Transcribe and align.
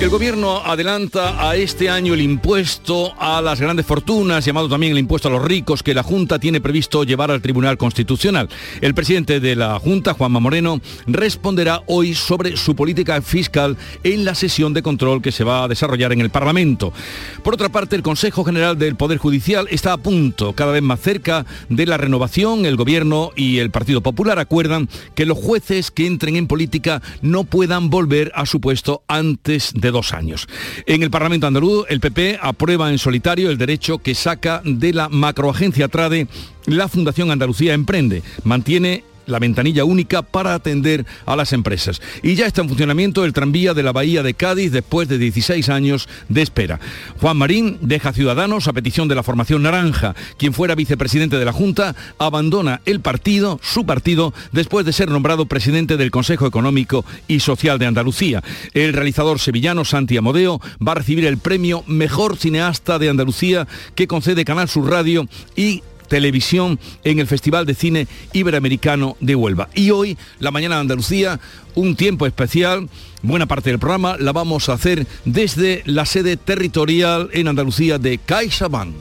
El 0.00 0.08
gobierno 0.08 0.62
adelanta 0.64 1.46
a 1.46 1.56
este 1.56 1.90
año 1.90 2.14
el 2.14 2.22
impuesto 2.22 3.12
a 3.20 3.42
las 3.42 3.60
grandes 3.60 3.84
fortunas, 3.84 4.42
llamado 4.42 4.66
también 4.66 4.92
el 4.92 4.98
impuesto 4.98 5.28
a 5.28 5.30
los 5.30 5.44
ricos, 5.44 5.82
que 5.82 5.92
la 5.92 6.02
Junta 6.02 6.38
tiene 6.38 6.62
previsto 6.62 7.04
llevar 7.04 7.30
al 7.30 7.42
Tribunal 7.42 7.76
Constitucional. 7.76 8.48
El 8.80 8.94
presidente 8.94 9.40
de 9.40 9.56
la 9.56 9.78
Junta, 9.78 10.14
Juanma 10.14 10.40
Moreno, 10.40 10.80
responderá 11.06 11.82
hoy 11.86 12.14
sobre 12.14 12.56
su 12.56 12.74
política 12.74 13.20
fiscal 13.20 13.76
en 14.02 14.24
la 14.24 14.34
sesión 14.34 14.72
de 14.72 14.82
control 14.82 15.20
que 15.20 15.32
se 15.32 15.44
va 15.44 15.64
a 15.64 15.68
desarrollar 15.68 16.14
en 16.14 16.22
el 16.22 16.30
Parlamento. 16.30 16.94
Por 17.42 17.52
otra 17.52 17.68
parte, 17.68 17.94
el 17.94 18.02
Consejo 18.02 18.42
General 18.42 18.78
del 18.78 18.96
Poder 18.96 19.18
Judicial 19.18 19.68
está 19.70 19.92
a 19.92 19.98
punto, 19.98 20.54
cada 20.54 20.72
vez 20.72 20.82
más 20.82 21.00
cerca 21.00 21.44
de 21.68 21.84
la 21.84 21.98
renovación. 21.98 22.64
El 22.64 22.76
gobierno 22.76 23.32
y 23.36 23.58
el 23.58 23.70
Partido 23.70 24.00
Popular 24.00 24.38
acuerdan 24.38 24.88
que 25.14 25.26
los 25.26 25.36
jueces 25.36 25.90
que 25.90 26.06
entren 26.06 26.36
en 26.36 26.46
política 26.46 27.02
no 27.20 27.44
puedan 27.44 27.90
volver 27.90 28.32
a 28.34 28.46
su 28.46 28.62
puesto 28.62 29.02
antes 29.06 29.72
de 29.74 29.89
dos 29.90 30.12
años. 30.12 30.48
En 30.86 31.02
el 31.02 31.10
Parlamento 31.10 31.46
andaluz, 31.46 31.86
el 31.88 32.00
PP 32.00 32.38
aprueba 32.40 32.90
en 32.90 32.98
solitario 32.98 33.50
el 33.50 33.58
derecho 33.58 33.98
que 33.98 34.14
saca 34.14 34.62
de 34.64 34.92
la 34.92 35.08
macroagencia 35.08 35.88
Trade 35.88 36.28
la 36.66 36.88
Fundación 36.88 37.30
Andalucía 37.30 37.74
Emprende. 37.74 38.22
Mantiene 38.44 39.04
la 39.26 39.38
ventanilla 39.38 39.84
única 39.84 40.22
para 40.22 40.54
atender 40.54 41.06
a 41.26 41.36
las 41.36 41.52
empresas. 41.52 42.00
Y 42.22 42.34
ya 42.34 42.46
está 42.46 42.62
en 42.62 42.68
funcionamiento 42.68 43.24
el 43.24 43.32
tranvía 43.32 43.74
de 43.74 43.82
la 43.82 43.92
Bahía 43.92 44.22
de 44.22 44.34
Cádiz 44.34 44.72
después 44.72 45.08
de 45.08 45.18
16 45.18 45.68
años 45.68 46.08
de 46.28 46.42
espera. 46.42 46.80
Juan 47.20 47.36
Marín 47.36 47.78
deja 47.80 48.12
Ciudadanos 48.12 48.68
a 48.68 48.72
petición 48.72 49.08
de 49.08 49.14
la 49.14 49.22
formación 49.22 49.62
naranja. 49.62 50.14
Quien 50.38 50.52
fuera 50.52 50.74
vicepresidente 50.74 51.38
de 51.38 51.44
la 51.44 51.52
Junta 51.52 51.94
abandona 52.18 52.80
el 52.84 53.00
partido, 53.00 53.60
su 53.62 53.86
partido, 53.86 54.34
después 54.52 54.86
de 54.86 54.92
ser 54.92 55.10
nombrado 55.10 55.46
presidente 55.46 55.96
del 55.96 56.10
Consejo 56.10 56.46
Económico 56.46 57.04
y 57.28 57.40
Social 57.40 57.78
de 57.78 57.86
Andalucía. 57.86 58.42
El 58.74 58.92
realizador 58.92 59.38
sevillano 59.38 59.84
Santi 59.84 60.16
Amodeo 60.16 60.60
va 60.86 60.92
a 60.92 60.96
recibir 60.96 61.24
el 61.26 61.38
premio 61.38 61.84
Mejor 61.86 62.36
Cineasta 62.36 62.98
de 62.98 63.08
Andalucía 63.08 63.66
que 63.94 64.06
concede 64.06 64.44
Canal 64.44 64.68
Sur 64.68 64.90
Radio 64.90 65.26
y 65.56 65.82
televisión 66.10 66.78
en 67.04 67.20
el 67.20 67.26
Festival 67.26 67.64
de 67.64 67.74
Cine 67.74 68.08
Iberoamericano 68.34 69.16
de 69.20 69.36
Huelva. 69.36 69.70
Y 69.74 69.90
hoy, 69.92 70.18
la 70.40 70.50
mañana 70.50 70.74
de 70.74 70.80
Andalucía, 70.82 71.40
un 71.74 71.96
tiempo 71.96 72.26
especial. 72.26 72.90
Buena 73.22 73.46
parte 73.46 73.70
del 73.70 73.78
programa 73.78 74.16
la 74.18 74.32
vamos 74.32 74.68
a 74.68 74.74
hacer 74.74 75.06
desde 75.24 75.82
la 75.86 76.04
sede 76.04 76.36
territorial 76.36 77.30
en 77.32 77.48
Andalucía 77.48 77.98
de 77.98 78.18
CaixaBank. 78.18 78.94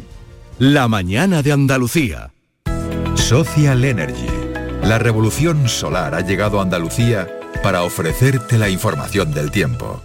La 0.59 0.87
mañana 0.87 1.41
de 1.41 1.51
Andalucía. 1.51 2.31
Social 3.15 3.83
Energy. 3.83 4.27
La 4.83 4.99
revolución 4.99 5.67
solar 5.67 6.13
ha 6.15 6.21
llegado 6.21 6.59
a 6.59 6.63
Andalucía 6.63 7.27
para 7.63 7.83
ofrecerte 7.83 8.57
la 8.57 8.69
información 8.69 9.33
del 9.33 9.51
tiempo. 9.51 10.01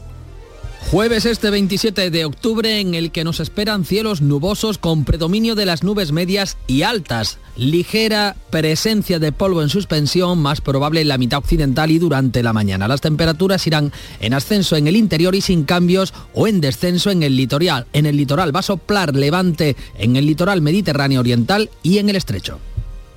Jueves 0.90 1.24
este 1.24 1.50
27 1.50 2.10
de 2.10 2.24
octubre 2.24 2.78
en 2.78 2.94
el 2.94 3.10
que 3.10 3.24
nos 3.24 3.40
esperan 3.40 3.84
cielos 3.84 4.20
nubosos 4.20 4.78
con 4.78 5.04
predominio 5.04 5.54
de 5.54 5.66
las 5.66 5.82
nubes 5.82 6.12
medias 6.12 6.56
y 6.68 6.82
altas, 6.82 7.38
ligera 7.56 8.36
presencia 8.50 9.18
de 9.18 9.32
polvo 9.32 9.62
en 9.62 9.70
suspensión, 9.70 10.38
más 10.38 10.60
probable 10.60 11.00
en 11.00 11.08
la 11.08 11.18
mitad 11.18 11.38
occidental 11.38 11.90
y 11.90 11.98
durante 11.98 12.42
la 12.44 12.52
mañana. 12.52 12.86
Las 12.86 13.00
temperaturas 13.00 13.66
irán 13.66 13.92
en 14.20 14.34
ascenso 14.34 14.76
en 14.76 14.86
el 14.86 14.94
interior 14.94 15.34
y 15.34 15.40
sin 15.40 15.64
cambios 15.64 16.14
o 16.32 16.46
en 16.46 16.60
descenso 16.60 17.10
en 17.10 17.24
el 17.24 17.36
litoral. 17.36 17.86
En 17.92 18.06
el 18.06 18.16
litoral 18.16 18.54
va 18.54 18.60
a 18.60 18.62
soplar 18.62 19.16
levante 19.16 19.76
en 19.98 20.14
el 20.14 20.26
litoral 20.26 20.60
mediterráneo 20.60 21.20
oriental 21.20 21.70
y 21.82 21.98
en 21.98 22.10
el 22.10 22.16
estrecho. 22.16 22.60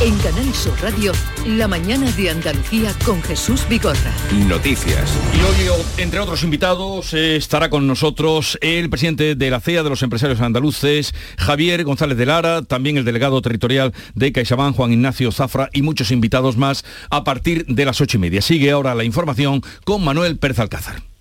En 0.00 0.18
Canal 0.18 0.52
Sur 0.52 0.74
Radio, 0.82 1.12
La 1.46 1.68
mañana 1.68 2.10
de 2.12 2.28
Andalucía 2.28 2.92
con 3.06 3.22
Jesús 3.22 3.66
Vigorra. 3.68 4.12
Noticias. 4.48 5.16
Y 5.32 5.40
hoy, 5.40 5.82
entre 5.98 6.18
otros 6.18 6.42
invitados, 6.42 7.14
eh, 7.14 7.36
estará 7.36 7.70
con 7.70 7.86
nosotros 7.86 8.58
el 8.60 8.90
presidente 8.90 9.36
de 9.36 9.50
la 9.50 9.60
CEA 9.60 9.84
de 9.84 9.90
los 9.90 10.02
empresarios 10.02 10.40
andaluces, 10.40 11.14
Javier 11.38 11.84
González 11.84 12.18
de 12.18 12.26
Lara, 12.26 12.62
también 12.62 12.98
el 12.98 13.04
delegado 13.04 13.40
territorial 13.40 13.94
de 14.14 14.32
CaixaBank, 14.32 14.74
Juan 14.74 14.92
Ignacio 14.92 15.30
Zafra, 15.30 15.70
y 15.72 15.82
muchos 15.82 16.10
invitados 16.10 16.56
más 16.56 16.84
a 17.10 17.22
partir 17.22 17.64
de 17.66 17.84
las 17.84 18.00
ocho 18.00 18.16
y 18.16 18.20
media. 18.20 18.42
Sigue 18.42 18.72
ahora 18.72 18.96
la 18.96 19.04
información 19.04 19.62
con 19.84 20.04
Manuel 20.04 20.38
Pérez 20.38 20.58
Alcázar. 20.58 21.13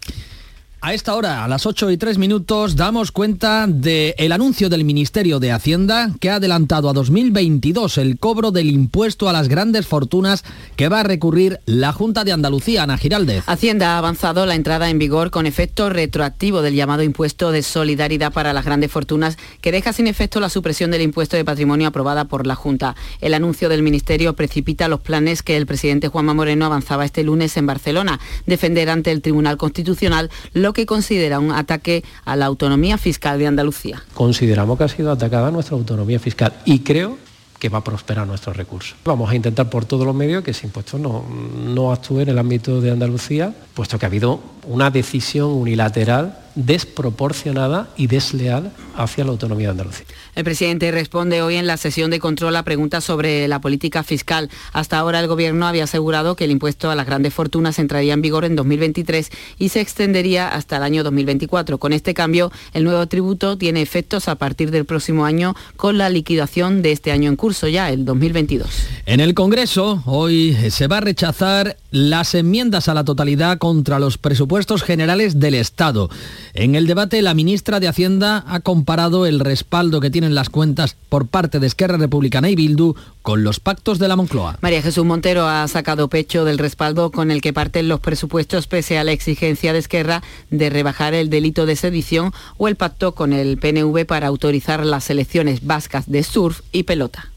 A 0.86 0.94
esta 0.94 1.16
hora, 1.16 1.46
a 1.46 1.48
las 1.48 1.66
8 1.66 1.92
y 1.92 1.98
3 1.98 2.18
minutos, 2.18 2.76
damos 2.76 3.14
cuenta 3.14 3.68
del 3.70 4.34
anuncio 4.34 4.68
del 4.68 4.84
Ministerio 4.84 5.40
de 5.40 5.54
Hacienda 5.54 6.12
que 6.20 6.30
ha 6.30 6.36
adelantado 6.36 6.90
a 6.90 6.94
2022 6.94 7.98
el 8.00 8.20
cobro 8.20 8.52
del 8.52 8.70
impuesto 8.70 9.30
a 9.30 9.32
las 9.32 9.48
grandes 9.48 9.88
fortunas 9.88 10.44
que 10.76 10.90
va 10.90 11.00
a 11.00 11.04
recurrir 11.04 11.62
la 11.66 11.94
Junta 11.94 12.26
de 12.26 12.34
Andalucía, 12.34 12.84
Ana 12.84 12.98
Giraldez. 12.98 13.46
Hacienda 13.48 13.96
ha 13.96 13.98
avanzado 13.98 14.46
la 14.46 14.56
entrada 14.56 14.90
en 14.90 15.00
vigor 15.00 15.32
con 15.32 15.46
efecto 15.46 15.90
retroactivo 15.90 16.62
del 16.62 16.76
llamado 16.76 17.02
impuesto 17.02 17.54
de 17.54 17.64
solidaridad 17.64 18.34
para 18.34 18.52
las 18.52 18.66
grandes 18.66 18.92
fortunas 18.92 19.38
que 19.62 19.72
deja 19.72 19.94
sin 19.94 20.08
efecto 20.08 20.42
la 20.42 20.50
supresión 20.50 20.92
del 20.92 21.04
impuesto 21.04 21.38
de 21.38 21.46
patrimonio 21.46 21.88
aprobada 21.88 22.26
por 22.26 22.46
la 22.46 22.56
Junta. 22.56 22.98
El 23.22 23.36
anuncio 23.36 23.70
del 23.70 23.84
Ministerio 23.84 24.34
precipita 24.34 24.90
los 24.90 25.00
planes 25.00 25.44
que 25.44 25.56
el 25.56 25.66
presidente 25.66 26.10
Juanma 26.10 26.34
Moreno 26.34 26.66
avanzaba 26.66 27.06
este 27.06 27.24
lunes 27.24 27.56
en 27.56 27.68
Barcelona, 27.68 28.20
defender 28.46 28.90
ante 28.90 29.12
el 29.12 29.22
Tribunal 29.22 29.56
Constitucional 29.56 30.30
lo 30.52 30.73
que 30.74 30.86
considera 30.86 31.40
un 31.40 31.52
ataque 31.52 32.04
a 32.26 32.36
la 32.36 32.46
autonomía 32.46 32.98
fiscal 32.98 33.40
de 33.40 33.48
Andalucía. 33.48 34.04
Consideramos 34.14 34.78
que 34.78 34.84
ha 34.84 34.88
sido 34.88 35.12
atacada 35.12 35.52
nuestra 35.52 35.76
autonomía 35.76 36.20
fiscal 36.20 36.54
y 36.66 36.80
creo 36.80 37.18
que 37.64 37.70
va 37.70 37.78
a 37.78 37.84
prosperar 37.84 38.28
nuestros 38.28 38.58
recursos. 38.58 38.98
Vamos 39.06 39.32
a 39.32 39.36
intentar 39.36 39.70
por 39.70 39.86
todos 39.86 40.06
los 40.06 40.14
medios 40.14 40.44
que 40.44 40.52
ese 40.52 40.68
impuesto 40.68 40.98
no, 40.98 41.24
no 41.30 41.94
actúe 41.94 42.20
en 42.20 42.28
el 42.28 42.38
ámbito 42.38 42.82
de 42.82 42.92
Andalucía, 42.92 43.56
puesto 43.74 43.98
que 43.98 44.06
ha 44.06 44.08
habido 44.08 44.42
una 44.68 44.90
decisión 44.90 45.52
unilateral 45.52 46.38
desproporcionada 46.56 47.90
y 47.98 48.08
desleal 48.08 48.72
hacia 48.96 49.24
la 49.24 49.32
autonomía 49.32 49.68
de 49.68 49.72
Andalucía. 49.72 50.06
El 50.36 50.44
presidente 50.44 50.92
responde 50.92 51.42
hoy 51.42 51.56
en 51.56 51.68
la 51.68 51.78
sesión 51.78 52.12
de 52.12 52.20
control 52.20 52.56
a 52.56 52.64
preguntas 52.64 53.04
sobre 53.04 53.48
la 53.48 53.60
política 53.60 54.04
fiscal. 54.04 54.50
Hasta 54.72 54.98
ahora 55.00 55.20
el 55.20 55.28
gobierno 55.28 55.66
había 55.66 55.86
asegurado 55.86 56.36
que 56.36 56.46
el 56.46 56.52
impuesto 56.52 56.92
a 56.92 56.96
las 56.96 57.06
grandes 57.06 57.34
fortunas 57.34 57.80
entraría 57.80 58.14
en 58.14 58.22
vigor 58.22 58.46
en 58.46 58.56
2023 58.56 59.32
y 59.58 59.70
se 59.70 59.82
extendería 59.82 60.48
hasta 60.48 60.78
el 60.78 60.84
año 60.84 61.04
2024. 61.04 61.80
Con 61.80 61.94
este 61.94 62.14
cambio, 62.14 62.52
el 62.74 62.84
nuevo 62.84 63.06
tributo 63.08 63.58
tiene 63.58 63.82
efectos 63.82 64.28
a 64.28 64.36
partir 64.36 64.70
del 64.70 64.86
próximo 64.86 65.26
año 65.26 65.56
con 65.76 65.98
la 65.98 66.10
liquidación 66.10 66.82
de 66.82 66.92
este 66.92 67.12
año 67.12 67.30
en 67.30 67.36
curso 67.36 67.68
ya, 67.68 67.90
el 67.90 68.06
2022. 68.06 68.70
En 69.06 69.20
el 69.20 69.34
Congreso 69.34 70.04
hoy 70.06 70.56
se 70.70 70.88
va 70.88 70.98
a 70.98 71.02
rechazar 71.02 71.78
las 71.94 72.34
enmiendas 72.34 72.90
a 72.90 72.96
la 72.96 73.04
totalidad 73.04 73.60
contra 73.60 74.00
los 74.00 74.18
presupuestos 74.18 74.82
generales 74.82 75.40
del 75.40 75.54
Estado. 75.54 76.10
En 76.56 76.74
el 76.74 76.88
debate, 76.88 77.22
la 77.22 77.36
ministra 77.36 77.80
de 77.80 77.88
Hacienda 77.88 78.44
ha 78.48 78.62
comparado 78.62 79.28
el 79.28 79.40
respaldo 79.40 80.02
que 80.02 80.10
tienen 80.10 80.34
las 80.34 80.50
cuentas 80.50 80.98
por 81.10 81.28
parte 81.28 81.60
de 81.60 81.68
Esquerra 81.68 81.98
Republicana 81.98 82.50
y 82.50 82.56
Bildu 82.56 82.96
con 83.22 83.44
los 83.44 83.60
pactos 83.60 84.00
de 84.00 84.08
la 84.08 84.16
Moncloa. 84.16 84.58
María 84.62 84.82
Jesús 84.82 85.06
Montero 85.06 85.48
ha 85.48 85.68
sacado 85.68 86.08
pecho 86.08 86.46
del 86.46 86.58
respaldo 86.58 87.12
con 87.12 87.30
el 87.30 87.42
que 87.42 87.54
parten 87.54 87.88
los 87.88 88.00
presupuestos 88.00 88.66
pese 88.66 88.98
a 88.98 89.04
la 89.04 89.12
exigencia 89.12 89.72
de 89.72 89.78
Esquerra 89.78 90.24
de 90.50 90.72
rebajar 90.72 91.14
el 91.14 91.30
delito 91.30 91.68
de 91.68 91.76
sedición 91.76 92.32
o 92.58 92.68
el 92.68 92.76
pacto 92.76 93.12
con 93.12 93.34
el 93.34 93.60
PNV 93.60 94.08
para 94.08 94.26
autorizar 94.26 94.84
las 94.84 95.04
selecciones 95.04 95.64
vascas 95.64 96.10
de 96.10 96.24
surf 96.24 96.62
y 96.72 96.84
pelota. 96.84 97.33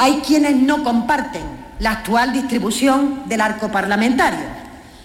Hay 0.00 0.22
quienes 0.24 0.54
no 0.54 0.84
comparten 0.84 1.42
la 1.80 1.90
actual 1.90 2.32
distribución 2.32 3.22
del 3.26 3.40
arco 3.40 3.68
parlamentario. 3.72 4.46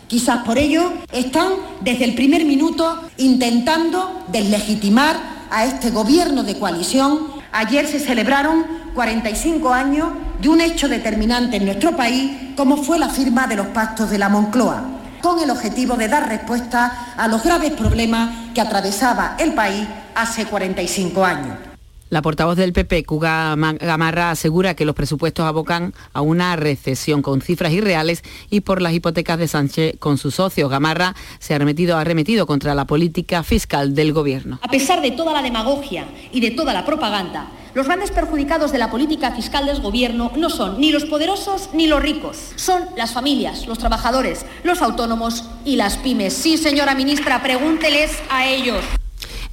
Quizás 0.07 0.43
por 0.43 0.59
ello 0.59 0.93
están 1.11 1.49
desde 1.81 2.05
el 2.05 2.13
primer 2.13 2.45
minuto 2.45 3.01
intentando 3.17 4.23
deslegitimar 4.27 5.15
a 5.49 5.65
este 5.65 5.89
gobierno 5.89 6.43
de 6.43 6.59
coalición. 6.59 7.25
Ayer 7.51 7.87
se 7.87 7.99
celebraron 7.99 8.65
45 8.93 9.73
años 9.73 10.09
de 10.39 10.49
un 10.49 10.61
hecho 10.61 10.87
determinante 10.87 11.57
en 11.57 11.65
nuestro 11.65 11.95
país 11.95 12.53
como 12.55 12.77
fue 12.77 12.99
la 12.99 13.09
firma 13.09 13.47
de 13.47 13.55
los 13.55 13.67
pactos 13.67 14.11
de 14.11 14.19
la 14.19 14.29
Moncloa, 14.29 14.83
con 15.23 15.39
el 15.39 15.49
objetivo 15.49 15.95
de 15.95 16.07
dar 16.07 16.29
respuesta 16.29 17.15
a 17.17 17.27
los 17.27 17.41
graves 17.43 17.71
problemas 17.71 18.29
que 18.53 18.61
atravesaba 18.61 19.37
el 19.39 19.53
país 19.53 19.87
hace 20.13 20.45
45 20.45 21.25
años. 21.25 21.72
La 22.13 22.21
portavoz 22.21 22.55
del 22.55 22.73
PP, 22.73 23.05
Cuga 23.05 23.55
Gamarra, 23.55 24.29
asegura 24.29 24.75
que 24.75 24.85
los 24.85 24.93
presupuestos 24.93 25.47
abocan 25.47 25.95
a 26.13 26.21
una 26.21 26.55
recesión 26.55 27.23
con 27.23 27.41
cifras 27.41 27.73
irreales 27.73 28.21
y 28.51 28.61
por 28.61 28.83
las 28.83 28.93
hipotecas 28.93 29.39
de 29.39 29.47
Sánchez 29.47 29.95
con 29.97 30.19
sus 30.19 30.35
socios. 30.35 30.69
Gamarra 30.69 31.15
se 31.39 31.53
ha 31.53 31.55
arremetido, 31.55 31.97
ha 31.97 32.03
remetido 32.03 32.45
contra 32.45 32.75
la 32.75 32.85
política 32.85 33.41
fiscal 33.41 33.95
del 33.95 34.13
Gobierno. 34.13 34.59
A 34.61 34.67
pesar 34.67 35.01
de 35.01 35.09
toda 35.09 35.33
la 35.33 35.41
demagogia 35.41 36.05
y 36.31 36.39
de 36.39 36.51
toda 36.51 36.71
la 36.71 36.85
propaganda, 36.85 37.47
los 37.73 37.87
grandes 37.87 38.11
perjudicados 38.11 38.71
de 38.71 38.77
la 38.77 38.91
política 38.91 39.31
fiscal 39.31 39.65
del 39.65 39.81
Gobierno 39.81 40.31
no 40.37 40.51
son 40.51 40.79
ni 40.79 40.91
los 40.91 41.05
poderosos 41.05 41.71
ni 41.73 41.87
los 41.87 41.99
ricos, 41.99 42.51
son 42.57 42.83
las 42.95 43.11
familias, 43.11 43.65
los 43.65 43.79
trabajadores, 43.79 44.45
los 44.63 44.83
autónomos 44.83 45.45
y 45.65 45.77
las 45.77 45.97
pymes. 45.97 46.35
Sí, 46.35 46.57
señora 46.57 46.93
ministra, 46.93 47.41
pregúnteles 47.41 48.11
a 48.29 48.45
ellos. 48.45 48.83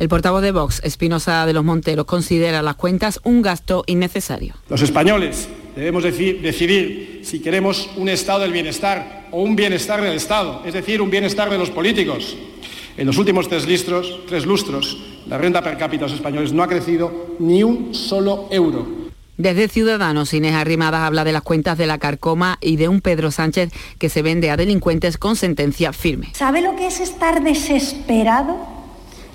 El 0.01 0.09
portavoz 0.09 0.41
de 0.41 0.51
Vox, 0.51 0.81
Espinosa 0.83 1.45
de 1.45 1.53
los 1.53 1.63
Monteros, 1.63 2.07
considera 2.07 2.63
las 2.63 2.77
cuentas 2.77 3.21
un 3.23 3.43
gasto 3.43 3.85
innecesario. 3.87 4.55
Los 4.71 4.81
españoles 4.81 5.47
debemos 5.77 6.03
decidir 6.03 7.21
si 7.23 7.41
queremos 7.41 7.91
un 7.99 8.09
estado 8.09 8.41
del 8.41 8.51
bienestar 8.51 9.29
o 9.31 9.43
un 9.43 9.57
bienestar 9.57 10.01
del 10.01 10.15
Estado, 10.15 10.63
es 10.65 10.73
decir, 10.73 11.03
un 11.03 11.11
bienestar 11.11 11.51
de 11.51 11.59
los 11.59 11.69
políticos. 11.69 12.35
En 12.97 13.07
los 13.07 13.19
últimos 13.19 13.47
tres, 13.47 13.69
lustros, 13.69 14.21
tres 14.27 14.47
lustros, 14.47 14.97
la 15.29 15.37
renta 15.37 15.61
per 15.61 15.77
cápita 15.77 16.07
de 16.07 16.13
los 16.13 16.19
españoles 16.19 16.55
no 16.55 16.63
ha 16.63 16.69
crecido 16.69 17.37
ni 17.39 17.63
un 17.63 17.95
solo 17.95 18.49
euro. 18.51 18.87
Desde 19.37 19.69
Ciudadanos, 19.69 20.33
Inés 20.33 20.55
Arrimadas 20.55 21.03
habla 21.03 21.25
de 21.25 21.33
las 21.33 21.43
cuentas 21.43 21.77
de 21.77 21.87
la 21.87 21.99
Carcoma 21.99 22.57
y 22.63 22.77
de 22.77 22.89
un 22.89 23.03
Pedro 23.03 23.31
Sánchez 23.31 23.71
que 23.99 24.09
se 24.09 24.23
vende 24.23 24.51
a 24.51 24.57
delincuentes 24.57 25.19
con 25.19 25.37
sentencia 25.37 25.93
firme. 25.93 26.31
¿Sabe 26.33 26.63
lo 26.63 26.75
que 26.75 26.87
es 26.87 27.01
estar 27.01 27.43
desesperado? 27.43 28.80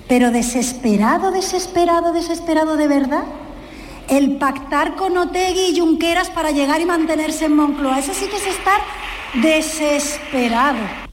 Pero 0.08 0.30
desesperado, 0.30 1.30
desesperado, 1.30 2.12
desesperado 2.12 2.76
de 2.76 2.88
verdad. 2.88 3.24
El 4.08 4.36
pactar 4.36 4.94
con 4.94 5.16
Otegui 5.16 5.72
y 5.72 5.80
Junqueras 5.80 6.30
para 6.30 6.52
llegar 6.52 6.80
y 6.80 6.86
mantenerse 6.86 7.46
en 7.46 7.56
Moncloa, 7.56 7.98
eso 7.98 8.14
sí 8.14 8.26
que 8.26 8.36
es 8.36 8.46
estar 8.46 8.80
desesperado. 9.34 11.05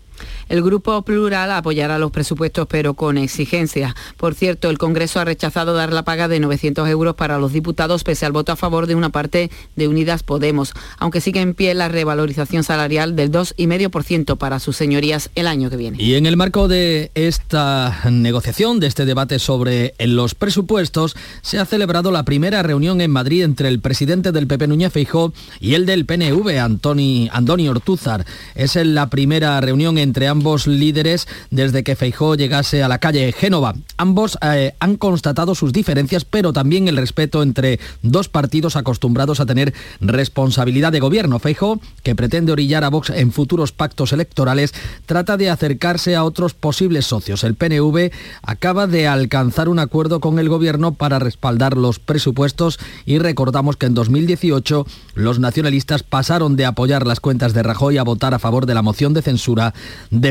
El 0.53 0.61
Grupo 0.61 1.01
Plural 1.01 1.51
apoyará 1.51 1.97
los 1.97 2.11
presupuestos, 2.11 2.67
pero 2.69 2.93
con 2.93 3.17
exigencias. 3.17 3.95
Por 4.17 4.35
cierto, 4.35 4.69
el 4.69 4.77
Congreso 4.77 5.19
ha 5.19 5.25
rechazado 5.25 5.73
dar 5.73 5.91
la 5.91 6.03
paga 6.03 6.27
de 6.27 6.39
900 6.39 6.87
euros 6.89 7.15
para 7.15 7.39
los 7.39 7.53
diputados, 7.53 8.03
pese 8.03 8.27
al 8.27 8.33
voto 8.33 8.51
a 8.51 8.55
favor 8.55 8.85
de 8.85 8.93
una 8.93 9.09
parte 9.09 9.49
de 9.75 9.87
Unidas 9.87 10.21
Podemos, 10.21 10.73
aunque 10.99 11.21
sigue 11.21 11.41
en 11.41 11.55
pie 11.55 11.73
la 11.73 11.87
revalorización 11.87 12.63
salarial 12.63 13.15
del 13.15 13.31
2,5% 13.31 14.37
para 14.37 14.59
sus 14.59 14.77
señorías 14.77 15.31
el 15.33 15.47
año 15.47 15.71
que 15.71 15.77
viene. 15.77 15.97
Y 15.99 16.13
en 16.13 16.27
el 16.27 16.37
marco 16.37 16.67
de 16.67 17.09
esta 17.15 18.01
negociación, 18.11 18.79
de 18.79 18.85
este 18.85 19.05
debate 19.05 19.39
sobre 19.39 19.95
los 19.97 20.35
presupuestos, 20.35 21.15
se 21.41 21.57
ha 21.57 21.65
celebrado 21.65 22.11
la 22.11 22.25
primera 22.25 22.61
reunión 22.61 23.01
en 23.01 23.09
Madrid 23.09 23.41
entre 23.41 23.69
el 23.69 23.79
presidente 23.79 24.31
del 24.31 24.45
PP 24.45 24.67
Núñez 24.67 24.93
Feijó 24.93 25.33
y 25.59 25.73
el 25.73 25.87
del 25.87 26.05
PNV, 26.05 26.59
Antoni, 26.59 27.27
Andoni 27.33 27.67
Ortúzar. 27.67 28.23
Es 28.53 28.75
la 28.75 29.09
primera 29.09 29.59
reunión 29.59 29.97
entre 29.97 30.27
ambos 30.27 30.42
líderes 30.67 31.27
desde 31.49 31.83
que 31.83 31.95
Feijó 31.95 32.35
llegase 32.35 32.83
a 32.83 32.87
la 32.87 32.99
calle 32.99 33.31
Génova. 33.31 33.73
Ambos 33.97 34.37
eh, 34.41 34.73
han 34.79 34.97
constatado 34.97 35.55
sus 35.55 35.73
diferencias, 35.73 36.25
pero 36.25 36.53
también 36.53 36.87
el 36.87 36.97
respeto 36.97 37.41
entre 37.43 37.79
dos 38.01 38.29
partidos 38.29 38.75
acostumbrados 38.75 39.39
a 39.39 39.45
tener 39.45 39.73
responsabilidad 40.01 40.91
de 40.91 40.99
gobierno. 40.99 41.39
Feijó, 41.39 41.79
que 42.03 42.15
pretende 42.15 42.51
orillar 42.51 42.83
a 42.83 42.89
Vox 42.89 43.09
en 43.09 43.31
futuros 43.31 43.71
pactos 43.71 44.13
electorales, 44.13 44.73
trata 45.05 45.37
de 45.37 45.49
acercarse 45.49 46.15
a 46.15 46.23
otros 46.23 46.53
posibles 46.53 47.05
socios. 47.05 47.43
El 47.43 47.55
PNV 47.55 48.11
acaba 48.41 48.87
de 48.87 49.07
alcanzar 49.07 49.69
un 49.69 49.79
acuerdo 49.79 50.19
con 50.19 50.39
el 50.39 50.49
gobierno 50.49 50.93
para 50.93 51.19
respaldar 51.19 51.77
los 51.77 51.99
presupuestos 51.99 52.79
y 53.05 53.19
recordamos 53.19 53.77
que 53.77 53.85
en 53.85 53.93
2018 53.93 54.85
los 55.15 55.39
nacionalistas 55.39 56.03
pasaron 56.03 56.55
de 56.55 56.65
apoyar 56.65 57.07
las 57.07 57.19
cuentas 57.19 57.53
de 57.53 57.63
Rajoy 57.63 57.97
a 57.97 58.03
votar 58.03 58.33
a 58.33 58.39
favor 58.39 58.65
de 58.65 58.73
la 58.73 58.81
moción 58.81 59.13
de 59.13 59.21
censura 59.21 59.73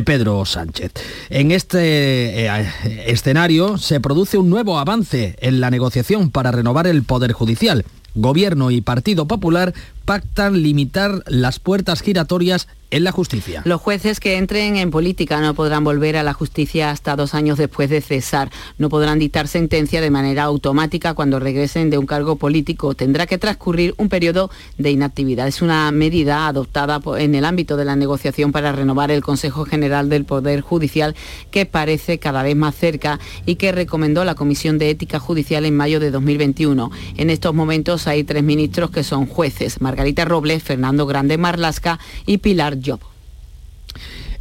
Pedro 0.00 0.44
Sánchez. 0.46 0.92
En 1.28 1.52
este 1.52 2.46
eh, 2.46 2.72
escenario 3.06 3.76
se 3.76 4.00
produce 4.00 4.38
un 4.38 4.48
nuevo 4.48 4.78
avance 4.78 5.36
en 5.40 5.60
la 5.60 5.70
negociación 5.70 6.30
para 6.30 6.50
renovar 6.50 6.86
el 6.86 7.02
Poder 7.02 7.32
Judicial. 7.32 7.84
Gobierno 8.14 8.70
y 8.70 8.80
Partido 8.80 9.26
Popular 9.26 9.74
pactan 10.04 10.62
limitar 10.62 11.22
las 11.26 11.58
puertas 11.58 12.02
giratorias 12.02 12.68
en 12.92 13.04
la 13.04 13.10
justicia. 13.10 13.62
Los 13.64 13.80
jueces 13.80 14.20
que 14.20 14.36
entren 14.36 14.76
en 14.76 14.90
política 14.90 15.40
no 15.40 15.54
podrán 15.54 15.82
volver 15.82 16.16
a 16.18 16.22
la 16.22 16.34
justicia 16.34 16.90
hasta 16.90 17.16
dos 17.16 17.34
años 17.34 17.56
después 17.56 17.88
de 17.88 18.02
cesar. 18.02 18.50
No 18.76 18.90
podrán 18.90 19.18
dictar 19.18 19.48
sentencia 19.48 20.02
de 20.02 20.10
manera 20.10 20.42
automática 20.44 21.14
cuando 21.14 21.40
regresen 21.40 21.88
de 21.88 21.96
un 21.96 22.04
cargo 22.04 22.36
político. 22.36 22.94
Tendrá 22.94 23.26
que 23.26 23.38
transcurrir 23.38 23.94
un 23.96 24.10
periodo 24.10 24.50
de 24.76 24.90
inactividad. 24.90 25.48
Es 25.48 25.62
una 25.62 25.90
medida 25.90 26.46
adoptada 26.46 27.00
en 27.18 27.34
el 27.34 27.46
ámbito 27.46 27.78
de 27.78 27.86
la 27.86 27.96
negociación 27.96 28.52
para 28.52 28.72
renovar 28.72 29.10
el 29.10 29.22
Consejo 29.22 29.64
General 29.64 30.10
del 30.10 30.26
Poder 30.26 30.60
Judicial 30.60 31.16
que 31.50 31.64
parece 31.64 32.18
cada 32.18 32.42
vez 32.42 32.56
más 32.56 32.74
cerca 32.74 33.18
y 33.46 33.54
que 33.54 33.72
recomendó 33.72 34.22
la 34.26 34.34
Comisión 34.34 34.76
de 34.76 34.90
Ética 34.90 35.18
Judicial 35.18 35.64
en 35.64 35.74
mayo 35.74 35.98
de 35.98 36.10
2021. 36.10 36.90
En 37.16 37.30
estos 37.30 37.54
momentos 37.54 38.06
hay 38.06 38.22
tres 38.22 38.42
ministros 38.42 38.90
que 38.90 39.02
son 39.02 39.24
jueces. 39.24 39.80
Margarita 39.92 40.24
Robles, 40.24 40.62
Fernando 40.62 41.04
Grande 41.04 41.36
Marlasca 41.36 41.98
y 42.24 42.38
Pilar 42.38 42.78
Job. 42.82 43.11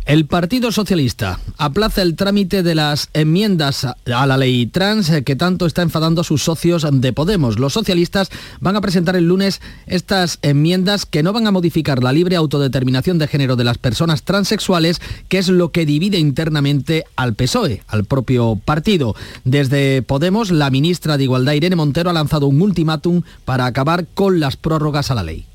El 0.06 0.25
Partido 0.25 0.71
Socialista 0.71 1.39
aplaza 1.57 2.01
el 2.01 2.15
trámite 2.15 2.63
de 2.63 2.74
las 2.74 3.09
enmiendas 3.13 3.86
a 3.86 4.25
la 4.25 4.36
ley 4.36 4.65
trans 4.65 5.12
que 5.24 5.36
tanto 5.36 5.68
está 5.68 5.83
enfadando 5.83 6.22
a 6.22 6.24
sus 6.24 6.43
socios 6.43 6.88
de 6.91 7.13
Podemos. 7.13 7.60
Los 7.60 7.74
socialistas 7.74 8.31
van 8.60 8.75
a 8.75 8.81
presentar 8.81 9.15
el 9.15 9.27
lunes 9.27 9.62
estas 9.86 10.39
enmiendas 10.41 11.05
que 11.05 11.22
no 11.22 11.34
van 11.34 11.46
a 11.46 11.51
modificar 11.51 12.01
la 12.01 12.13
libre 12.13 12.36
autodeterminación 12.36 13.20
de 13.20 13.27
género 13.27 13.55
de 13.55 13.63
las 13.63 13.77
personas 13.77 14.24
transexuales, 14.24 15.00
que 15.29 15.38
es 15.38 15.50
lo 15.50 15.72
que 15.72 15.86
divide 15.86 16.17
internamente 16.17 17.05
al 17.15 17.36
PSOE, 17.36 17.84
al 17.88 18.03
propio 18.05 18.60
partido. 18.65 19.15
Desde 19.43 20.01
Podemos, 20.01 20.50
la 20.50 20.72
ministra 20.72 21.17
de 21.17 21.25
Igualdad, 21.25 21.53
Irene 21.53 21.75
Montero, 21.75 22.10
ha 22.10 22.13
lanzado 22.13 22.48
un 22.48 22.60
ultimátum 22.60 23.22
para 23.46 23.67
acabar 23.67 24.08
con 24.08 24.39
las 24.39 24.58
prórrogas 24.58 25.12
a 25.12 25.15
la 25.15 25.24
ley. 25.24 25.46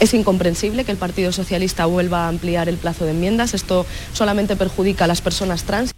Es 0.00 0.14
incomprensible 0.14 0.84
que 0.84 0.92
el 0.92 0.98
Partido 0.98 1.32
Socialista 1.32 1.86
vuelva 1.86 2.26
a 2.26 2.28
ampliar 2.28 2.68
el 2.68 2.76
plazo 2.76 3.04
de 3.04 3.12
enmiendas. 3.12 3.54
Esto 3.54 3.86
solamente 4.12 4.56
perjudica 4.56 5.04
a 5.04 5.08
las 5.08 5.20
personas 5.20 5.64
trans. 5.64 5.92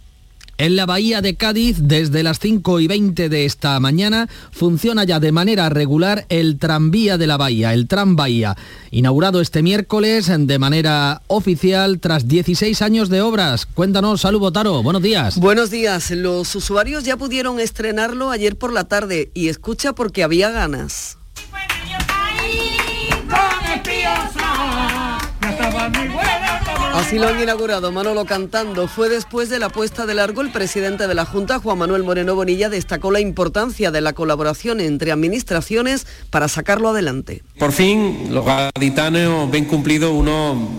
En 0.61 0.75
la 0.75 0.85
bahía 0.85 1.21
de 1.21 1.37
Cádiz, 1.37 1.77
desde 1.81 2.21
las 2.21 2.37
5 2.37 2.81
y 2.81 2.87
20 2.87 3.29
de 3.29 3.45
esta 3.45 3.79
mañana, 3.79 4.29
funciona 4.51 5.03
ya 5.05 5.19
de 5.19 5.31
manera 5.31 5.69
regular 5.69 6.27
el 6.29 6.59
tranvía 6.59 7.17
de 7.17 7.25
la 7.25 7.35
bahía, 7.35 7.73
el 7.73 7.87
Tram 7.87 8.15
Bahía, 8.15 8.55
inaugurado 8.91 9.41
este 9.41 9.63
miércoles 9.63 10.31
de 10.31 10.59
manera 10.59 11.23
oficial 11.25 11.99
tras 11.99 12.27
16 12.27 12.79
años 12.83 13.09
de 13.09 13.23
obras. 13.23 13.65
Cuéntanos, 13.65 14.21
Salud 14.21 14.39
Botaro, 14.39 14.83
buenos 14.83 15.01
días. 15.01 15.39
Buenos 15.39 15.71
días, 15.71 16.11
los 16.11 16.55
usuarios 16.55 17.05
ya 17.05 17.17
pudieron 17.17 17.59
estrenarlo 17.59 18.29
ayer 18.29 18.55
por 18.55 18.71
la 18.71 18.83
tarde 18.83 19.31
y 19.33 19.47
escucha 19.47 19.93
porque 19.93 20.21
había 20.21 20.51
ganas. 20.51 21.17
Así 27.01 27.17
lo 27.17 27.27
han 27.27 27.41
inaugurado 27.41 27.91
Manolo 27.91 28.25
cantando. 28.25 28.87
Fue 28.87 29.09
después 29.09 29.49
de 29.49 29.57
la 29.57 29.69
puesta 29.69 30.05
de 30.05 30.13
largo 30.13 30.41
el 30.41 30.51
presidente 30.51 31.07
de 31.07 31.15
la 31.15 31.25
Junta, 31.25 31.57
Juan 31.57 31.79
Manuel 31.79 32.03
Moreno 32.03 32.35
Bonilla, 32.35 32.69
destacó 32.69 33.09
la 33.09 33.19
importancia 33.19 33.89
de 33.89 34.01
la 34.01 34.13
colaboración 34.13 34.79
entre 34.79 35.11
administraciones 35.11 36.05
para 36.29 36.47
sacarlo 36.47 36.89
adelante. 36.89 37.41
Por 37.57 37.71
fin 37.71 38.27
los 38.29 38.45
gaditanos 38.45 39.49
ven 39.49 39.65
cumplido 39.65 40.13
uno 40.13 40.69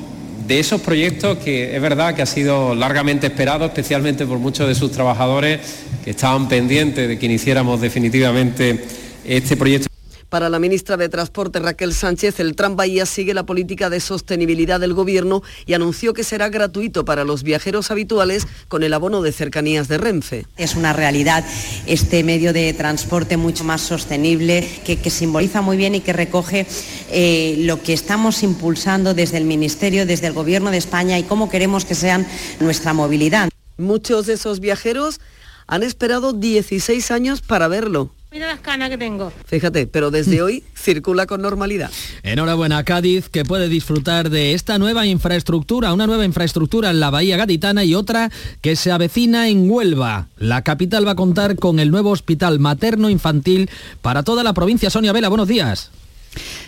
de 0.47 0.61
esos 0.61 0.81
proyectos 0.81 1.39
que 1.39 1.75
es 1.75 1.83
verdad 1.83 2.15
que 2.15 2.23
ha 2.23 2.27
sido 2.27 2.77
largamente 2.77 3.27
esperado, 3.27 3.65
especialmente 3.65 4.25
por 4.25 4.39
muchos 4.39 4.69
de 4.69 4.77
sus 4.77 4.93
trabajadores 4.93 5.59
que 6.05 6.11
estaban 6.11 6.49
pendientes 6.49 7.09
de 7.09 7.19
que 7.19 7.27
iniciáramos 7.27 7.81
definitivamente 7.81 8.85
este 9.25 9.57
proyecto. 9.57 9.92
Para 10.33 10.49
la 10.49 10.59
ministra 10.59 10.97
de 10.97 11.11
Transporte 11.11 11.59
Raquel 11.59 11.93
Sánchez, 11.93 12.41
el 12.41 12.57
Tram 12.57 12.75
Bahía 12.75 13.05
sigue 13.05 13.35
la 13.35 13.45
política 13.45 13.91
de 13.91 14.01
sostenibilidad 14.01 14.81
del 14.81 14.95
Gobierno 14.95 15.43
y 15.67 15.75
anunció 15.75 16.15
que 16.15 16.25
será 16.25 16.49
gratuito 16.49 17.05
para 17.05 17.25
los 17.25 17.43
viajeros 17.43 17.91
habituales 17.91 18.47
con 18.69 18.83
el 18.83 18.95
abono 18.95 19.21
de 19.21 19.31
cercanías 19.31 19.89
de 19.89 19.99
Renfe. 19.99 20.47
Es 20.57 20.75
una 20.75 20.95
realidad 20.95 21.45
este 21.85 22.25
medio 22.25 22.55
de 22.55 22.73
transporte 22.73 23.37
mucho 23.37 23.63
más 23.65 23.83
sostenible 23.83 24.67
que, 24.87 24.97
que 24.97 25.11
simboliza 25.11 25.61
muy 25.61 25.77
bien 25.77 25.97
y 25.97 26.01
que 26.01 26.15
recoge 26.15 26.67
eh, 27.11 27.57
lo 27.59 27.83
que 27.83 27.93
estamos 27.93 28.43
impulsando 28.43 29.13
desde 29.13 29.37
el 29.37 29.45
Ministerio, 29.45 30.07
desde 30.07 30.29
el 30.29 30.33
Gobierno 30.33 30.71
de 30.71 30.79
España 30.79 31.19
y 31.19 31.25
cómo 31.25 31.51
queremos 31.51 31.85
que 31.85 31.95
sean 31.95 32.27
nuestra 32.59 32.95
movilidad. 32.95 33.51
Muchos 33.77 34.25
de 34.25 34.33
esos 34.33 34.61
viajeros 34.61 35.21
han 35.67 35.83
esperado 35.83 36.33
16 36.33 37.11
años 37.11 37.43
para 37.43 37.69
verlo. 37.69 38.13
Mira 38.33 38.47
las 38.47 38.61
canas 38.61 38.89
que 38.89 38.97
tengo. 38.97 39.31
Fíjate, 39.45 39.87
pero 39.87 40.11
desde 40.11 40.41
hoy 40.43 40.65
circula 40.75 41.27
con 41.27 41.43
normalidad. 41.43 41.91
Enhorabuena 42.23 42.79
a 42.79 42.85
Cádiz, 42.85 43.29
que 43.29 43.45
puede 43.45 43.69
disfrutar 43.69 44.31
de 44.31 44.55
esta 44.55 44.79
nueva 44.79 45.05
infraestructura, 45.05 45.93
una 45.93 46.07
nueva 46.07 46.25
infraestructura 46.25 46.91
en 46.91 46.99
la 46.99 47.11
Bahía 47.11 47.37
Gaditana 47.37 47.85
y 47.85 47.95
otra 47.95 48.31
que 48.63 48.75
se 48.75 48.91
avecina 48.91 49.49
en 49.49 49.71
Huelva. 49.71 50.29
La 50.39 50.63
capital 50.63 51.07
va 51.07 51.13
a 51.13 51.17
contar 51.17 51.57
con 51.57 51.79
el 51.79 51.91
nuevo 51.91 52.11
hospital 52.11 52.59
materno-infantil 52.59 53.69
para 54.01 54.23
toda 54.23 54.43
la 54.43 54.55
provincia. 54.55 54.89
Sonia 54.89 55.13
Vela, 55.13 55.29
buenos 55.29 55.49
días. 55.49 55.91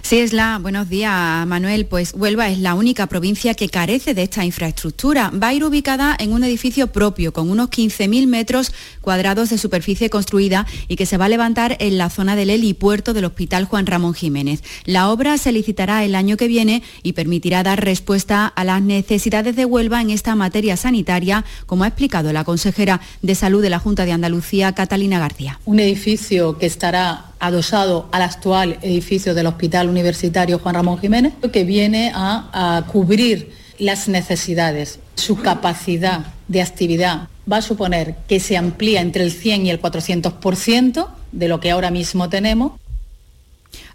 Sí, 0.05 0.19
es 0.19 0.35
la. 0.35 0.59
Buenos 0.59 0.91
días, 0.91 1.47
Manuel. 1.47 1.87
Pues 1.87 2.13
Huelva 2.15 2.51
es 2.51 2.59
la 2.59 2.75
única 2.75 3.07
provincia 3.07 3.55
que 3.55 3.71
carece 3.71 4.13
de 4.13 4.25
esta 4.25 4.45
infraestructura. 4.45 5.31
Va 5.31 5.49
a 5.49 5.55
ir 5.55 5.65
ubicada 5.65 6.15
en 6.21 6.35
un 6.35 6.45
edificio 6.45 6.89
propio, 6.89 7.33
con 7.33 7.51
unos 7.51 7.71
15.000 7.71 8.27
metros 8.27 8.75
cuadrados 9.01 9.49
de 9.49 9.57
superficie 9.57 10.11
construida 10.11 10.67
y 10.89 10.97
que 10.97 11.07
se 11.07 11.17
va 11.17 11.25
a 11.25 11.31
levantar 11.31 11.79
en 11.81 11.97
la 11.97 12.11
zona 12.11 12.37
del 12.37 12.51
helipuerto 12.51 13.15
del 13.15 13.25
Hospital 13.25 13.65
Juan 13.65 13.87
Ramón 13.87 14.13
Jiménez. 14.13 14.63
La 14.85 15.09
obra 15.09 15.39
se 15.39 15.53
licitará 15.53 16.05
el 16.05 16.17
año 16.17 16.37
que 16.37 16.49
viene 16.49 16.83
y 17.03 17.15
permitirá 17.15 17.63
dar 17.63 17.83
respuesta 17.83 18.47
a 18.47 18.63
las 18.65 18.83
necesidades 18.83 19.57
de 19.57 19.65
Huelva 19.65 20.03
en 20.03 20.11
esta 20.11 20.35
materia 20.35 20.77
sanitaria, 20.77 21.47
como 21.65 21.85
ha 21.85 21.89
explicado 21.89 22.31
la 22.35 22.45
consejera 22.45 23.01
de 23.23 23.35
Salud 23.35 23.63
de 23.63 23.71
la 23.71 23.79
Junta 23.79 24.05
de 24.05 24.13
Andalucía, 24.13 24.75
Catalina 24.75 25.19
García. 25.19 25.61
Un 25.65 25.81
edificio 25.81 26.59
que 26.59 26.67
estará 26.67 27.31
adosado 27.45 28.09
al 28.13 28.23
actual 28.23 28.79
edificio 28.83 29.35
del 29.35 29.47
Hospital 29.47 29.89
Universitario 29.95 30.59
Juan 30.59 30.75
Ramón 30.75 30.99
Jiménez, 30.99 31.33
que 31.53 31.65
viene 31.65 32.13
a, 32.15 32.77
a 32.77 32.87
cubrir 32.87 33.53
las 33.79 34.09
necesidades. 34.09 34.99
Su 35.15 35.37
capacidad 35.37 36.27
de 36.49 36.63
actividad 36.63 37.29
va 37.51 37.59
a 37.59 37.63
suponer 37.63 38.17
que 38.29 38.41
se 38.41 38.57
amplía 38.57 39.01
entre 39.01 39.25
el 39.25 39.33
100 39.33 39.67
y 39.67 39.71
el 39.71 39.81
400% 39.81 41.09
de 41.33 41.49
lo 41.49 41.61
que 41.61 41.71
ahora 41.71 41.91
mismo 41.91 42.29
tenemos 42.29 42.73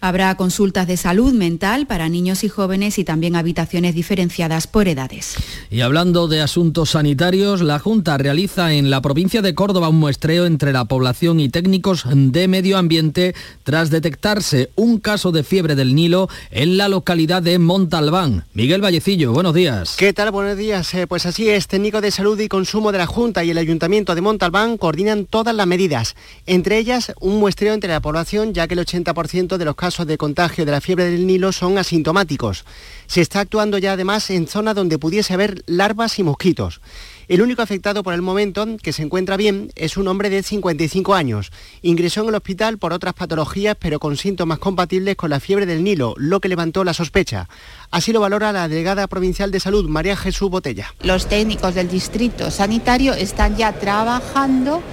Habrá 0.01 0.34
consultas 0.36 0.88
de 0.88 0.96
salud 0.96 1.34
mental 1.34 1.86
para 1.86 2.08
niños 2.08 2.46
y 2.46 2.48
jóvenes 2.48 2.98
y 3.00 3.03
también 3.03 3.36
habitaciones 3.36 3.94
diferenciadas 3.94 4.65
por 4.65 4.88
edades. 4.88 5.36
Y 5.70 5.82
hablando 5.82 6.29
de 6.29 6.39
asuntos 6.39 6.91
sanitarios, 6.91 7.60
la 7.60 7.79
Junta 7.79 8.18
realiza 8.18 8.72
en 8.72 8.91
la 8.91 9.01
provincia 9.01 9.41
de 9.41 9.53
Córdoba 9.53 9.89
un 9.89 9.98
muestreo 9.98 10.46
entre 10.46 10.72
la 10.72 10.86
población 10.86 11.41
y 11.41 11.50
técnicos 11.50 12.06
de 12.08 12.48
medio 12.48 12.77
ambiente 12.77 13.36
tras 13.63 13.89
detectarse 13.89 14.70
un 14.75 15.00
caso 15.00 15.34
de 15.34 15.44
fiebre 15.44 15.75
del 15.75 15.94
Nilo 15.94 16.29
en 16.50 16.77
la 16.77 16.88
localidad 16.88 17.44
de 17.44 17.60
Montalbán. 17.60 18.46
Miguel 18.53 18.82
Vallecillo, 18.82 19.34
buenos 19.34 19.53
días. 19.53 19.98
¿Qué 19.98 20.13
tal? 20.13 20.32
Buenos 20.32 20.58
días. 20.58 20.94
Eh, 20.94 21.08
pues 21.08 21.25
así 21.25 21.50
es, 21.50 21.68
técnico 21.68 22.00
de 22.00 22.12
salud 22.12 22.39
y 22.39 22.48
consumo 22.48 22.94
de 22.94 23.00
la 23.00 23.06
Junta 23.06 23.44
y 23.44 23.50
el 23.50 23.58
Ayuntamiento 23.58 24.15
de 24.15 24.22
Montalbán 24.22 24.77
coordinan 24.77 25.25
todas 25.25 25.53
las 25.53 25.68
medidas, 25.68 26.15
entre 26.46 26.77
ellas 26.77 27.12
un 27.20 27.38
muestreo 27.38 27.74
entre 27.74 27.91
la 27.91 28.00
población, 28.00 28.53
ya 28.53 28.65
que 28.65 28.75
el 28.75 28.79
80% 28.79 29.58
de 29.58 29.65
los 29.65 29.75
casos 29.75 29.88
de 29.98 30.17
contagio 30.17 30.65
de 30.65 30.72
la 30.72 30.81
fiebre 30.81 31.05
del 31.05 31.25
Nilo 31.25 31.51
son 31.51 31.79
asintomáticos. 31.79 32.63
Se 33.08 33.22
está 33.22 33.39
actuando 33.39 33.79
ya 33.79 33.93
además 33.93 34.29
en 34.29 34.48
zonas 34.48 34.75
donde 34.75 35.00
pudiese 35.00 35.34
haber 35.34 35.63
larvas 35.65 36.19
y 36.19 36.24
mosquitos. 36.24 36.79
El 37.27 37.41
único 37.41 37.62
afectado 37.62 38.03
por 38.03 38.13
el 38.13 38.22
momento, 38.22 38.65
que 38.81 38.93
se 38.93 39.01
encuentra 39.01 39.36
bien, 39.36 39.72
es 39.75 39.98
un 39.98 40.08
hombre 40.08 40.29
de 40.29 40.43
55 40.43 41.15
años. 41.15 41.51
Ingresó 41.81 42.22
en 42.22 42.29
el 42.29 42.36
hospital 42.36 42.77
por 42.77 42.93
otras 42.93 43.15
patologías, 43.15 43.75
pero 43.79 44.00
con 44.00 44.15
síntomas 44.15 44.60
compatibles 44.60 45.15
con 45.15 45.31
la 45.31 45.39
fiebre 45.39 45.65
del 45.65 45.84
Nilo, 45.84 46.13
lo 46.17 46.39
que 46.39 46.50
levantó 46.50 46.84
la 46.84 46.93
sospecha. 46.93 47.50
Así 47.91 48.13
lo 48.13 48.19
valora 48.19 48.51
la 48.51 48.67
delegada 48.67 49.08
provincial 49.08 49.51
de 49.51 49.60
salud, 49.60 49.88
María 49.89 50.15
Jesús 50.15 50.50
Botella. 50.50 50.93
Los 51.01 51.27
técnicos 51.27 51.74
del 51.74 51.89
distrito 51.89 52.51
sanitario 52.51 53.13
están 53.13 53.58
ya 53.58 53.74
trabajando 53.74 54.84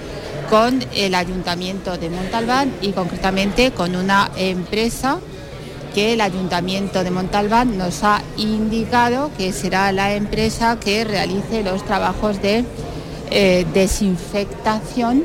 con 0.49 0.83
el 0.95 1.15
Ayuntamiento 1.15 1.97
de 1.97 2.09
Montalbán 2.09 2.73
y 2.81 2.91
concretamente 2.91 3.71
con 3.71 3.95
una 3.95 4.31
empresa 4.37 5.19
que 5.93 6.13
el 6.13 6.21
Ayuntamiento 6.21 7.03
de 7.03 7.11
Montalbán 7.11 7.77
nos 7.77 8.03
ha 8.03 8.21
indicado 8.37 9.31
que 9.37 9.51
será 9.51 9.91
la 9.91 10.13
empresa 10.13 10.79
que 10.79 11.03
realice 11.03 11.63
los 11.63 11.83
trabajos 11.85 12.41
de 12.41 12.65
eh, 13.31 13.65
desinfectación 13.73 15.23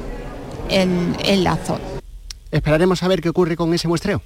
en, 0.69 1.17
en 1.25 1.45
la 1.45 1.57
zona. 1.57 1.85
Esperaremos 2.51 3.03
a 3.03 3.09
ver 3.09 3.21
qué 3.21 3.29
ocurre 3.29 3.57
con 3.57 3.73
ese 3.75 3.89
muestreo. 3.89 4.23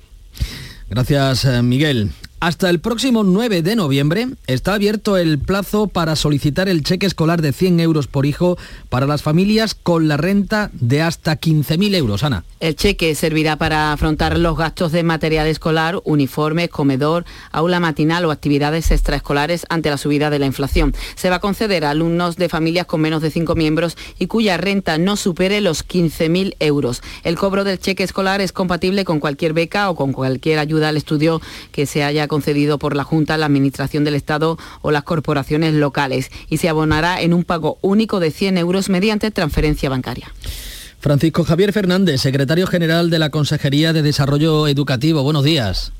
Gracias, 0.88 1.44
eh, 1.44 1.62
Miguel. 1.62 2.12
Hasta 2.46 2.70
el 2.70 2.78
próximo 2.78 3.24
9 3.24 3.62
de 3.62 3.74
noviembre 3.74 4.28
está 4.46 4.74
abierto 4.74 5.16
el 5.16 5.40
plazo 5.40 5.88
para 5.88 6.14
solicitar 6.14 6.68
el 6.68 6.84
cheque 6.84 7.04
escolar 7.04 7.42
de 7.42 7.52
100 7.52 7.80
euros 7.80 8.06
por 8.06 8.24
hijo 8.24 8.56
para 8.88 9.08
las 9.08 9.20
familias 9.24 9.74
con 9.74 10.06
la 10.06 10.16
renta 10.16 10.70
de 10.72 11.02
hasta 11.02 11.40
15.000 11.40 11.96
euros. 11.96 12.22
Ana. 12.22 12.44
El 12.60 12.76
cheque 12.76 13.16
servirá 13.16 13.56
para 13.56 13.92
afrontar 13.92 14.38
los 14.38 14.56
gastos 14.56 14.92
de 14.92 15.02
material 15.02 15.48
escolar, 15.48 16.00
uniformes, 16.04 16.68
comedor, 16.68 17.24
aula 17.50 17.80
matinal 17.80 18.24
o 18.24 18.30
actividades 18.30 18.92
extraescolares 18.92 19.66
ante 19.68 19.90
la 19.90 19.98
subida 19.98 20.30
de 20.30 20.38
la 20.38 20.46
inflación. 20.46 20.94
Se 21.16 21.30
va 21.30 21.36
a 21.36 21.40
conceder 21.40 21.84
a 21.84 21.90
alumnos 21.90 22.36
de 22.36 22.48
familias 22.48 22.86
con 22.86 23.00
menos 23.00 23.22
de 23.22 23.32
5 23.32 23.56
miembros 23.56 23.96
y 24.20 24.28
cuya 24.28 24.56
renta 24.56 24.98
no 24.98 25.16
supere 25.16 25.60
los 25.60 25.84
15.000 25.84 26.54
euros. 26.60 27.02
El 27.24 27.34
cobro 27.34 27.64
del 27.64 27.80
cheque 27.80 28.04
escolar 28.04 28.40
es 28.40 28.52
compatible 28.52 29.04
con 29.04 29.18
cualquier 29.18 29.52
beca 29.52 29.90
o 29.90 29.96
con 29.96 30.12
cualquier 30.12 30.60
ayuda 30.60 30.90
al 30.90 30.96
estudio 30.96 31.42
que 31.72 31.86
se 31.86 32.04
haya 32.04 32.28
concedido 32.36 32.78
por 32.78 32.94
la 32.94 33.02
Junta, 33.02 33.38
la 33.38 33.46
Administración 33.46 34.04
del 34.04 34.14
Estado 34.14 34.58
o 34.82 34.90
las 34.90 35.04
corporaciones 35.04 35.72
locales 35.72 36.30
y 36.50 36.58
se 36.58 36.68
abonará 36.68 37.22
en 37.22 37.32
un 37.32 37.44
pago 37.44 37.78
único 37.80 38.20
de 38.20 38.30
100 38.30 38.58
euros 38.58 38.90
mediante 38.90 39.30
transferencia 39.30 39.88
bancaria. 39.88 40.30
Francisco 41.00 41.44
Javier 41.44 41.72
Fernández, 41.72 42.20
secretario 42.20 42.66
general 42.66 43.08
de 43.08 43.18
la 43.18 43.30
Consejería 43.30 43.94
de 43.94 44.02
Desarrollo 44.02 44.68
Educativo. 44.68 45.22
Buenos 45.22 45.44
días. 45.44 45.92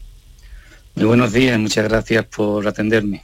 Muy 0.94 1.06
buenos 1.06 1.32
días, 1.32 1.58
muchas 1.58 1.88
gracias 1.88 2.26
por 2.26 2.68
atenderme. 2.68 3.22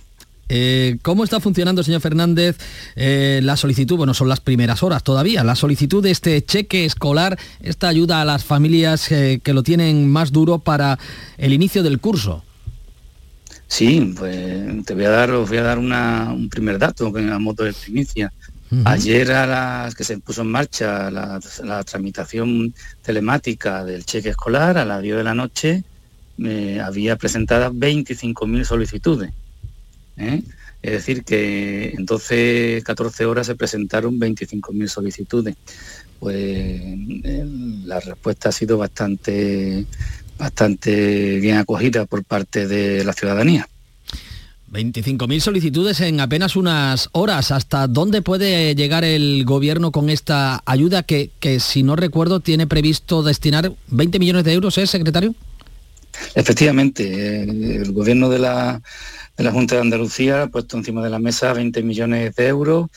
Eh, 0.48 0.96
¿Cómo 1.02 1.24
está 1.24 1.38
funcionando, 1.38 1.82
señor 1.82 2.00
Fernández, 2.00 2.56
eh, 2.96 3.40
la 3.42 3.58
solicitud? 3.58 3.98
Bueno, 3.98 4.14
son 4.14 4.30
las 4.30 4.40
primeras 4.40 4.82
horas 4.82 5.02
todavía. 5.02 5.44
La 5.44 5.54
solicitud 5.54 6.02
de 6.02 6.12
este 6.12 6.42
cheque 6.42 6.86
escolar, 6.86 7.38
esta 7.60 7.88
ayuda 7.88 8.22
a 8.22 8.24
las 8.24 8.42
familias 8.42 9.12
eh, 9.12 9.40
que 9.42 9.52
lo 9.52 9.62
tienen 9.62 10.10
más 10.10 10.32
duro 10.32 10.60
para 10.60 10.98
el 11.36 11.52
inicio 11.52 11.82
del 11.82 12.00
curso. 12.00 12.42
Sí, 13.72 14.12
pues 14.18 14.84
te 14.84 14.92
voy 14.92 15.06
a 15.06 15.10
dar, 15.10 15.30
os 15.30 15.48
voy 15.48 15.56
a 15.56 15.62
dar 15.62 15.78
un 15.78 16.50
primer 16.50 16.78
dato 16.78 17.06
a 17.06 17.38
moto 17.38 17.64
de 17.64 17.72
primicia. 17.72 18.30
Ayer 18.84 19.32
a 19.32 19.46
las 19.46 19.94
que 19.94 20.04
se 20.04 20.18
puso 20.18 20.42
en 20.42 20.48
marcha 20.48 21.10
la, 21.10 21.40
tramitación 21.82 22.74
telemática 23.00 23.82
del 23.82 24.04
cheque 24.04 24.28
escolar, 24.28 24.76
a 24.76 24.84
las 24.84 25.00
10 25.00 25.16
de 25.16 25.24
la 25.24 25.34
noche, 25.34 25.84
había 26.84 27.16
presentadas 27.16 27.72
25.000 27.72 28.64
solicitudes. 28.64 29.32
¿eh? 30.18 30.42
Es 30.82 30.92
decir, 30.92 31.24
que 31.24 31.94
en 31.96 32.04
12, 32.04 32.82
14 32.84 33.24
horas 33.24 33.46
se 33.46 33.54
presentaron 33.54 34.20
25.000 34.20 34.86
solicitudes. 34.86 35.56
Pues 36.20 36.36
eh, 36.36 37.44
la 37.86 38.00
respuesta 38.00 38.50
ha 38.50 38.52
sido 38.52 38.76
bastante 38.76 39.86
bastante 40.42 41.38
bien 41.38 41.56
acogida 41.56 42.04
por 42.04 42.24
parte 42.24 42.66
de 42.66 43.04
la 43.04 43.12
ciudadanía. 43.12 43.68
25.000 44.72 45.38
solicitudes 45.38 46.00
en 46.00 46.18
apenas 46.18 46.56
unas 46.56 47.08
horas. 47.12 47.52
¿Hasta 47.52 47.86
dónde 47.86 48.22
puede 48.22 48.74
llegar 48.74 49.04
el 49.04 49.44
gobierno 49.44 49.92
con 49.92 50.10
esta 50.10 50.60
ayuda 50.66 51.04
que, 51.04 51.30
que 51.38 51.60
si 51.60 51.84
no 51.84 51.94
recuerdo, 51.94 52.40
tiene 52.40 52.66
previsto 52.66 53.22
destinar 53.22 53.72
20 53.88 54.18
millones 54.18 54.42
de 54.44 54.54
euros, 54.54 54.76
¿eh, 54.78 54.86
secretario? 54.88 55.32
Efectivamente, 56.34 57.42
el 57.76 57.92
gobierno 57.92 58.28
de 58.28 58.40
la, 58.40 58.82
de 59.36 59.44
la 59.44 59.52
Junta 59.52 59.76
de 59.76 59.82
Andalucía 59.82 60.42
ha 60.42 60.46
puesto 60.48 60.76
encima 60.76 61.04
de 61.04 61.10
la 61.10 61.20
mesa 61.20 61.52
20 61.52 61.84
millones 61.84 62.34
de 62.34 62.48
euros 62.48 62.90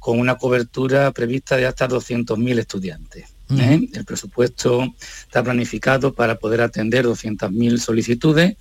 con 0.00 0.18
una 0.18 0.36
cobertura 0.36 1.12
prevista 1.12 1.56
de 1.56 1.66
hasta 1.66 1.88
200.000 1.88 2.58
estudiantes. 2.58 3.37
¿Eh? 3.56 3.88
El 3.92 4.04
presupuesto 4.04 4.94
está 5.22 5.42
planificado 5.42 6.14
para 6.14 6.38
poder 6.38 6.60
atender 6.60 7.06
200.000 7.06 7.78
solicitudes, 7.78 8.56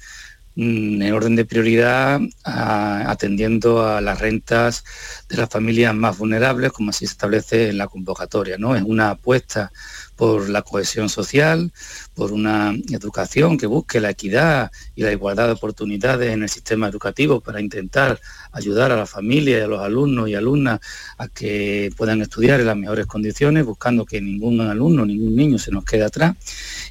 mm, 0.56 1.02
en 1.02 1.14
orden 1.14 1.36
de 1.36 1.46
prioridad 1.46 2.20
atendiendo 2.44 3.86
a 3.86 4.02
las 4.02 4.20
rentas 4.20 4.84
de 5.30 5.38
las 5.38 5.50
familias 5.50 5.94
más 5.94 6.18
vulnerables, 6.18 6.72
como 6.72 6.90
así 6.90 7.06
se 7.06 7.12
establece 7.12 7.70
en 7.70 7.78
la 7.78 7.88
convocatoria. 7.88 8.58
¿no? 8.58 8.76
Es 8.76 8.84
una 8.84 9.12
apuesta 9.12 9.72
por 10.18 10.50
la 10.50 10.64
cohesión 10.64 11.08
social, 11.08 11.72
por 12.16 12.34
una 12.34 12.76
educación 12.90 13.58
que 13.58 13.68
busque 13.68 14.02
la 14.02 14.10
equidad 14.10 14.72
y 14.96 15.04
la 15.04 15.12
igualdad 15.12 15.46
de 15.46 15.54
oportunidades 15.54 16.34
en 16.34 16.44
el 16.44 16.50
sistema 16.50 16.88
educativo 16.88 17.40
para 17.40 17.62
intentar 17.62 18.20
ayudar 18.52 18.92
a 18.92 18.98
la 18.98 19.06
familia 19.06 19.60
y 19.60 19.62
a 19.62 19.68
los 19.68 19.80
alumnos 19.80 20.28
y 20.28 20.34
alumnas 20.34 20.80
a 21.18 21.28
que 21.28 21.92
puedan 21.96 22.22
estudiar 22.22 22.60
en 22.60 22.66
las 22.66 22.76
mejores 22.76 23.06
condiciones, 23.06 23.64
buscando 23.64 24.06
que 24.06 24.20
ningún 24.20 24.60
alumno, 24.60 25.06
ningún 25.06 25.36
niño 25.36 25.60
se 25.60 25.72
nos 25.72 25.86
quede 25.86 26.04
atrás. 26.04 26.36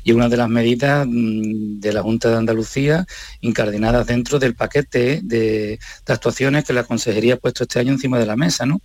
Y 0.06 0.12
una 0.12 0.28
de 0.28 0.36
las 0.36 0.48
medidas 0.48 1.04
mm, 1.04 1.80
de 1.80 1.92
la 1.92 2.00
Junta 2.00 2.30
de 2.30 2.36
Andalucía 2.36 3.04
incardinadas 3.40 4.06
dentro 4.06 4.38
del 4.38 4.54
paquete 4.54 5.18
de, 5.20 5.80
actuaciones 6.06 6.64
que 6.64 6.72
la 6.72 6.84
Consejería 6.84 7.34
ha 7.34 7.38
puesto 7.38 7.64
este 7.64 7.80
año 7.80 7.90
encima 7.90 8.16
de 8.20 8.26
la 8.26 8.36
mesa. 8.36 8.66
¿no? 8.66 8.80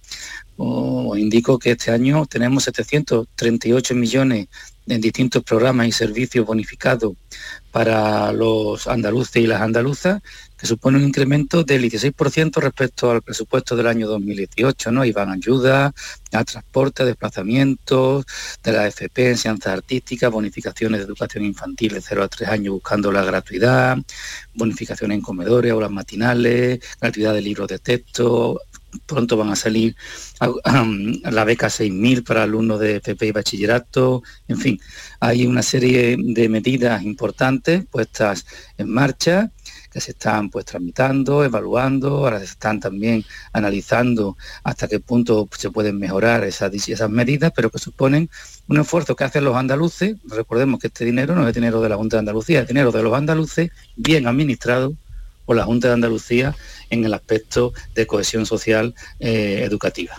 Os 0.58 1.20
indico 1.20 1.60
que 1.60 1.72
este 1.72 1.92
año 1.92 2.26
tenemos 2.26 2.64
738 2.64 3.94
millones 3.94 4.48
en 4.88 5.00
distintos 5.00 5.44
programas 5.44 5.86
y 5.86 5.92
servicios 5.92 6.44
bonificados 6.44 7.14
para 7.72 8.32
los 8.34 8.88
andaluces 8.88 9.38
y 9.38 9.48
las 9.48 9.62
andaluzas, 9.62 10.22
que 10.58 10.68
supone 10.68 10.98
un 10.98 11.06
incremento 11.06 11.64
del 11.64 11.84
16% 11.84 12.62
respecto 12.62 13.10
al 13.10 13.24
presupuesto 13.24 13.76
del 13.76 13.88
año 13.88 14.08
2018, 14.08 14.92
¿no? 14.92 15.04
Y 15.04 15.12
van 15.12 15.32
ayuda 15.32 15.92
a 16.34 16.44
transporte, 16.44 17.04
desplazamientos, 17.04 18.26
de 18.64 18.72
la 18.72 18.88
FP, 18.88 19.32
enseñanza 19.32 19.74
artística, 19.74 20.30
bonificaciones 20.30 21.00
de 21.00 21.06
educación 21.06 21.46
infantil 21.46 21.94
de 21.94 22.02
0 22.02 22.24
a 22.24 22.28
3 22.28 22.50
años 22.50 22.74
buscando 22.74 23.12
la 23.12 23.24
gratuidad, 23.24 23.98
bonificaciones 24.54 25.16
en 25.16 25.22
comedores, 25.22 25.72
aulas 25.72 25.92
matinales, 25.92 26.80
gratuidad 27.00 27.34
de 27.34 27.42
libros 27.42 27.68
de 27.68 27.80
texto, 27.80 28.62
pronto 29.06 29.38
van 29.38 29.50
a 29.50 29.56
salir 29.56 29.96
la 30.40 31.44
beca 31.44 31.68
6.000 31.68 32.24
para 32.24 32.44
alumnos 32.44 32.80
de 32.80 32.98
FP 32.98 33.28
y 33.28 33.32
bachillerato, 33.32 34.24
en 34.48 34.58
fin, 34.58 34.80
hay 35.20 35.46
una 35.46 35.62
serie 35.62 36.18
de 36.18 36.50
medidas 36.50 37.04
importantes 37.04 37.86
puestas 37.86 38.46
en 38.78 38.90
marcha 38.90 39.52
que 39.92 40.00
se 40.00 40.12
están 40.12 40.50
pues 40.50 40.66
tramitando, 40.66 41.44
evaluando, 41.44 42.18
ahora 42.18 42.40
se 42.40 42.46
están 42.46 42.80
también 42.80 43.26
analizando 43.52 44.38
hasta 44.64 44.88
qué 44.88 45.00
punto 45.00 45.50
se 45.58 45.70
pueden 45.70 46.00
mejorar 46.00 46.44
esas, 46.46 46.74
esas 46.74 47.10
medidas, 47.10 47.52
pero 47.54 47.70
que 47.70 47.78
suponen 47.78 48.30
un 48.68 48.80
esfuerzo 48.80 49.16
que 49.16 49.26
hacen 49.26 49.44
los 49.44 49.56
andaluces. 49.56 50.16
Recordemos 50.24 50.80
que 50.80 50.88
este 50.88 51.04
dinero 51.04 51.36
no 51.36 51.48
es 51.48 51.54
dinero 51.54 51.82
de 51.82 51.90
la 51.90 51.98
Junta 51.98 52.16
de 52.16 52.20
Andalucía, 52.20 52.62
es 52.62 52.68
dinero 52.68 52.92
de 52.92 53.04
los 53.04 53.14
andaluces 53.14 53.72
bien 53.98 54.28
administrado 54.28 54.96
por 55.52 55.58
la 55.58 55.66
Junta 55.66 55.90
de 55.90 55.96
Andalucía 55.96 56.56
en 56.90 57.04
el 57.04 57.14
aspecto 57.14 57.74
de 57.94 58.08
cohesión 58.08 58.46
social 58.46 58.96
eh, 59.20 59.64
educativa. 59.66 60.14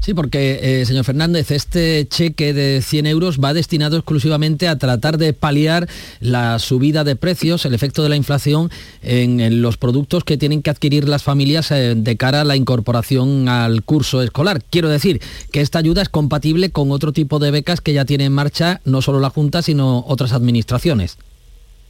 Sí, 0.00 0.14
porque, 0.14 0.60
eh, 0.62 0.86
señor 0.86 1.04
Fernández, 1.04 1.50
este 1.50 2.08
cheque 2.08 2.54
de 2.54 2.80
100 2.80 3.04
euros 3.04 3.38
va 3.38 3.52
destinado 3.52 3.98
exclusivamente 3.98 4.66
a 4.66 4.78
tratar 4.78 5.18
de 5.18 5.34
paliar 5.34 5.90
la 6.20 6.58
subida 6.58 7.04
de 7.04 7.16
precios, 7.16 7.66
el 7.66 7.74
efecto 7.74 8.02
de 8.02 8.08
la 8.08 8.16
inflación 8.16 8.70
en, 9.02 9.60
los 9.60 9.76
productos 9.76 10.24
que 10.24 10.38
tienen 10.38 10.62
que 10.62 10.70
adquirir 10.70 11.06
las 11.06 11.22
familias 11.22 11.70
eh, 11.70 11.94
de 11.94 12.16
cara 12.16 12.40
a 12.40 12.44
la 12.44 12.56
incorporación 12.56 13.46
al 13.50 13.82
curso 13.82 14.22
escolar. 14.22 14.62
Quiero 14.70 14.88
decir 14.88 15.20
que 15.52 15.60
esta 15.60 15.80
ayuda 15.80 16.00
es 16.00 16.08
compatible 16.08 16.70
con 16.70 16.92
otro 16.92 17.12
tipo 17.12 17.38
de 17.40 17.50
becas 17.50 17.82
que 17.82 17.92
ya 17.92 18.06
tiene 18.06 18.24
en 18.24 18.32
marcha 18.32 18.80
no 18.86 19.02
solo 19.02 19.20
la 19.20 19.28
Junta, 19.28 19.60
sino 19.60 20.02
otras 20.08 20.32
administraciones. 20.32 21.18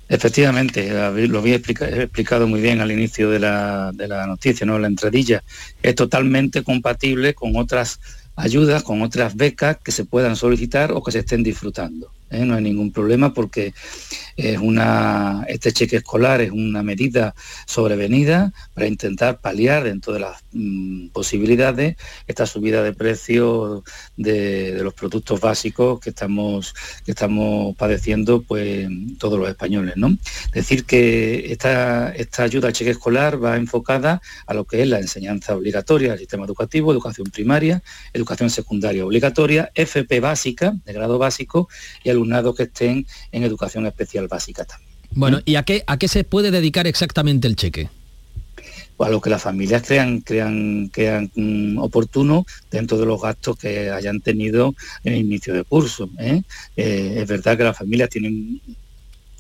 Efectivamente, 0.09 0.91
lo 1.29 1.39
había 1.39 1.57
explicado 1.57 2.47
muy 2.47 2.61
bien 2.61 2.81
al 2.81 2.91
inicio 2.91 3.31
de 3.31 3.39
la, 3.39 3.93
de 3.93 4.09
la 4.09 4.27
noticia, 4.27 4.67
¿no? 4.67 4.79
la 4.79 4.87
entradilla. 4.87 5.45
Es 5.83 5.95
totalmente 5.95 6.63
compatible 6.63 7.35
con 7.35 7.57
otras 7.57 8.01
ayudas, 8.35 8.83
con 8.83 9.03
otras 9.03 9.37
becas 9.37 9.77
que 9.85 9.93
se 9.93 10.05
puedan 10.05 10.37
solicitar 10.37 10.93
o 10.93 11.03
que 11.03 11.13
se 11.13 11.19
estén 11.19 11.43
disfrutando. 11.43 12.11
¿Eh? 12.31 12.45
no 12.45 12.55
hay 12.55 12.63
ningún 12.63 12.93
problema 12.93 13.33
porque 13.35 13.75
es 14.37 14.59
una, 14.59 15.45
este 15.49 15.73
cheque 15.73 15.97
escolar 15.97 16.41
es 16.41 16.51
una 16.53 16.83
medida 16.83 17.35
sobrevenida 17.67 18.53
para 18.75 18.87
intentar 18.87 19.41
paliar 19.41 19.85
dentro 19.85 20.13
de 20.13 20.21
las 20.21 20.45
mm, 20.53 21.09
posibilidades 21.09 21.97
esta 22.27 22.47
subida 22.47 22.83
de 22.83 22.93
precio 22.93 23.83
de, 24.17 24.79
los 24.83 24.95
productos 24.95 25.41
básicos 25.41 26.01
que 26.01 26.11
estamos, 26.11 26.75
que 27.05 27.13
estamos 27.13 27.77
padeciendo 27.77 28.43
pues, 28.43 28.89
todos 29.19 29.39
los 29.39 29.49
españoles. 29.49 29.95
¿no? 29.97 30.17
Decir 30.53 30.85
que 30.85 31.53
esta, 31.53 32.15
esta 32.15 32.45
ayuda 32.45 32.69
al 32.69 32.75
cheque 32.75 32.91
escolar 32.91 33.43
va 33.43 33.57
enfocada 33.57 34.21
a 34.47 34.55
lo 34.55 34.65
que 34.65 34.83
es 34.83 34.89
la 34.89 35.01
enseñanza 35.01 35.57
obligatoria, 35.57 36.13
el 36.13 36.19
sistema 36.19 36.45
educativo, 36.45 36.93
educación 36.93 37.29
primaria, 37.31 37.83
educación 38.13 38.51
secundaria 38.51 39.05
obligatoria, 39.05 39.71
FP 39.75 40.21
básica, 40.21 40.75
de 40.85 40.93
grado 40.93 41.19
básico, 41.19 41.69
y 42.05 42.11
alumnado 42.19 42.55
que 42.55 42.65
estén 42.65 43.07
en 43.33 43.43
educación 43.43 43.87
especial 43.87 44.29
básica 44.29 44.65
también. 44.65 44.89
Bueno, 45.11 45.41
¿y 45.45 45.57
a 45.57 45.63
qué, 45.63 45.85
a 45.87 45.97
qué 45.97 46.09
se 46.09 46.25
puede 46.25 46.51
dedicar 46.51 46.87
exactamente 46.87 47.49
el 47.49 47.57
cheque? 47.57 47.89
a 49.05 49.11
lo 49.11 49.21
que 49.21 49.31
las 49.31 49.43
familias 49.43 49.83
crean, 49.87 50.21
crean, 50.21 50.91
crean 50.93 51.31
mm, 51.35 51.79
oportuno 51.79 52.45
dentro 52.71 52.99
de 52.99 53.07
los 53.07 53.21
gastos 53.23 53.57
que 53.57 53.91
hayan 53.91 54.21
tenido 54.21 54.75
en 55.05 55.13
el 55.15 55.21
inicio 55.21 55.55
de 55.55 55.65
curso. 55.65 56.11
¿eh? 56.19 56.43
Eh, 56.77 57.15
es 57.19 57.29
verdad 57.29 57.57
que 57.57 57.65
las 57.65 57.79
familias 57.79 58.11
tienen 58.11 58.61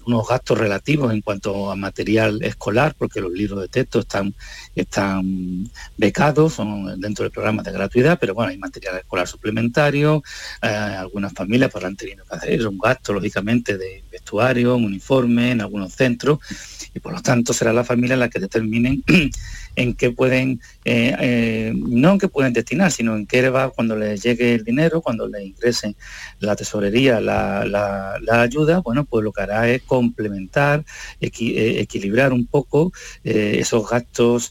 unos 0.09 0.27
gastos 0.27 0.59
relativos 0.59 1.13
en 1.13 1.21
cuanto 1.21 1.71
a 1.71 1.77
material 1.77 2.43
escolar, 2.43 2.95
porque 2.99 3.21
los 3.21 3.31
libros 3.31 3.61
de 3.61 3.69
texto 3.69 4.01
están, 4.01 4.35
están 4.75 5.71
becados, 5.97 6.55
son 6.55 6.99
dentro 6.99 7.25
del 7.25 7.31
programa 7.31 7.63
de 7.63 7.73
gratuidad, 7.73 8.19
pero 8.19 8.35
bueno, 8.35 8.51
hay 8.51 8.59
material 8.59 8.97
escolar 8.97 9.29
suplementario, 9.29 10.23
eh, 10.63 10.67
algunas 10.67 11.35
familias 11.35 11.71
podrán 11.71 11.95
tener 11.95 12.17
que 12.17 12.37
hacer 12.37 12.67
un 12.67 12.79
gasto, 12.79 13.13
lógicamente, 13.13 13.77
de 13.77 14.03
vestuario, 14.11 14.77
un 14.77 14.87
uniforme 14.87 15.51
en 15.51 15.61
algunos 15.61 15.93
centros, 15.93 16.39
y 16.95 17.01
por 17.01 17.13
lo 17.13 17.21
tanto 17.21 17.53
será 17.53 17.73
la 17.73 17.85
familia 17.85 18.17
la 18.17 18.31
que 18.31 18.41
determinen 18.41 19.05
en 19.79 19.95
qué 19.95 20.11
pueden, 20.11 20.61
eh, 20.85 21.15
eh, 21.21 21.73
no 21.75 22.13
en 22.13 22.19
qué 22.19 22.29
pueden 22.29 22.53
destinar, 22.53 22.91
sino 22.91 23.17
en 23.17 23.27
qué 23.27 23.49
va 23.49 23.71
cuando 23.71 23.97
les 23.97 24.23
llegue 24.23 24.55
el 24.55 24.65
dinero, 24.65 25.01
cuando 25.01 25.29
les 25.29 25.47
ingresen 25.47 25.95
la 26.41 26.57
tesorería, 26.57 27.21
la, 27.21 28.19
ayuda, 28.29 28.81
bueno, 28.81 29.05
pues 29.05 29.25
lo 29.25 29.33
que 29.33 29.43
hará 29.43 29.69
es 29.71 29.83
complementar, 29.83 30.85
eh, 31.21 31.77
equilibrar 31.79 32.33
un 32.33 32.47
poco 32.47 32.93
esos 33.23 33.89
gastos 33.89 34.51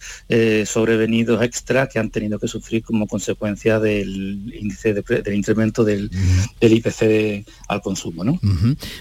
sobrevenidos 0.65 1.41
extra 1.41 1.87
que 1.87 1.99
han 1.99 2.09
tenido 2.09 2.39
que 2.39 2.47
sufrir 2.47 2.83
como 2.83 3.07
consecuencia 3.07 3.79
del 3.79 4.53
índice 4.53 4.93
del 4.93 5.33
incremento 5.33 5.83
del, 5.83 6.09
IPC 6.61 7.45
al 7.67 7.81
consumo. 7.81 8.23
¿no? 8.23 8.39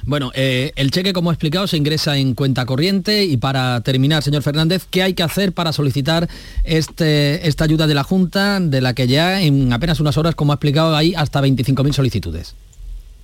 Bueno, 0.04 0.32
el 0.34 0.90
cheque, 0.90 1.12
como 1.12 1.30
he 1.30 1.34
explicado, 1.34 1.66
se 1.66 1.76
ingresa 1.76 2.16
en 2.16 2.34
cuenta 2.34 2.66
corriente 2.66 3.24
y 3.24 3.36
para 3.36 3.80
terminar, 3.82 4.22
señor 4.22 4.42
Fernández, 4.42 4.86
¿qué 4.90 5.02
hay 5.02 5.14
que 5.14 5.22
hacer 5.22 5.52
para 5.52 5.72
solicitar 5.72 6.15
este, 6.64 7.46
esta 7.48 7.64
ayuda 7.64 7.86
de 7.86 7.94
la 7.94 8.04
Junta, 8.04 8.60
de 8.60 8.80
la 8.80 8.94
que 8.94 9.06
ya 9.06 9.40
en 9.42 9.72
apenas 9.72 10.00
unas 10.00 10.16
horas, 10.16 10.34
como 10.34 10.52
ha 10.52 10.56
explicado, 10.56 10.94
hay 10.94 11.14
hasta 11.14 11.40
25.000 11.40 11.92
solicitudes. 11.92 12.54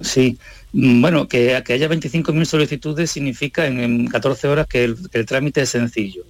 Sí, 0.03 0.39
mm, 0.73 1.01
bueno, 1.01 1.29
que, 1.29 1.63
que 1.65 1.73
haya 1.73 1.89
25.000 1.89 2.45
solicitudes 2.45 3.11
significa 3.11 3.67
en, 3.67 4.09
14 4.09 4.49
horas 4.49 4.67
que 4.67 4.85
el, 4.85 5.27
trámite 5.27 5.63
es 5.63 5.71
sencillo. 5.71 6.25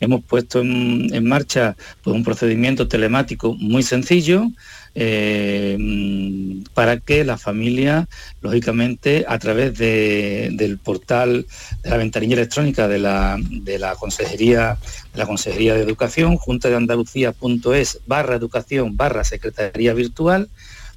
Hemos 0.00 0.24
puesto 0.24 0.60
en, 0.60 1.24
marcha 1.24 1.76
pues, 2.02 2.16
un 2.16 2.24
procedimiento 2.24 2.88
telemático 2.88 3.54
muy 3.54 3.84
sencillo, 3.84 4.50
eh, 4.94 5.76
para 6.74 6.98
que 6.98 7.24
la 7.24 7.38
familia, 7.38 8.08
lógicamente, 8.40 9.24
a 9.28 9.38
través 9.38 9.76
del 9.76 10.78
portal 10.78 11.46
de 11.82 11.90
la 11.90 11.96
ventanilla 11.96 12.34
electrónica 12.34 12.88
de 12.88 12.98
la, 12.98 13.38
de 13.40 13.78
la 13.78 13.94
Consejería 13.96 14.78
de 15.12 15.18
la 15.18 15.26
Consejería 15.26 15.74
de 15.74 15.82
Educación, 15.82 16.36
junta 16.36 16.68
de 16.68 16.76
Andalucía.es 16.76 18.00
barra 18.06 18.36
educación 18.36 18.96
barra 18.96 19.24
secretaría 19.24 19.92
virtual, 19.92 20.48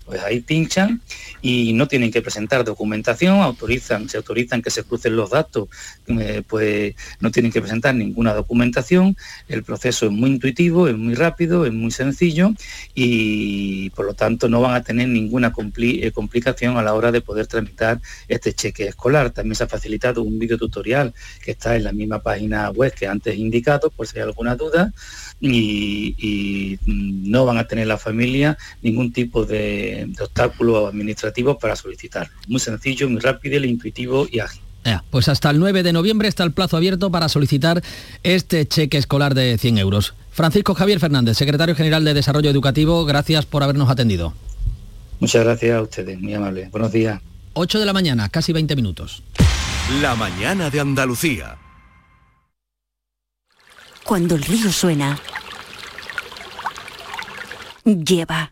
pues 0.05 0.21
ahí 0.21 0.39
pinchan 0.41 1.01
y 1.41 1.73
no 1.73 1.87
tienen 1.87 2.11
que 2.11 2.21
presentar 2.21 2.63
documentación, 2.63 3.39
autorizan, 3.39 4.07
se 4.07 4.17
autorizan 4.17 4.61
que 4.61 4.69
se 4.69 4.83
crucen 4.83 5.15
los 5.15 5.31
datos, 5.31 5.67
eh, 6.07 6.43
pues 6.47 6.95
no 7.19 7.31
tienen 7.31 7.51
que 7.51 7.61
presentar 7.61 7.95
ninguna 7.95 8.33
documentación, 8.33 9.17
el 9.47 9.63
proceso 9.63 10.05
es 10.05 10.11
muy 10.11 10.29
intuitivo, 10.29 10.87
es 10.87 10.97
muy 10.97 11.15
rápido, 11.15 11.65
es 11.65 11.73
muy 11.73 11.91
sencillo 11.91 12.51
y 12.93 13.89
por 13.91 14.05
lo 14.05 14.13
tanto 14.13 14.47
no 14.47 14.61
van 14.61 14.75
a 14.75 14.83
tener 14.83 15.07
ninguna 15.09 15.53
eh, 15.77 16.11
complicación 16.11 16.77
a 16.77 16.83
la 16.83 16.93
hora 16.93 17.11
de 17.11 17.21
poder 17.21 17.47
tramitar 17.47 17.99
este 18.27 18.53
cheque 18.53 18.87
escolar. 18.87 19.31
También 19.31 19.55
se 19.55 19.63
ha 19.63 19.67
facilitado 19.67 20.21
un 20.23 20.39
video 20.39 20.57
tutorial 20.57 21.13
que 21.43 21.51
está 21.51 21.75
en 21.75 21.83
la 21.83 21.91
misma 21.91 22.21
página 22.21 22.69
web 22.69 22.93
que 22.93 23.07
antes 23.07 23.37
indicado, 23.37 23.89
por 23.89 24.07
si 24.07 24.17
hay 24.17 24.23
alguna 24.23 24.55
duda, 24.55 24.93
y, 25.41 26.79
no 26.85 27.45
van 27.45 27.57
a 27.57 27.67
tener 27.67 27.87
la 27.87 27.97
familia 27.97 28.57
ningún 28.81 29.11
tipo 29.11 29.45
de, 29.45 29.94
obstáculo 30.19 30.87
administrativo 30.87 31.57
para 31.57 31.75
solicitarlo. 31.75 32.33
Muy 32.47 32.59
sencillo, 32.59 33.09
muy 33.09 33.19
rápido, 33.19 33.63
intuitivo 33.63 34.27
y 34.31 34.39
ágil. 34.39 34.61
pues 35.09 35.27
hasta 35.29 35.49
el 35.49 35.59
9 35.59 35.83
de 35.83 35.93
noviembre 35.93 36.27
está 36.27 36.43
el 36.43 36.51
plazo 36.51 36.77
abierto 36.77 37.11
para 37.11 37.29
solicitar 37.29 37.81
este 38.23 38.67
cheque 38.67 38.97
escolar 38.97 39.33
de 39.33 39.57
100 39.57 39.77
euros. 39.77 40.13
Francisco 40.31 40.75
Javier 40.75 40.99
Fernández, 40.99 41.37
secretario 41.37 41.75
general 41.75 42.03
de 42.03 42.13
Desarrollo 42.13 42.49
Educativo, 42.49 43.05
gracias 43.05 43.45
por 43.45 43.63
habernos 43.63 43.89
atendido. 43.89 44.33
Muchas 45.19 45.43
gracias 45.43 45.77
a 45.77 45.81
ustedes, 45.81 46.19
muy 46.19 46.33
amable. 46.33 46.67
Buenos 46.71 46.91
días. 46.91 47.21
8 47.53 47.79
de 47.79 47.85
la 47.85 47.93
mañana, 47.93 48.27
casi 48.29 48.51
20 48.51 48.75
minutos. 48.75 49.23
La 50.01 50.15
mañana 50.15 50.69
de 50.69 50.79
Andalucía. 50.79 51.57
Cuando 54.03 54.35
el 54.35 54.43
río 54.43 54.71
suena, 54.71 55.17
lleva. 57.85 58.51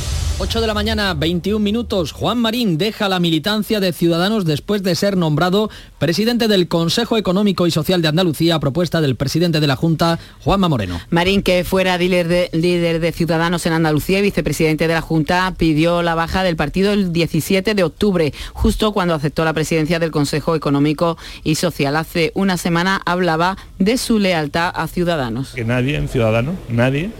8 0.43 0.59
de 0.59 0.65
la 0.65 0.73
mañana, 0.73 1.13
21 1.13 1.59
minutos. 1.59 2.13
Juan 2.13 2.39
Marín 2.39 2.79
deja 2.79 3.07
la 3.07 3.19
militancia 3.19 3.79
de 3.79 3.93
Ciudadanos 3.93 4.43
después 4.43 4.81
de 4.81 4.95
ser 4.95 5.15
nombrado 5.15 5.69
presidente 5.99 6.47
del 6.47 6.67
Consejo 6.67 7.15
Económico 7.15 7.67
y 7.67 7.71
Social 7.71 8.01
de 8.01 8.07
Andalucía 8.07 8.55
a 8.55 8.59
propuesta 8.59 9.01
del 9.01 9.15
presidente 9.15 9.59
de 9.59 9.67
la 9.67 9.75
Junta, 9.75 10.17
Juanma 10.43 10.67
Moreno. 10.67 10.99
Marín, 11.11 11.43
que 11.43 11.63
fuera 11.63 11.95
líder 11.99 12.27
de, 12.27 12.49
líder 12.53 13.01
de 13.01 13.11
Ciudadanos 13.11 13.67
en 13.67 13.73
Andalucía 13.73 14.17
y 14.17 14.23
vicepresidente 14.23 14.87
de 14.87 14.95
la 14.95 15.01
Junta, 15.01 15.53
pidió 15.55 16.01
la 16.01 16.15
baja 16.15 16.41
del 16.41 16.55
partido 16.55 16.91
el 16.91 17.13
17 17.13 17.75
de 17.75 17.83
octubre, 17.83 18.33
justo 18.53 18.93
cuando 18.93 19.13
aceptó 19.13 19.45
la 19.45 19.53
presidencia 19.53 19.99
del 19.99 20.09
Consejo 20.09 20.55
Económico 20.55 21.19
y 21.43 21.53
Social. 21.53 21.95
Hace 21.95 22.31
una 22.33 22.57
semana 22.57 22.99
hablaba 23.05 23.57
de 23.77 23.95
su 23.99 24.17
lealtad 24.17 24.73
a 24.75 24.87
Ciudadanos. 24.87 25.53
Que 25.53 25.65
nadie 25.65 25.97
en 25.97 26.07
Ciudadanos, 26.07 26.55
nadie 26.67 27.11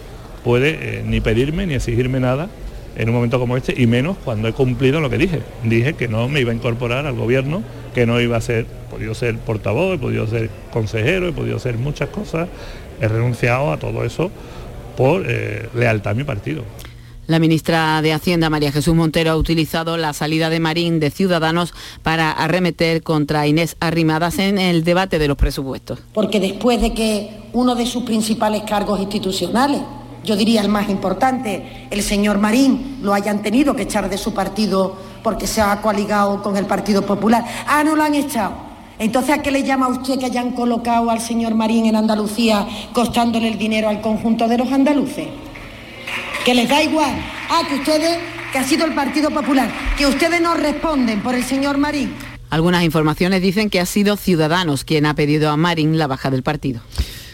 puede 0.44 1.02
eh, 1.02 1.04
ni 1.06 1.22
pedirme 1.22 1.68
ni 1.68 1.76
exigirme 1.76 2.20
nada 2.20 2.50
en 2.96 3.10
un 3.10 3.16
momento 3.16 3.40
como 3.40 3.58
este 3.58 3.74
y 3.76 3.88
menos 3.88 4.18
cuando 4.24 4.48
he 4.48 4.54
cumplido 4.54 5.00
lo 5.00 5.10
que 5.10 5.18
dije. 5.18 5.42
Dije 5.64 5.94
que 5.94 6.08
no 6.08 6.28
me 6.28 6.42
iba 6.42 6.52
a 6.52 6.56
incorporar 6.56 7.06
al 7.06 7.16
gobierno, 7.16 7.64
que 7.94 8.06
no 8.06 8.20
iba 8.20 8.38
a 8.38 8.42
ser, 8.42 8.66
he 8.66 8.92
podido 8.92 9.14
ser 9.14 9.38
portavoz, 9.40 9.96
he 9.96 9.98
podido 9.98 10.28
ser 10.28 10.50
consejero, 10.72 11.28
he 11.28 11.34
podido 11.34 11.60
ser 11.60 11.78
muchas 11.78 12.10
cosas, 12.10 12.50
he 13.00 13.08
renunciado 13.08 13.72
a 13.72 13.78
todo 13.78 14.04
eso 14.04 14.32
por 14.98 15.24
eh, 15.28 15.70
lealtad 15.74 16.12
a 16.12 16.16
mi 16.16 16.24
partido. 16.24 16.64
La 17.28 17.40
ministra 17.40 18.02
de 18.02 18.12
Hacienda, 18.12 18.50
María 18.50 18.72
Jesús 18.72 18.94
Montero, 18.94 19.32
ha 19.32 19.38
utilizado 19.38 19.96
la 19.96 20.12
salida 20.12 20.50
de 20.50 20.60
Marín 20.60 21.00
de 21.00 21.12
Ciudadanos 21.12 21.74
para 22.04 22.32
arremeter 22.32 23.04
contra 23.04 23.48
Inés 23.48 23.78
Arrimadas 23.80 24.38
en 24.40 24.58
el 24.58 24.84
debate 24.84 25.18
de 25.18 25.30
los 25.30 25.38
presupuestos. 25.38 26.00
Porque 26.14 26.40
después 26.42 26.82
de 26.82 26.94
que 26.94 27.30
uno 27.54 27.76
de 27.76 27.86
sus 27.86 28.04
principales 28.04 28.64
cargos 28.64 29.00
institucionales 29.00 29.82
yo 30.24 30.36
diría 30.36 30.62
el 30.62 30.70
más 30.70 30.90
importante, 30.90 31.88
el 31.90 32.04
señor 32.04 32.38
Marín, 32.38 33.00
lo 33.02 33.14
hayan 33.14 33.42
tenido 33.42 33.76
que 33.76 33.84
echar 33.84 34.10
de 34.10 34.18
su 34.18 34.34
partido 34.34 34.96
porque 35.24 35.48
se 35.48 35.62
ha 35.62 35.82
coaligado 35.82 36.42
con 36.44 36.58
el 36.58 36.66
Partido 36.66 37.04
Popular. 37.06 37.44
Ah, 37.68 37.84
no 37.84 37.96
lo 37.96 38.04
han 38.04 38.16
echado. 38.16 38.54
Entonces, 39.00 39.40
¿a 39.40 39.42
qué 39.42 39.50
le 39.50 39.64
llama 39.64 39.88
usted 39.88 40.20
que 40.20 40.26
hayan 40.26 40.52
colocado 40.52 41.10
al 41.10 41.20
señor 41.20 41.56
Marín 41.56 41.88
en 41.88 41.96
Andalucía 41.96 42.68
costándole 42.94 43.48
el 43.48 43.58
dinero 43.58 43.90
al 43.90 44.00
conjunto 44.00 44.48
de 44.48 44.60
los 44.60 44.72
andaluces? 44.72 45.28
Que 46.46 46.54
les 46.54 46.70
da 46.70 46.84
igual. 46.84 47.16
Ah, 47.50 47.64
que 47.68 47.76
ustedes, 47.76 48.20
que 48.52 48.60
ha 48.60 48.64
sido 48.64 48.86
el 48.86 48.94
Partido 48.94 49.32
Popular, 49.32 49.72
que 49.98 50.06
ustedes 50.06 50.40
no 50.40 50.54
responden 50.54 51.22
por 51.22 51.34
el 51.34 51.44
señor 51.44 51.80
Marín. 51.80 52.14
Algunas 52.52 52.84
informaciones 52.84 53.42
dicen 53.42 53.70
que 53.70 53.80
ha 53.80 53.86
sido 53.88 54.18
Ciudadanos 54.18 54.84
quien 54.84 55.08
ha 55.08 55.16
pedido 55.16 55.50
a 55.50 55.58
Marín 55.58 55.98
la 55.98 56.06
baja 56.06 56.30
del 56.30 56.44
partido. 56.44 56.82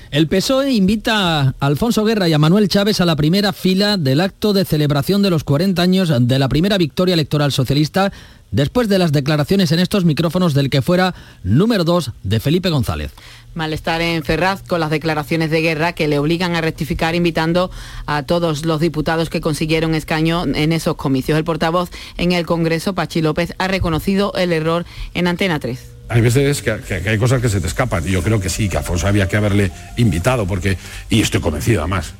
El 0.09 0.27
PSOE 0.27 0.71
invita 0.71 1.41
a 1.41 1.53
Alfonso 1.59 2.05
Guerra 2.05 2.29
y 2.29 2.33
a 2.33 2.39
Manuel 2.39 2.69
Chávez 2.69 3.01
a 3.01 3.05
la 3.05 3.17
primera 3.17 3.51
fila 3.51 3.97
del 3.97 4.21
acto 4.21 4.53
de 4.53 4.63
celebración 4.63 5.21
de 5.21 5.29
los 5.29 5.43
40 5.43 5.81
años 5.81 6.13
de 6.17 6.39
la 6.39 6.47
primera 6.47 6.77
victoria 6.77 7.13
electoral 7.13 7.51
socialista 7.51 8.13
después 8.51 8.87
de 8.87 8.99
las 8.99 9.11
declaraciones 9.11 9.73
en 9.73 9.79
estos 9.79 10.05
micrófonos 10.05 10.53
del 10.53 10.69
que 10.69 10.81
fuera 10.81 11.13
número 11.43 11.83
2 11.83 12.11
de 12.23 12.39
Felipe 12.39 12.69
González. 12.69 13.11
Malestar 13.53 13.99
en 14.01 14.23
Ferraz 14.23 14.63
con 14.63 14.79
las 14.79 14.91
declaraciones 14.91 15.51
de 15.51 15.61
guerra 15.61 15.91
que 15.91 16.07
le 16.07 16.19
obligan 16.19 16.55
a 16.55 16.61
rectificar 16.61 17.13
invitando 17.13 17.69
a 18.05 18.23
todos 18.23 18.65
los 18.65 18.79
diputados 18.79 19.29
que 19.29 19.41
consiguieron 19.41 19.93
escaño 19.93 20.45
en 20.45 20.71
esos 20.71 20.95
comicios. 20.95 21.37
El 21.37 21.43
portavoz 21.43 21.89
en 22.15 22.31
el 22.31 22.45
Congreso, 22.45 22.95
Pachi 22.95 23.21
López, 23.21 23.53
ha 23.57 23.67
reconocido 23.67 24.31
el 24.35 24.53
error 24.53 24.85
en 25.13 25.27
Antena 25.27 25.59
3 25.59 25.96
hay 26.09 26.21
veces 26.21 26.61
que, 26.61 26.71
hay 27.05 27.17
cosas 27.17 27.41
que 27.41 27.49
se 27.49 27.59
te 27.59 27.67
escapan 27.67 28.07
y 28.07 28.11
yo 28.11 28.23
creo 28.23 28.39
que 28.39 28.49
sí, 28.49 28.69
que 28.69 28.77
Afonso 28.77 29.07
había 29.07 29.27
que 29.27 29.37
haberle 29.37 29.71
invitado 29.97 30.45
porque, 30.45 30.77
y 31.09 31.21
estoy 31.21 31.41
convencido 31.41 31.81
además, 31.81 32.13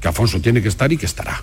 que 0.00 0.08
Afonso 0.08 0.40
tiene 0.40 0.62
que 0.62 0.68
estar 0.68 0.92
y 0.92 0.96
que 0.96 1.06
estará. 1.06 1.42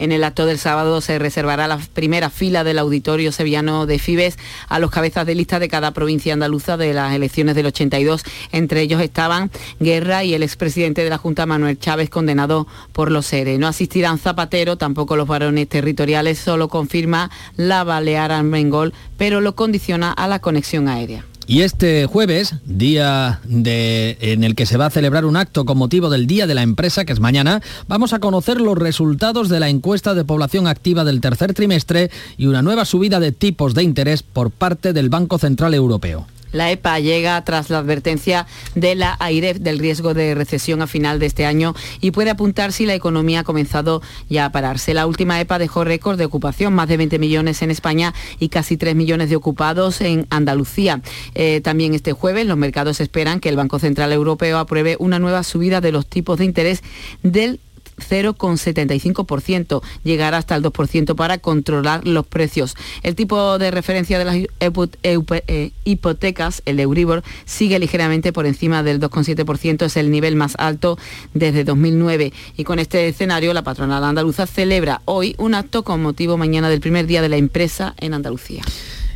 En 0.00 0.12
el 0.12 0.24
acto 0.24 0.46
del 0.46 0.58
sábado 0.58 1.02
se 1.02 1.18
reservará 1.18 1.68
la 1.68 1.76
primera 1.76 2.30
fila 2.30 2.64
del 2.64 2.78
auditorio 2.78 3.32
sevillano 3.32 3.84
de 3.84 3.98
Fibes 3.98 4.38
a 4.66 4.78
los 4.78 4.90
cabezas 4.90 5.26
de 5.26 5.34
lista 5.34 5.58
de 5.58 5.68
cada 5.68 5.90
provincia 5.90 6.32
andaluza 6.32 6.78
de 6.78 6.94
las 6.94 7.12
elecciones 7.12 7.54
del 7.54 7.66
82. 7.66 8.24
Entre 8.50 8.80
ellos 8.80 9.02
estaban 9.02 9.50
Guerra 9.78 10.24
y 10.24 10.32
el 10.32 10.42
expresidente 10.42 11.04
de 11.04 11.10
la 11.10 11.18
Junta 11.18 11.44
Manuel 11.44 11.78
Chávez 11.78 12.08
condenado 12.08 12.66
por 12.92 13.10
los 13.10 13.26
seres. 13.26 13.58
No 13.58 13.68
asistirán 13.68 14.18
Zapatero, 14.18 14.78
tampoco 14.78 15.16
los 15.16 15.28
varones 15.28 15.68
territoriales, 15.68 16.38
solo 16.38 16.68
confirma 16.68 17.30
la 17.56 17.84
Balear 17.84 18.32
Armengol, 18.32 18.94
pero 19.18 19.42
lo 19.42 19.54
condiciona 19.54 20.12
a 20.12 20.28
la 20.28 20.38
conexión 20.38 20.88
aérea. 20.88 21.26
Y 21.50 21.62
este 21.62 22.06
jueves, 22.06 22.54
día 22.64 23.40
en 23.44 24.44
el 24.44 24.54
que 24.54 24.66
se 24.66 24.76
va 24.76 24.86
a 24.86 24.90
celebrar 24.90 25.24
un 25.24 25.36
acto 25.36 25.64
con 25.64 25.78
motivo 25.78 26.08
del 26.08 26.28
Día 26.28 26.46
de 26.46 26.54
la 26.54 26.62
Empresa, 26.62 27.04
que 27.04 27.12
es 27.12 27.18
mañana, 27.18 27.60
vamos 27.88 28.12
a 28.12 28.20
conocer 28.20 28.60
los 28.60 28.78
resultados 28.78 29.48
de 29.48 29.58
la 29.58 29.68
encuesta 29.68 30.14
de 30.14 30.24
población 30.24 30.68
activa 30.68 31.02
del 31.02 31.20
tercer 31.20 31.52
trimestre 31.52 32.12
y 32.38 32.46
una 32.46 32.62
nueva 32.62 32.84
subida 32.84 33.18
de 33.18 33.32
tipos 33.32 33.74
de 33.74 33.82
interés 33.82 34.22
por 34.22 34.52
parte 34.52 34.92
del 34.92 35.08
Banco 35.08 35.38
Central 35.38 35.74
Europeo. 35.74 36.28
La 36.52 36.70
EPA 36.70 36.98
llega 37.00 37.42
tras 37.44 37.70
la 37.70 37.78
advertencia 37.78 38.46
de 38.74 38.94
la 38.94 39.16
AIREF 39.20 39.58
del 39.58 39.78
riesgo 39.78 40.14
de 40.14 40.34
recesión 40.34 40.82
a 40.82 40.86
final 40.86 41.18
de 41.18 41.26
este 41.26 41.46
año 41.46 41.74
y 42.00 42.10
puede 42.10 42.30
apuntar 42.30 42.72
si 42.72 42.86
la 42.86 42.94
economía 42.94 43.40
ha 43.40 43.44
comenzado 43.44 44.02
ya 44.28 44.46
a 44.46 44.52
pararse. 44.52 44.94
La 44.94 45.06
última 45.06 45.40
EPA 45.40 45.58
dejó 45.58 45.84
récord 45.84 46.18
de 46.18 46.24
ocupación, 46.24 46.74
más 46.74 46.88
de 46.88 46.96
20 46.96 47.18
millones 47.18 47.62
en 47.62 47.70
España 47.70 48.14
y 48.38 48.48
casi 48.48 48.76
3 48.76 48.94
millones 48.94 49.30
de 49.30 49.36
ocupados 49.36 50.00
en 50.00 50.26
Andalucía. 50.30 51.02
Eh, 51.34 51.60
también 51.62 51.94
este 51.94 52.12
jueves 52.12 52.46
los 52.46 52.56
mercados 52.56 53.00
esperan 53.00 53.40
que 53.40 53.48
el 53.48 53.56
Banco 53.56 53.78
Central 53.78 54.12
Europeo 54.12 54.58
apruebe 54.58 54.96
una 54.98 55.18
nueva 55.18 55.42
subida 55.42 55.80
de 55.80 55.92
los 55.92 56.06
tipos 56.06 56.38
de 56.38 56.44
interés 56.44 56.82
del 57.22 57.60
0,75%, 58.00 59.82
llegar 60.04 60.34
hasta 60.34 60.56
el 60.56 60.62
2% 60.62 61.14
para 61.14 61.38
controlar 61.38 62.06
los 62.06 62.26
precios. 62.26 62.74
El 63.02 63.14
tipo 63.14 63.58
de 63.58 63.70
referencia 63.70 64.18
de 64.18 64.24
las 64.24 64.36
eh, 64.36 65.70
hipotecas, 65.84 66.62
el 66.66 66.80
Euribor, 66.80 67.22
sigue 67.44 67.78
ligeramente 67.78 68.32
por 68.32 68.46
encima 68.46 68.82
del 68.82 69.00
2,7%, 69.00 69.84
es 69.84 69.96
el 69.96 70.10
nivel 70.10 70.36
más 70.36 70.54
alto 70.58 70.98
desde 71.34 71.64
2009. 71.64 72.32
Y 72.56 72.64
con 72.64 72.78
este 72.78 73.08
escenario, 73.08 73.54
la 73.54 73.62
patronal 73.62 74.04
andaluza 74.04 74.46
celebra 74.46 75.02
hoy 75.04 75.34
un 75.38 75.54
acto 75.54 75.84
con 75.84 76.02
motivo 76.02 76.36
mañana 76.36 76.68
del 76.68 76.80
primer 76.80 77.06
día 77.06 77.22
de 77.22 77.28
la 77.28 77.36
empresa 77.36 77.94
en 77.98 78.14
Andalucía 78.14 78.62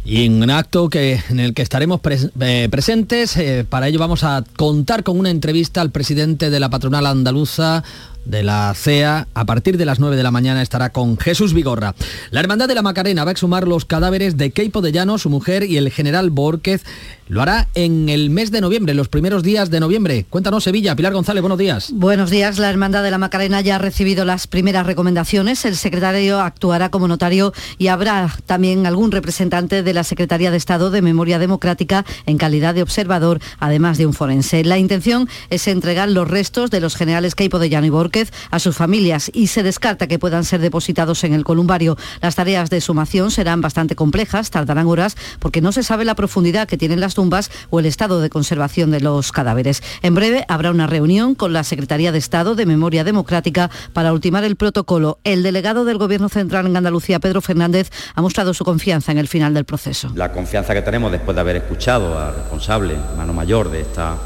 y 0.04 0.26
en 0.26 0.42
un 0.42 0.50
acto 0.50 0.90
que, 0.90 1.20
en 1.30 1.40
el 1.40 1.54
que 1.54 1.62
estaremos 1.62 2.00
eh, 2.40 2.68
presentes. 2.70 3.36
Eh, 3.36 3.64
para 3.68 3.88
ello 3.88 3.98
vamos 3.98 4.22
a 4.22 4.44
contar 4.56 5.02
con 5.02 5.18
una 5.18 5.30
entrevista 5.30 5.80
al 5.80 5.90
presidente 5.90 6.50
de 6.50 6.60
la 6.60 6.68
patronal 6.68 7.06
andaluza, 7.06 7.82
de 8.24 8.42
la 8.42 8.72
CEA, 8.74 9.28
a 9.34 9.44
partir 9.44 9.76
de 9.76 9.84
las 9.84 10.00
9 10.00 10.16
de 10.16 10.22
la 10.22 10.30
mañana 10.30 10.62
estará 10.62 10.90
con 10.90 11.18
Jesús 11.18 11.54
Vigorra. 11.54 11.94
La 12.30 12.40
Hermandad 12.40 12.68
de 12.68 12.74
la 12.74 12.82
Macarena 12.82 13.24
va 13.24 13.30
a 13.30 13.32
exhumar 13.32 13.68
los 13.68 13.84
cadáveres 13.84 14.37
de 14.37 14.50
Keipo 14.50 14.80
de 14.80 14.92
Llano, 14.92 15.18
su 15.18 15.30
mujer 15.30 15.64
y 15.64 15.76
el 15.76 15.90
general 15.90 16.30
Borquez. 16.30 16.82
Lo 17.26 17.40
hará 17.40 17.68
en 17.74 18.10
el 18.10 18.28
mes 18.28 18.50
de 18.50 18.60
noviembre, 18.60 18.92
los 18.92 19.08
primeros 19.08 19.42
días 19.42 19.70
de 19.70 19.80
noviembre. 19.80 20.26
Cuéntanos 20.28 20.64
Sevilla, 20.64 20.94
Pilar 20.94 21.14
González, 21.14 21.40
buenos 21.40 21.56
días. 21.56 21.90
Buenos 21.90 22.28
días, 22.28 22.58
la 22.58 22.68
Hermandad 22.68 23.02
de 23.02 23.10
la 23.10 23.16
Macarena 23.16 23.62
ya 23.62 23.76
ha 23.76 23.78
recibido 23.78 24.26
las 24.26 24.46
primeras 24.46 24.84
recomendaciones. 24.84 25.64
El 25.64 25.76
secretario 25.76 26.40
actuará 26.40 26.90
como 26.90 27.08
notario 27.08 27.54
y 27.78 27.87
habrá 27.87 28.30
también 28.44 28.87
algún 28.87 29.10
representante 29.10 29.82
de 29.82 29.94
la 29.94 30.04
Secretaría 30.04 30.50
de 30.50 30.58
Estado 30.58 30.90
de 30.90 31.00
Memoria 31.00 31.38
Democrática 31.38 32.04
en 32.26 32.37
calidad 32.37 32.74
de 32.74 32.82
observador, 32.82 33.40
además 33.58 33.96
de 33.96 34.04
un 34.04 34.12
forense. 34.12 34.62
La 34.62 34.76
intención 34.76 35.26
es 35.48 35.66
entregar 35.66 36.10
los 36.10 36.28
restos 36.28 36.70
de 36.70 36.80
los 36.80 36.94
generales 36.94 37.34
Keipo 37.34 37.58
de 37.58 37.70
Llano 37.70 37.87
y 37.87 37.90
Borquez 37.90 38.32
a 38.50 38.58
sus 38.58 38.76
familias 38.76 39.30
y 39.32 39.46
se 39.46 39.62
descarta 39.62 40.08
que 40.08 40.18
puedan 40.18 40.44
ser 40.44 40.60
depositados 40.60 41.24
en 41.24 41.32
el 41.32 41.44
columbario. 41.44 41.96
Las 42.20 42.34
tareas 42.34 42.68
de 42.68 42.82
sumación 42.82 43.30
serán 43.30 43.62
bastante 43.62 43.96
complejas, 43.96 44.50
tardarán 44.50 44.88
horas 44.88 45.16
porque 45.38 45.62
no 45.62 45.72
se 45.72 45.82
sabe 45.82 46.04
la 46.04 46.14
profundidad 46.14 46.68
que 46.68 46.76
tienen 46.76 47.00
las 47.00 47.13
tumbas 47.14 47.50
o 47.70 47.81
el 47.81 47.87
estado 47.87 48.20
de 48.20 48.31
conservación 48.31 48.90
de 48.90 49.00
los 49.00 49.33
cadáveres. 49.33 49.83
En 50.03 50.14
breve 50.14 50.44
habrá 50.48 50.70
una 50.70 50.87
reunión 50.87 51.35
con 51.35 51.53
la 51.53 51.64
Secretaría 51.64 52.12
de 52.12 52.18
Estado 52.18 52.55
de 52.55 52.66
Memoria 52.66 53.05
Democrática 53.05 53.70
para 53.92 54.12
ultimar 54.12 54.44
el 54.44 54.57
protocolo. 54.57 55.18
El 55.24 55.42
delegado 55.42 55.85
del 55.85 55.98
Gobierno 55.98 56.29
Central 56.29 56.66
en 56.66 56.77
Andalucía, 56.77 57.20
Pedro 57.20 57.40
Fernández, 57.40 57.90
ha 58.14 58.22
mostrado 58.22 58.53
su 58.55 58.64
confianza 58.64 59.12
en 59.12 59.18
el 59.18 59.29
final 59.29 59.55
del 59.55 59.64
proceso. 59.64 60.11
La 60.14 60.33
confianza 60.33 60.74
que 60.74 60.83
tenemos 60.83 61.12
después 61.12 61.35
de 61.35 61.40
haber 61.40 61.57
escuchado 61.57 62.18
al 62.18 62.35
responsable, 62.35 62.96
mano 63.16 63.33
mayor 63.33 63.70
de 63.70 63.81
esta 63.81 64.16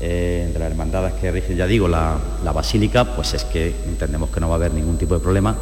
eh, 0.00 0.50
de 0.52 0.58
las 0.58 0.70
hermandades 0.70 1.14
que 1.14 1.32
rige, 1.32 1.56
ya 1.56 1.66
digo, 1.66 1.88
la, 1.88 2.16
la 2.44 2.52
basílica, 2.52 3.04
pues 3.16 3.34
es 3.34 3.44
que 3.44 3.74
entendemos 3.86 4.30
que 4.30 4.38
no 4.38 4.48
va 4.48 4.54
a 4.54 4.58
haber 4.58 4.72
ningún 4.72 4.96
tipo 4.96 5.14
de 5.14 5.20
problema 5.20 5.56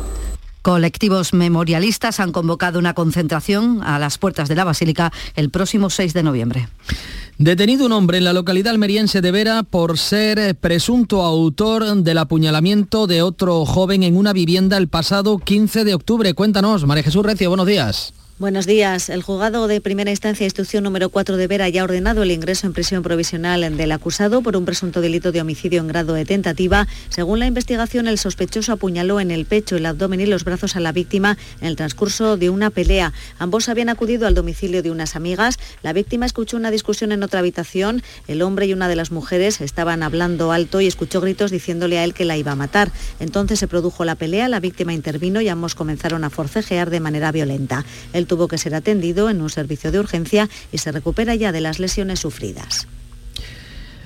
Colectivos 0.67 1.33
memorialistas 1.33 2.19
han 2.19 2.33
convocado 2.33 2.81
una 2.81 2.93
concentración 2.93 3.85
a 3.85 4.01
las 4.01 4.19
puertas 4.19 4.49
de 4.49 4.57
la 4.57 4.65
Basílica 4.65 5.13
el 5.37 5.49
próximo 5.49 5.91
6 5.91 6.13
de 6.13 6.25
noviembre. 6.25 6.69
Detenido 7.39 7.87
un 7.87 7.93
hombre 7.93 8.19
en 8.19 8.25
la 8.25 8.33
localidad 8.33 8.73
almeriense 8.73 9.21
de 9.21 9.31
Vera 9.31 9.63
por 9.63 9.97
ser 9.97 10.57
presunto 10.57 11.23
autor 11.23 12.03
del 12.03 12.19
apuñalamiento 12.19 13.07
de 13.07 13.23
otro 13.23 13.65
joven 13.65 14.03
en 14.03 14.17
una 14.17 14.33
vivienda 14.33 14.77
el 14.77 14.89
pasado 14.89 15.39
15 15.39 15.85
de 15.85 15.95
octubre. 15.95 16.35
Cuéntanos, 16.35 16.85
María 16.85 17.05
Jesús 17.05 17.25
Recio, 17.25 17.49
buenos 17.49 17.69
días. 17.69 18.13
Buenos 18.39 18.67
días. 18.67 19.09
El 19.09 19.23
juzgado 19.23 19.67
de 19.67 19.81
primera 19.81 20.11
instancia 20.11 20.45
instrucción 20.45 20.85
número 20.85 21.09
4 21.09 21.39
de 21.39 21.47
Vera 21.47 21.71
ya 21.71 21.81
ha 21.81 21.85
ordenado 21.85 22.23
el 22.23 22.31
ingreso 22.31 22.67
en 22.67 22.75
prisión 22.75 23.03
provisional 23.03 23.75
del 23.75 23.93
acusado 23.93 24.43
por 24.43 24.59
un 24.59 24.67
presunto 24.67 25.01
delito 25.01 25.33
de 25.33 25.41
homicidio 25.41 25.81
en 25.81 25.89
grado 25.89 26.13
de 26.13 26.27
tentativa. 26.27 26.87
Según 27.09 27.39
la 27.39 27.47
investigación, 27.47 28.07
el 28.09 28.19
sospechoso 28.19 28.73
apuñaló 28.73 29.21
en 29.21 29.31
el 29.31 29.47
pecho, 29.47 29.77
el 29.77 29.87
abdomen 29.87 30.21
y 30.21 30.27
los 30.27 30.45
brazos 30.45 30.77
a 30.77 30.81
la 30.81 30.93
víctima 30.93 31.39
en 31.63 31.69
el 31.69 31.77
transcurso 31.77 32.37
de 32.37 32.51
una 32.51 32.69
pelea. 32.69 33.15
Ambos 33.39 33.71
habían 33.71 33.89
acudido 33.89 34.27
al 34.27 34.35
domicilio 34.35 34.83
de 34.83 34.91
unas 34.91 35.17
amigas. 35.17 35.59
La 35.83 35.95
víctima 35.95 36.27
escuchó 36.27 36.59
una 36.59 36.71
discusión 36.71 37.13
en 37.13 37.23
otra 37.23 37.41
habitación. 37.41 38.03
El 38.29 38.43
hombre 38.43 38.67
y 38.67 38.75
una 38.75 38.89
de 38.89 38.97
las 38.97 39.13
mujeres 39.13 39.63
estaban 39.63 40.03
hablando 40.03 40.53
alto 40.53 40.83
y 40.83 40.87
escuchó 40.87 41.23
gritos 41.23 41.51
diciéndole 41.51 41.97
a 41.97 42.05
él 42.05 42.13
que 42.13 42.27
la 42.27 42.37
iba 42.37 42.53
a 42.53 42.57
matar. 42.57 42.93
Entonces 43.19 43.59
se 43.59 43.67
produjo 43.67 44.05
la 44.05 44.15
pelea, 44.15 44.47
la 44.49 44.61
víctima 44.61 44.93
intervino 44.93 45.41
y 45.41 45.49
ambos 45.49 45.75
comenzaron 45.75 46.23
a 46.23 46.29
forcejear 46.29 46.91
de 46.91 47.01
manera 47.01 47.33
violenta. 47.33 47.87
Tuvo 48.27 48.49
que 48.49 48.59
ser 48.59 48.75
atendido 48.75 49.31
en 49.31 49.41
un 49.41 49.51
servicio 49.51 49.91
de 49.91 50.01
urgencia 50.01 50.49
y 50.73 50.79
se 50.79 50.93
recupera 50.93 51.35
ya 51.35 51.53
de 51.53 51.61
las 51.61 51.79
lesiones 51.79 52.21
sufridas. 52.21 52.87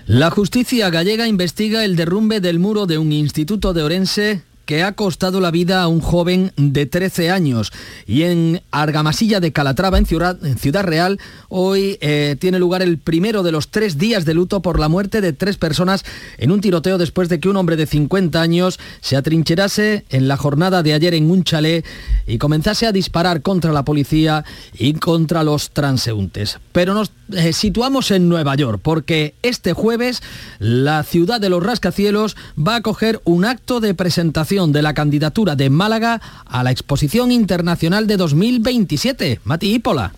La 0.06 0.30
justicia 0.30 0.90
gallega 0.90 1.28
investiga 1.28 1.84
el 1.84 1.94
derrumbe 1.94 2.40
del 2.40 2.58
muro 2.58 2.86
de 2.86 2.98
un 2.98 3.12
instituto 3.12 3.72
de 3.72 3.82
Orense 3.82 4.42
que 4.70 4.84
ha 4.84 4.92
costado 4.92 5.40
la 5.40 5.50
vida 5.50 5.82
a 5.82 5.88
un 5.88 6.00
joven 6.00 6.52
de 6.56 6.86
13 6.86 7.32
años. 7.32 7.72
Y 8.06 8.22
en 8.22 8.62
Argamasilla 8.70 9.40
de 9.40 9.50
Calatrava, 9.50 9.98
en 9.98 10.06
Ciudad, 10.06 10.38
en 10.46 10.58
Ciudad 10.58 10.84
Real, 10.84 11.18
hoy 11.48 11.98
eh, 12.00 12.36
tiene 12.38 12.60
lugar 12.60 12.80
el 12.80 12.98
primero 12.98 13.42
de 13.42 13.50
los 13.50 13.70
tres 13.70 13.98
días 13.98 14.24
de 14.24 14.32
luto 14.32 14.62
por 14.62 14.78
la 14.78 14.88
muerte 14.88 15.20
de 15.20 15.32
tres 15.32 15.56
personas 15.56 16.04
en 16.38 16.52
un 16.52 16.60
tiroteo 16.60 16.98
después 16.98 17.28
de 17.28 17.40
que 17.40 17.48
un 17.48 17.56
hombre 17.56 17.74
de 17.74 17.86
50 17.86 18.40
años 18.40 18.78
se 19.00 19.16
atrincherase 19.16 20.04
en 20.08 20.28
la 20.28 20.36
jornada 20.36 20.84
de 20.84 20.94
ayer 20.94 21.14
en 21.14 21.32
un 21.32 21.42
chalet 21.42 21.84
y 22.28 22.38
comenzase 22.38 22.86
a 22.86 22.92
disparar 22.92 23.42
contra 23.42 23.72
la 23.72 23.84
policía 23.84 24.44
y 24.78 24.92
contra 24.92 25.42
los 25.42 25.70
transeúntes. 25.70 26.60
Pero 26.70 26.94
nos 26.94 27.10
eh, 27.32 27.52
situamos 27.52 28.12
en 28.12 28.28
Nueva 28.28 28.54
York 28.54 28.78
porque 28.80 29.34
este 29.42 29.72
jueves 29.72 30.22
la 30.60 31.02
ciudad 31.02 31.40
de 31.40 31.48
los 31.48 31.60
rascacielos 31.60 32.36
va 32.56 32.74
a 32.74 32.78
acoger 32.78 33.20
un 33.24 33.44
acto 33.44 33.80
de 33.80 33.94
presentación 33.94 34.59
de 34.68 34.82
la 34.82 34.92
candidatura 34.92 35.56
de 35.56 35.70
Málaga 35.70 36.20
a 36.44 36.62
la 36.62 36.70
Exposición 36.70 37.32
Internacional 37.32 38.06
de 38.06 38.16
2027. 38.18 39.40
Mati 39.44 39.74
Hípola. 39.74 40.12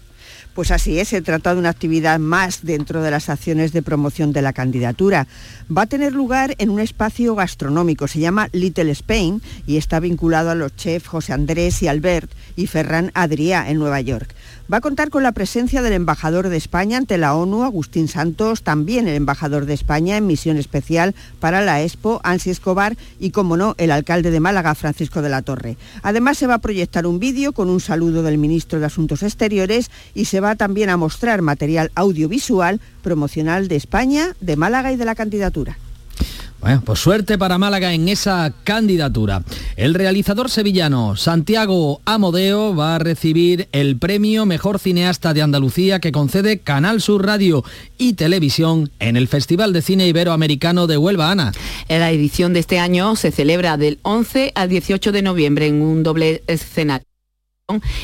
Pues 0.55 0.71
así 0.71 0.99
es, 0.99 1.09
se 1.09 1.23
trata 1.23 1.55
de 1.55 1.61
una 1.61 1.71
actividad 1.71 2.19
más 2.19 2.61
dentro 2.63 3.03
de 3.03 3.11
las 3.11 3.31
acciones 3.31 3.73
de 3.73 3.81
promoción 3.81 4.33
de 4.35 4.43
la 4.43 4.53
candidatura. 4.53 5.27
Va 5.75 5.83
a 5.83 5.87
tener 5.87 6.13
lugar 6.13 6.55
en 6.59 6.69
un 6.69 6.81
espacio 6.81 7.35
gastronómico, 7.35 8.07
se 8.07 8.21
llama 8.21 8.51
Little 8.53 8.91
Spain 8.91 9.41
y 9.67 9.79
está 9.79 9.99
vinculado 9.99 10.51
a 10.51 10.55
los 10.55 10.77
chefs 10.77 11.09
José 11.09 11.33
Andrés 11.33 11.83
y 11.83 11.89
Albert 11.89 12.31
y 12.55 12.67
Ferran 12.67 13.13
Adrià 13.15 13.71
en 13.71 13.79
Nueva 13.79 14.03
York. 14.03 14.35
Va 14.73 14.79
a 14.79 14.81
contar 14.81 15.11
con 15.11 15.23
la 15.23 15.33
presencia 15.33 15.83
del 15.83 15.93
embajador 15.93 16.49
de 16.49 16.57
España 16.57 16.97
ante 16.97 17.19
la 17.19 17.35
ONU, 17.35 17.63
Agustín 17.63 18.09
Santos, 18.09 18.63
también 18.63 19.07
el 19.07 19.17
embajador 19.17 19.67
de 19.67 19.75
España 19.75 20.17
en 20.17 20.27
misión 20.27 20.57
especial 20.57 21.15
para 21.41 21.61
la 21.61 21.83
Expo, 21.83 22.23
Ansi 22.25 22.49
Escobar, 22.49 22.97
y, 23.21 23.33
como 23.33 23.59
no, 23.59 23.75
el 23.77 23.91
alcalde 23.91 24.31
de 24.31 24.41
Málaga, 24.41 24.75
Francisco 24.75 25.21
de 25.21 25.29
la 25.29 25.43
Torre. 25.43 25.77
Además, 26.03 26.39
se 26.39 26.47
va 26.47 26.55
a 26.55 26.61
proyectar 26.61 27.07
un 27.07 27.19
vídeo 27.19 27.53
con 27.53 27.69
un 27.69 27.81
saludo 27.81 28.23
del 28.23 28.39
ministro 28.39 28.81
de 28.81 28.87
Asuntos 28.87 29.23
Exteriores 29.23 29.91
y 30.15 30.25
se 30.25 30.41
va 30.41 30.55
también 30.55 30.89
a 30.89 30.97
mostrar 30.97 31.43
material 31.43 31.91
audiovisual 31.95 32.81
promocional 33.03 33.69
de 33.69 33.77
España, 33.77 34.35
de 34.41 34.57
Málaga 34.57 34.91
y 34.91 34.97
de 34.97 35.05
la 35.05 35.15
candidatura. 35.15 35.77
Bueno, 36.63 36.81
pues 36.85 37.01
suerte 37.01 37.39
para 37.39 37.59
Málaga 37.59 37.93
en 37.93 38.09
esa 38.09 38.55
candidatura. 38.63 39.43
El 39.75 39.95
realizador 39.95 40.49
sevillano 40.49 41.17
Santiago 41.17 42.01
Amodeo 42.05 42.77
va 42.77 42.95
a 42.95 42.99
recibir 43.01 43.69
el 43.73 43.99
premio 43.99 44.47
Mejor 44.47 44.79
Cineasta 44.79 45.35
de 45.35 45.43
Andalucía 45.43 45.99
que 45.99 46.13
concede 46.13 46.61
Canal 46.61 47.01
Sur 47.01 47.27
Radio 47.27 47.65
y 47.99 48.13
Televisión 48.13 48.93
en 49.01 49.17
el 49.17 49.27
Festival 49.27 49.73
de 49.73 49.83
Cine 49.83 50.07
Iberoamericano 50.07 50.87
de 50.87 50.99
Huelva, 50.99 51.33
Ana. 51.33 51.53
La 51.89 52.13
edición 52.13 52.53
de 52.53 52.61
este 52.61 52.79
año 52.79 53.17
se 53.17 53.33
celebra 53.33 53.77
del 53.77 53.99
11 54.03 54.53
al 54.55 54.69
18 54.69 55.11
de 55.11 55.23
noviembre 55.23 55.67
en 55.67 55.83
un 55.83 56.05
doble 56.05 56.45
escenario 56.47 57.12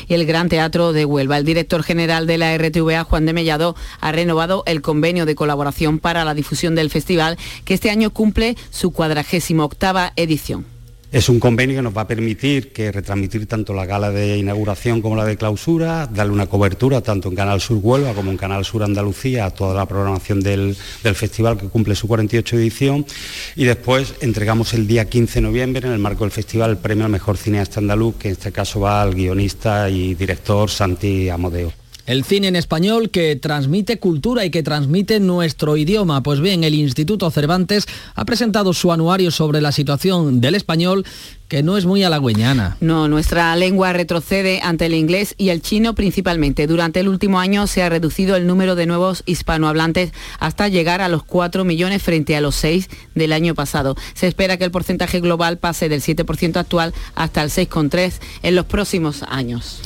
y 0.07 0.13
el 0.13 0.25
Gran 0.25 0.49
Teatro 0.49 0.93
de 0.93 1.05
Huelva. 1.05 1.37
El 1.37 1.45
director 1.45 1.83
general 1.83 2.25
de 2.25 2.37
la 2.37 2.57
RTVA, 2.57 3.03
Juan 3.03 3.25
de 3.25 3.33
Mellado, 3.33 3.75
ha 3.99 4.11
renovado 4.11 4.63
el 4.65 4.81
convenio 4.81 5.25
de 5.25 5.35
colaboración 5.35 5.99
para 5.99 6.25
la 6.25 6.33
difusión 6.33 6.75
del 6.75 6.89
festival, 6.89 7.37
que 7.65 7.73
este 7.73 7.89
año 7.89 8.09
cumple 8.09 8.55
su 8.71 8.91
cuadragésimo 8.91 9.65
octava 9.65 10.13
edición. 10.15 10.78
Es 11.11 11.27
un 11.27 11.39
convenio 11.39 11.77
que 11.77 11.81
nos 11.81 11.97
va 11.97 12.01
a 12.01 12.07
permitir 12.07 12.71
que 12.71 12.91
retransmitir 12.91 13.47
tanto 13.47 13.73
la 13.73 13.87
gala 13.87 14.11
de 14.11 14.37
inauguración 14.37 15.01
como 15.01 15.15
la 15.15 15.25
de 15.25 15.37
clausura, 15.37 16.05
darle 16.05 16.33
una 16.33 16.45
cobertura 16.45 17.01
tanto 17.01 17.29
en 17.29 17.35
Canal 17.35 17.61
Sur 17.61 17.79
Huelva 17.81 18.13
como 18.13 18.29
en 18.29 18.37
Canal 18.37 18.63
Sur 18.63 18.83
Andalucía 18.83 19.45
a 19.45 19.49
toda 19.49 19.73
la 19.73 19.87
programación 19.87 20.39
del, 20.39 20.77
del, 21.01 21.15
festival 21.15 21.57
que 21.57 21.67
cumple 21.67 21.95
su 21.95 22.07
48 22.07 22.57
edición 22.57 23.07
y 23.55 23.65
después 23.65 24.13
entregamos 24.21 24.75
el 24.75 24.85
día 24.85 25.09
15 25.09 25.33
de 25.33 25.41
noviembre 25.41 25.87
en 25.87 25.93
el 25.93 25.99
marco 25.99 26.25
del 26.25 26.31
festival 26.31 26.69
el 26.69 26.77
premio 26.77 27.05
al 27.05 27.11
mejor 27.11 27.37
cineasta 27.37 27.79
andaluz, 27.79 28.17
que 28.17 28.27
en 28.27 28.33
este 28.33 28.51
caso 28.51 28.79
va 28.79 29.01
al 29.01 29.15
guionista 29.15 29.89
y 29.89 30.13
director 30.13 30.69
Santi 30.69 31.27
Amodeo. 31.27 31.78
El 32.09 32.23
cine 32.23 32.47
en 32.47 32.55
español 32.55 33.11
que 33.11 33.35
transmite 33.35 33.99
cultura 33.99 34.43
y 34.43 34.49
que 34.49 34.63
transmite 34.63 35.19
nuestro 35.19 35.77
idioma. 35.77 36.23
Pues 36.23 36.41
bien, 36.41 36.63
el 36.63 36.73
Instituto 36.73 37.29
Cervantes 37.29 37.85
ha 38.15 38.25
presentado 38.25 38.73
su 38.73 38.91
anuario 38.91 39.29
sobre 39.29 39.61
la 39.61 39.71
situación 39.71 40.41
del 40.41 40.55
español 40.55 41.05
que 41.47 41.61
no 41.61 41.77
es 41.77 41.85
muy 41.85 42.03
halagüeñana. 42.03 42.77
No, 42.81 43.07
nuestra 43.07 43.55
lengua 43.55 43.93
retrocede 43.93 44.59
ante 44.63 44.87
el 44.87 44.95
inglés 44.95 45.35
y 45.37 45.49
el 45.49 45.61
chino 45.61 45.93
principalmente. 45.93 46.65
Durante 46.65 46.99
el 46.99 47.09
último 47.09 47.39
año 47.39 47.67
se 47.67 47.83
ha 47.83 47.89
reducido 47.89 48.35
el 48.35 48.47
número 48.47 48.73
de 48.73 48.87
nuevos 48.87 49.21
hispanohablantes 49.27 50.11
hasta 50.39 50.67
llegar 50.67 51.01
a 51.01 51.09
los 51.09 51.21
4 51.21 51.63
millones 51.63 52.01
frente 52.01 52.35
a 52.35 52.41
los 52.41 52.55
6 52.55 52.89
del 53.13 53.33
año 53.33 53.53
pasado. 53.53 53.95
Se 54.15 54.25
espera 54.25 54.57
que 54.57 54.63
el 54.63 54.71
porcentaje 54.71 55.19
global 55.19 55.59
pase 55.59 55.89
del 55.89 56.01
7% 56.01 56.55
actual 56.55 56.91
hasta 57.13 57.43
el 57.43 57.51
6,3% 57.51 58.13
en 58.41 58.55
los 58.55 58.65
próximos 58.65 59.21
años. 59.29 59.83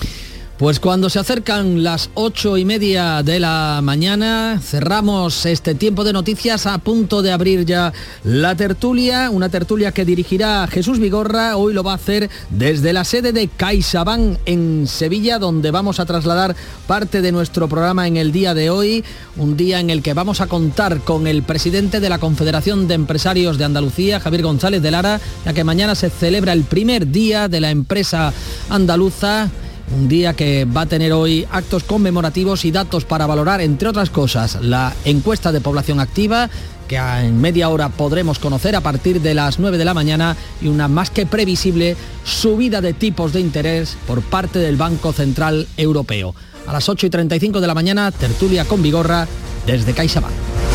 Pues 0.64 0.80
cuando 0.80 1.10
se 1.10 1.20
acercan 1.20 1.84
las 1.84 2.10
ocho 2.14 2.56
y 2.56 2.64
media 2.64 3.22
de 3.22 3.38
la 3.42 3.82
mañana, 3.84 4.62
cerramos 4.64 5.46
este 5.46 5.76
tiempo 5.76 6.06
de 6.06 6.14
noticias 6.14 6.68
a 6.68 6.78
punto 6.78 7.22
de 7.22 7.34
abrir 7.34 7.66
ya 7.66 7.92
la 8.24 8.56
tertulia, 8.56 9.30
una 9.30 9.50
tertulia 9.50 9.92
que 9.92 10.06
dirigirá 10.06 10.66
Jesús 10.68 11.00
Vigorra. 11.00 11.58
Hoy 11.58 11.74
lo 11.74 11.84
va 11.84 11.92
a 11.92 11.96
hacer 11.96 12.30
desde 12.50 12.94
la 12.94 13.04
sede 13.04 13.34
de 13.34 13.50
CaixaBank 13.50 14.38
en 14.46 14.88
Sevilla, 14.88 15.38
donde 15.38 15.70
vamos 15.70 16.00
a 16.00 16.06
trasladar 16.06 16.56
parte 16.88 17.22
de 17.22 17.34
nuestro 17.34 17.68
programa 17.68 18.08
en 18.08 18.16
el 18.16 18.32
día 18.32 18.54
de 18.54 18.70
hoy, 18.70 19.04
un 19.36 19.58
día 19.58 19.82
en 19.82 19.90
el 19.90 20.02
que 20.02 20.14
vamos 20.14 20.40
a 20.40 20.48
contar 20.48 21.02
con 21.02 21.28
el 21.28 21.44
presidente 21.44 22.00
de 22.00 22.08
la 22.08 22.20
Confederación 22.20 22.88
de 22.88 22.94
Empresarios 22.94 23.58
de 23.58 23.66
Andalucía, 23.66 24.22
Javier 24.22 24.44
González 24.44 24.82
de 24.82 24.92
Lara, 24.92 25.20
ya 25.44 25.52
que 25.52 25.66
mañana 25.66 25.94
se 25.94 26.10
celebra 26.10 26.54
el 26.54 26.64
primer 26.64 27.10
día 27.10 27.50
de 27.50 27.60
la 27.60 27.70
empresa 27.70 28.32
andaluza 28.70 29.52
un 29.92 30.08
día 30.08 30.34
que 30.34 30.66
va 30.66 30.82
a 30.82 30.86
tener 30.86 31.14
hoy 31.14 31.48
actos 31.52 31.84
conmemorativos 31.84 32.66
y 32.66 32.72
datos 32.72 33.06
para 33.06 33.28
valorar, 33.28 33.62
entre 33.62 33.90
otras 33.90 34.10
cosas, 34.10 34.60
la 34.62 34.94
encuesta 35.06 35.52
de 35.52 35.62
población 35.62 36.00
activa, 36.00 36.50
que 36.88 36.98
en 36.98 37.40
media 37.40 37.70
hora 37.70 37.90
podremos 37.90 38.40
conocer 38.40 38.76
a 38.76 38.82
partir 38.82 39.22
de 39.22 39.34
las 39.34 39.60
9 39.60 39.78
de 39.78 39.86
la 39.86 39.94
mañana 39.94 40.36
y 40.62 40.68
una 40.68 40.88
más 40.88 41.10
que 41.10 41.26
previsible 41.26 41.96
subida 42.24 42.82
de 42.82 42.94
tipos 42.94 43.34
de 43.34 43.40
interés 43.40 43.98
por 44.08 44.22
parte 44.22 44.60
del 44.60 44.76
Banco 44.76 45.14
Central 45.14 45.68
Europeo. 45.78 46.36
A 46.68 46.74
las 46.74 46.88
8 46.90 47.08
y 47.08 47.10
35 47.10 47.62
de 47.62 47.68
la 47.68 47.74
mañana, 47.74 48.12
tertulia 48.12 48.66
con 48.66 48.82
Vigorra 48.82 49.28
desde 49.66 49.94
CaixaBank. 49.94 50.73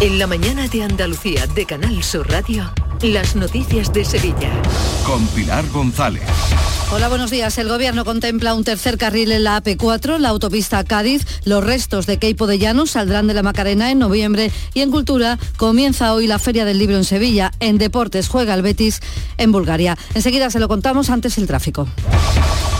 En 0.00 0.18
la 0.18 0.26
mañana 0.26 0.68
de 0.68 0.82
Andalucía 0.82 1.46
de 1.46 1.64
Canal 1.64 2.02
Sur 2.02 2.30
Radio, 2.30 2.70
las 3.00 3.34
noticias 3.34 3.94
de 3.94 4.04
Sevilla. 4.04 4.50
Con 5.06 5.26
Pilar 5.28 5.66
González. 5.70 6.22
Hola, 6.92 7.08
buenos 7.08 7.30
días. 7.30 7.56
El 7.56 7.70
gobierno 7.70 8.04
contempla 8.04 8.54
un 8.54 8.62
tercer 8.62 8.98
carril 8.98 9.32
en 9.32 9.44
la 9.44 9.62
AP4, 9.62 10.18
la 10.18 10.28
autopista 10.28 10.84
Cádiz. 10.84 11.26
Los 11.46 11.64
restos 11.64 12.04
de 12.04 12.18
Queipo 12.18 12.46
de 12.46 12.58
Llanos 12.58 12.90
saldrán 12.90 13.26
de 13.26 13.32
la 13.32 13.42
Macarena 13.42 13.90
en 13.90 13.98
noviembre 13.98 14.52
y 14.74 14.82
en 14.82 14.90
Cultura 14.90 15.38
comienza 15.56 16.12
hoy 16.12 16.26
la 16.26 16.38
Feria 16.38 16.66
del 16.66 16.78
Libro 16.78 16.96
en 16.96 17.04
Sevilla. 17.04 17.50
En 17.58 17.78
Deportes 17.78 18.28
juega 18.28 18.52
el 18.52 18.60
Betis 18.60 19.00
en 19.38 19.50
Bulgaria. 19.50 19.96
Enseguida 20.14 20.50
se 20.50 20.60
lo 20.60 20.68
contamos 20.68 21.08
antes 21.08 21.38
el 21.38 21.46
tráfico. 21.46 21.88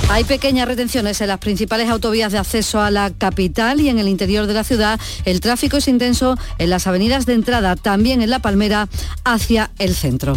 Hay 0.08 0.22
pequeñas 0.22 0.68
retenciones 0.68 1.20
en 1.20 1.26
las 1.26 1.38
principales 1.38 1.90
autovías 1.90 2.30
de 2.30 2.38
acceso 2.38 2.80
a 2.80 2.90
la 2.92 3.10
capital 3.10 3.80
y 3.80 3.88
en 3.88 3.98
el 3.98 4.06
interior 4.06 4.46
de 4.46 4.54
la 4.54 4.62
ciudad. 4.62 5.00
El 5.24 5.40
tráfico 5.40 5.78
es 5.78 5.88
intenso 5.88 6.38
en 6.58 6.70
las 6.70 6.86
avenidas 6.86 7.26
de 7.26 7.34
entrada, 7.34 7.74
también 7.74 8.22
en 8.22 8.30
La 8.30 8.38
Palmera, 8.38 8.88
hacia 9.24 9.72
el 9.78 9.94
centro. 9.96 10.36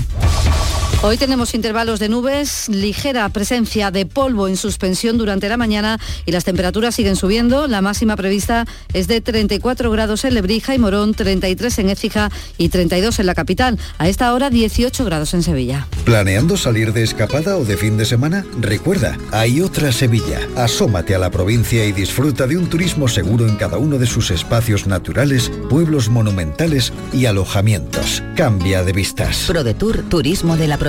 Hoy 1.02 1.16
tenemos 1.16 1.56
intervalos 1.56 2.02
de 2.02 2.10
nubes, 2.10 2.68
ligera 2.68 3.30
presencia 3.30 3.90
de 3.90 4.06
polvo 4.06 4.50
en 4.50 4.58
suspensión 4.58 5.18
durante 5.18 5.48
la 5.48 5.56
mañana 5.56 5.98
y 6.26 6.34
las 6.34 6.44
temperaturas 6.44 6.94
siguen 6.94 7.16
subiendo. 7.16 7.70
La 7.70 7.82
máxima 7.82 8.18
prevista 8.18 8.66
es 8.92 9.08
de 9.08 9.22
34 9.22 9.92
grados 9.92 10.26
en 10.26 10.34
Lebrija 10.34 10.76
y 10.76 10.78
Morón, 10.78 11.14
33 11.14 11.80
en 11.80 11.90
Écija 11.90 12.30
y 12.58 12.68
32 12.68 13.18
en 13.20 13.28
la 13.28 13.34
capital. 13.34 13.80
A 13.98 14.10
esta 14.10 14.34
hora 14.34 14.50
18 14.50 15.06
grados 15.06 15.34
en 15.34 15.42
Sevilla. 15.42 15.88
¿Planeando 16.04 16.58
salir 16.58 16.92
de 16.92 17.04
escapada 17.04 17.56
o 17.56 17.64
de 17.64 17.78
fin 17.78 17.96
de 17.96 18.04
semana? 18.04 18.46
Recuerda, 18.60 19.18
hay 19.32 19.62
otra 19.62 19.94
Sevilla. 19.94 20.42
Asómate 20.58 21.16
a 21.16 21.20
la 21.20 21.32
provincia 21.32 21.86
y 21.86 21.94
disfruta 21.94 22.46
de 22.46 22.58
un 22.58 22.68
turismo 22.68 23.08
seguro 23.08 23.48
en 23.48 23.56
cada 23.56 23.78
uno 23.78 24.00
de 24.00 24.06
sus 24.06 24.32
espacios 24.32 24.86
naturales, 24.86 25.50
pueblos 25.70 26.10
monumentales 26.10 26.92
y 27.14 27.26
alojamientos. 27.26 28.22
Cambia 28.36 28.84
de 28.84 28.92
vistas. 28.92 29.46
ProDetour 29.48 30.02
Turismo 30.10 30.58
de 30.58 30.68
la 30.68 30.76
Provincia 30.76 30.89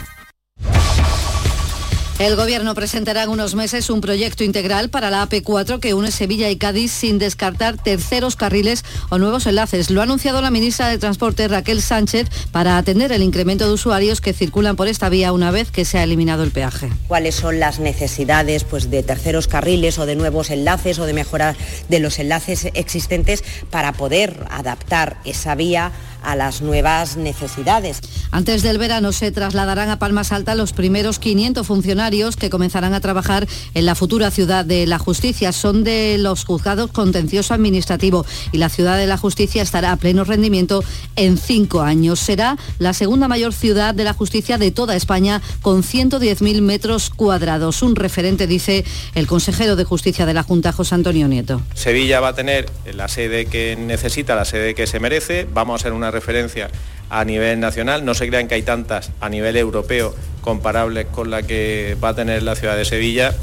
El 2.21 2.35
Gobierno 2.35 2.75
presentará 2.75 3.23
en 3.23 3.29
unos 3.29 3.55
meses 3.55 3.89
un 3.89 3.99
proyecto 3.99 4.43
integral 4.43 4.89
para 4.91 5.09
la 5.09 5.27
AP4 5.27 5.79
que 5.79 5.95
une 5.95 6.11
Sevilla 6.11 6.51
y 6.51 6.55
Cádiz 6.55 6.91
sin 6.91 7.17
descartar 7.17 7.77
terceros 7.77 8.35
carriles 8.35 8.85
o 9.09 9.17
nuevos 9.17 9.47
enlaces. 9.47 9.89
Lo 9.89 10.01
ha 10.01 10.03
anunciado 10.03 10.39
la 10.39 10.51
ministra 10.51 10.87
de 10.89 10.99
Transporte 10.99 11.47
Raquel 11.47 11.81
Sánchez 11.81 12.27
para 12.51 12.77
atender 12.77 13.11
el 13.11 13.23
incremento 13.23 13.65
de 13.65 13.73
usuarios 13.73 14.21
que 14.21 14.33
circulan 14.33 14.75
por 14.75 14.87
esta 14.87 15.09
vía 15.09 15.33
una 15.33 15.49
vez 15.49 15.71
que 15.71 15.83
se 15.83 15.97
ha 15.97 16.03
eliminado 16.03 16.43
el 16.43 16.51
peaje. 16.51 16.91
¿Cuáles 17.07 17.33
son 17.33 17.59
las 17.59 17.79
necesidades 17.79 18.65
pues, 18.65 18.91
de 18.91 19.01
terceros 19.01 19.47
carriles 19.47 19.97
o 19.97 20.05
de 20.05 20.15
nuevos 20.15 20.51
enlaces 20.51 20.99
o 20.99 21.07
de 21.07 21.13
mejorar 21.13 21.55
de 21.89 21.99
los 21.99 22.19
enlaces 22.19 22.67
existentes 22.75 23.43
para 23.71 23.93
poder 23.93 24.45
adaptar 24.51 25.17
esa 25.25 25.55
vía 25.55 25.91
a 26.21 26.35
las 26.35 26.61
nuevas 26.61 27.17
necesidades. 27.17 28.01
Antes 28.31 28.63
del 28.63 28.77
verano 28.77 29.11
se 29.11 29.31
trasladarán 29.31 29.89
a 29.89 29.99
Palmas 29.99 30.31
Alta 30.31 30.55
los 30.55 30.73
primeros 30.73 31.19
500 31.19 31.65
funcionarios 31.65 32.35
que 32.35 32.49
comenzarán 32.49 32.93
a 32.93 33.01
trabajar 33.01 33.47
en 33.73 33.85
la 33.85 33.95
futura 33.95 34.31
ciudad 34.31 34.65
de 34.65 34.85
la 34.87 34.99
justicia. 34.99 35.51
Son 35.51 35.83
de 35.83 36.17
los 36.17 36.45
juzgados 36.45 36.91
contencioso 36.91 37.53
administrativo 37.53 38.25
y 38.51 38.57
la 38.57 38.69
ciudad 38.69 38.97
de 38.97 39.07
la 39.07 39.17
justicia 39.17 39.61
estará 39.61 39.91
a 39.91 39.97
pleno 39.97 40.23
rendimiento 40.23 40.83
en 41.15 41.37
cinco 41.37 41.81
años. 41.81 42.19
Será 42.19 42.57
la 42.79 42.93
segunda 42.93 43.27
mayor 43.27 43.53
ciudad 43.53 43.93
de 43.93 44.03
la 44.03 44.13
justicia 44.13 44.57
de 44.57 44.71
toda 44.71 44.95
España 44.95 45.41
con 45.61 45.83
110.000 45.83 46.61
metros 46.61 47.09
cuadrados. 47.09 47.81
Un 47.81 47.95
referente, 47.95 48.47
dice 48.47 48.85
el 49.15 49.27
consejero 49.27 49.75
de 49.75 49.83
justicia 49.83 50.25
de 50.25 50.33
la 50.33 50.43
Junta, 50.43 50.71
José 50.71 50.95
Antonio 50.95 51.27
Nieto. 51.27 51.61
Sevilla 51.73 52.19
va 52.19 52.29
a 52.29 52.35
tener 52.35 52.69
la 52.93 53.07
sede 53.07 53.45
que 53.45 53.75
necesita, 53.75 54.35
la 54.35 54.45
sede 54.45 54.75
que 54.75 54.87
se 54.87 54.99
merece. 54.99 55.47
Vamos 55.53 55.81
a 55.81 55.83
ser 55.83 55.93
una 55.93 56.10
referencia 56.11 56.69
a 57.09 57.25
nivel 57.25 57.59
nacional. 57.59 58.05
No 58.05 58.13
se 58.13 58.27
crean 58.27 58.47
que 58.47 58.55
hay 58.55 58.63
tantas 58.63 59.11
a 59.19 59.29
nivel 59.29 59.57
europeo 59.57 60.15
comparables 60.41 61.07
con 61.07 61.29
la 61.29 61.43
que 61.43 61.97
va 62.03 62.09
a 62.09 62.15
tener 62.15 62.43
la 62.43 62.55
ciudad 62.55 62.77
de 62.77 62.85
Sevilla. 62.85 63.33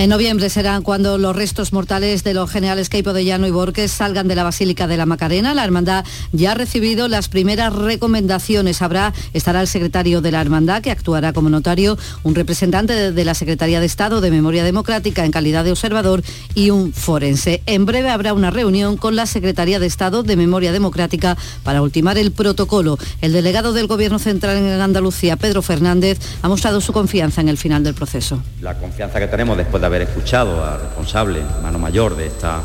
En 0.00 0.10
noviembre 0.10 0.48
será 0.48 0.80
cuando 0.80 1.18
los 1.18 1.34
restos 1.34 1.72
mortales 1.72 2.22
de 2.22 2.32
los 2.32 2.48
generales 2.48 2.88
Queipo 2.88 3.12
de 3.12 3.24
Llano 3.24 3.48
y 3.48 3.50
Borges 3.50 3.90
salgan 3.90 4.28
de 4.28 4.36
la 4.36 4.44
Basílica 4.44 4.86
de 4.86 4.96
la 4.96 5.06
Macarena. 5.06 5.54
La 5.54 5.64
Hermandad 5.64 6.04
ya 6.30 6.52
ha 6.52 6.54
recibido 6.54 7.08
las 7.08 7.28
primeras 7.28 7.74
recomendaciones. 7.74 8.80
Habrá, 8.80 9.12
estará 9.32 9.60
el 9.60 9.66
secretario 9.66 10.20
de 10.20 10.30
la 10.30 10.40
Hermandad, 10.40 10.82
que 10.82 10.92
actuará 10.92 11.32
como 11.32 11.50
notario, 11.50 11.98
un 12.22 12.36
representante 12.36 13.10
de 13.10 13.24
la 13.24 13.34
Secretaría 13.34 13.80
de 13.80 13.86
Estado 13.86 14.20
de 14.20 14.30
Memoria 14.30 14.62
Democrática 14.62 15.24
en 15.24 15.32
calidad 15.32 15.64
de 15.64 15.72
observador 15.72 16.22
y 16.54 16.70
un 16.70 16.92
forense. 16.92 17.64
En 17.66 17.84
breve 17.84 18.10
habrá 18.10 18.34
una 18.34 18.52
reunión 18.52 18.98
con 18.98 19.16
la 19.16 19.26
Secretaría 19.26 19.80
de 19.80 19.86
Estado 19.86 20.22
de 20.22 20.36
Memoria 20.36 20.70
Democrática 20.70 21.36
para 21.64 21.82
ultimar 21.82 22.18
el 22.18 22.30
protocolo. 22.30 22.98
El 23.20 23.32
delegado 23.32 23.72
del 23.72 23.88
Gobierno 23.88 24.20
Central 24.20 24.58
en 24.58 24.80
Andalucía, 24.80 25.36
Pedro 25.36 25.60
Fernández, 25.60 26.20
ha 26.42 26.48
mostrado 26.48 26.80
su 26.80 26.92
confianza 26.92 27.40
en 27.40 27.48
el 27.48 27.58
final 27.58 27.82
del 27.82 27.94
proceso. 27.94 28.40
La 28.60 28.78
confianza 28.78 29.18
que 29.18 29.26
tenemos 29.26 29.56
después 29.56 29.82
de 29.82 29.87
haber 29.88 30.02
escuchado 30.02 30.64
al 30.64 30.80
responsable, 30.80 31.42
mano 31.62 31.78
mayor 31.78 32.16
de 32.16 32.26
esta 32.26 32.62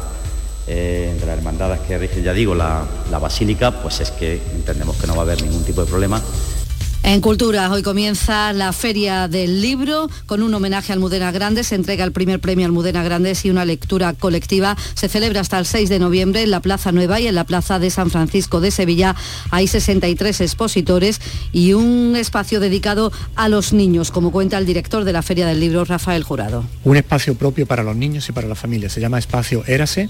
eh, 0.68 1.18
de 1.20 1.26
las 1.26 1.38
hermandades 1.38 1.82
que 1.82 1.98
rige, 1.98 2.22
ya 2.22 2.34
digo, 2.34 2.56
la, 2.56 2.86
la 3.12 3.20
basílica, 3.20 3.72
pues 3.82 4.00
es 4.00 4.12
que 4.12 4.42
entendemos 4.54 4.96
que 4.98 5.08
no 5.08 5.14
va 5.14 5.20
a 5.20 5.24
haber 5.24 5.42
ningún 5.42 5.64
tipo 5.64 5.82
de 5.82 5.88
problema 5.88 6.22
en 7.04 7.20
Cultura, 7.20 7.70
hoy 7.70 7.84
comienza 7.84 8.54
la 8.54 8.72
Feria 8.72 9.28
del 9.28 9.62
Libro 9.62 10.10
con 10.26 10.42
un 10.42 10.54
homenaje 10.54 10.94
al 10.94 10.98
Almudena 10.98 11.32
Grandes. 11.32 11.68
Se 11.68 11.76
entrega 11.76 12.06
el 12.06 12.14
primer 12.14 12.40
premio 12.40 12.66
Almudena 12.66 13.04
Grandes 13.04 13.44
y 13.44 13.50
una 13.50 13.66
lectura 13.66 14.14
colectiva. 14.14 14.78
Se 14.94 15.10
celebra 15.10 15.42
hasta 15.42 15.60
el 15.60 15.66
6 15.66 15.90
de 15.90 16.00
noviembre 16.00 16.44
en 16.44 16.52
la 16.52 16.62
Plaza 16.62 16.94
Nueva 16.94 17.20
y 17.20 17.28
en 17.28 17.36
la 17.36 17.44
Plaza 17.44 17.78
de 17.78 17.90
San 17.90 18.10
Francisco 18.10 18.62
de 18.62 18.72
Sevilla. 18.72 19.16
Hay 19.52 19.68
63 19.68 20.40
expositores 20.40 21.20
y 21.52 21.74
un 21.74 22.16
espacio 22.16 22.62
dedicado 22.62 23.12
a 23.36 23.50
los 23.50 23.74
niños, 23.74 24.10
como 24.10 24.32
cuenta 24.32 24.58
el 24.58 24.66
director 24.66 25.04
de 25.04 25.12
la 25.12 25.22
Feria 25.22 25.46
del 25.46 25.60
Libro, 25.60 25.84
Rafael 25.84 26.24
Jurado. 26.24 26.64
Un 26.86 26.96
espacio 26.96 27.36
propio 27.36 27.66
para 27.66 27.84
los 27.84 27.98
niños 27.98 28.30
y 28.30 28.32
para 28.32 28.48
la 28.48 28.56
familia. 28.56 28.90
Se 28.90 29.02
llama 29.02 29.20
Espacio 29.20 29.64
Érase. 29.68 30.10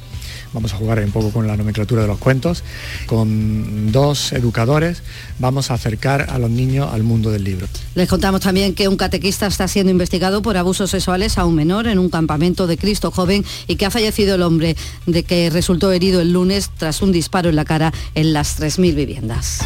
Vamos 0.53 0.73
a 0.73 0.77
jugar 0.77 0.99
un 0.99 1.12
poco 1.12 1.32
con 1.32 1.47
la 1.47 1.58
nomenclatura 1.58 2.03
de 2.03 2.08
los 2.08 2.19
cuentos. 2.19 2.63
Con 3.08 3.91
dos 3.91 4.32
educadores 4.32 5.01
vamos 5.39 5.71
a 5.71 5.73
acercar 5.73 6.27
a 6.29 6.38
los 6.38 6.51
niños 6.51 6.83
al 6.91 7.04
mundo 7.04 7.32
del 7.32 7.43
libro. 7.43 7.67
Les 7.96 8.08
contamos 8.08 8.41
también 8.41 8.74
que 8.74 8.88
un 8.88 8.98
catequista 8.98 9.48
está 9.48 9.67
siendo 9.67 9.91
investigado 9.91 10.41
por 10.41 10.58
abusos 10.58 10.89
sexuales 10.89 11.38
a 11.38 11.46
un 11.46 11.56
menor 11.56 11.88
en 11.88 12.00
un 12.00 12.10
campamento 12.10 12.67
de 12.67 12.78
Cristo 12.78 13.12
joven 13.12 13.46
y 13.67 13.76
que 13.76 13.86
ha 13.86 13.91
fallecido 13.91 14.36
el 14.36 14.41
hombre 14.41 14.76
de 15.06 15.24
que 15.24 15.50
resultó 15.50 15.91
herido 15.91 16.22
el 16.22 16.34
lunes 16.34 16.69
tras 16.78 17.02
un 17.02 17.12
disparo 17.12 17.50
en 17.50 17.56
la 17.56 17.65
cara 17.65 17.93
en 18.15 18.34
las 18.34 18.60
3.000 18.60 18.96
viviendas. 18.96 19.60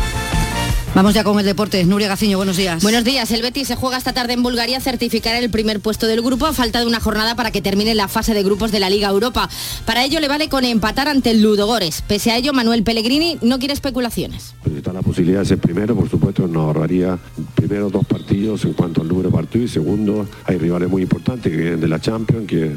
Vamos 0.97 1.13
ya 1.13 1.23
con 1.23 1.37
el 1.39 1.45
deporte. 1.45 1.85
Nuria 1.85 2.07
Gaciño, 2.07 2.37
buenos 2.37 2.57
días. 2.57 2.81
Buenos 2.81 3.03
días. 3.03 3.29
El 3.29 3.43
Betis 3.43 3.67
se 3.67 3.75
juega 3.75 3.97
esta 3.97 4.13
tarde 4.13 4.33
en 4.33 4.41
Bulgaria 4.41 4.77
a 4.77 4.81
certificar 4.81 5.35
el 5.35 5.47
primer 5.51 5.79
puesto 5.79 6.07
del 6.07 6.23
grupo 6.23 6.47
a 6.47 6.53
falta 6.53 6.79
de 6.79 6.87
una 6.87 6.99
jornada 6.99 7.35
para 7.35 7.51
que 7.51 7.61
termine 7.61 7.93
la 7.93 8.07
fase 8.07 8.33
de 8.33 8.41
grupos 8.41 8.71
de 8.71 8.79
la 8.79 8.89
Liga 8.89 9.07
Europa. 9.07 9.47
Para 9.85 10.03
ello 10.03 10.19
le 10.19 10.27
vale 10.27 10.49
con 10.49 10.65
empatar 10.65 11.07
ante 11.07 11.29
el 11.29 11.43
Ludogores. 11.43 12.01
Pese 12.01 12.31
a 12.31 12.37
ello, 12.37 12.51
Manuel 12.51 12.81
Pellegrini 12.81 13.37
no 13.43 13.59
quiere 13.59 13.75
especulaciones. 13.75 14.55
Pues 14.63 14.75
está 14.75 14.91
la 14.91 15.03
posibilidad 15.03 15.41
de 15.41 15.45
ser 15.45 15.59
primero, 15.59 15.95
por 15.95 16.09
supuesto, 16.09 16.47
nos 16.47 16.63
ahorraría 16.63 17.19
primero 17.53 17.91
dos 17.91 18.07
partidos 18.07 18.65
en 18.65 18.73
cuanto 18.73 19.01
al 19.01 19.07
número 19.07 19.29
de 19.29 19.35
partidos 19.35 19.69
y 19.69 19.73
segundo, 19.75 20.27
hay 20.45 20.57
rivales 20.57 20.89
muy 20.89 21.03
importantes 21.03 21.51
que 21.51 21.59
vienen 21.59 21.79
de 21.79 21.89
la 21.89 22.01
Champions 22.01 22.47
que 22.47 22.75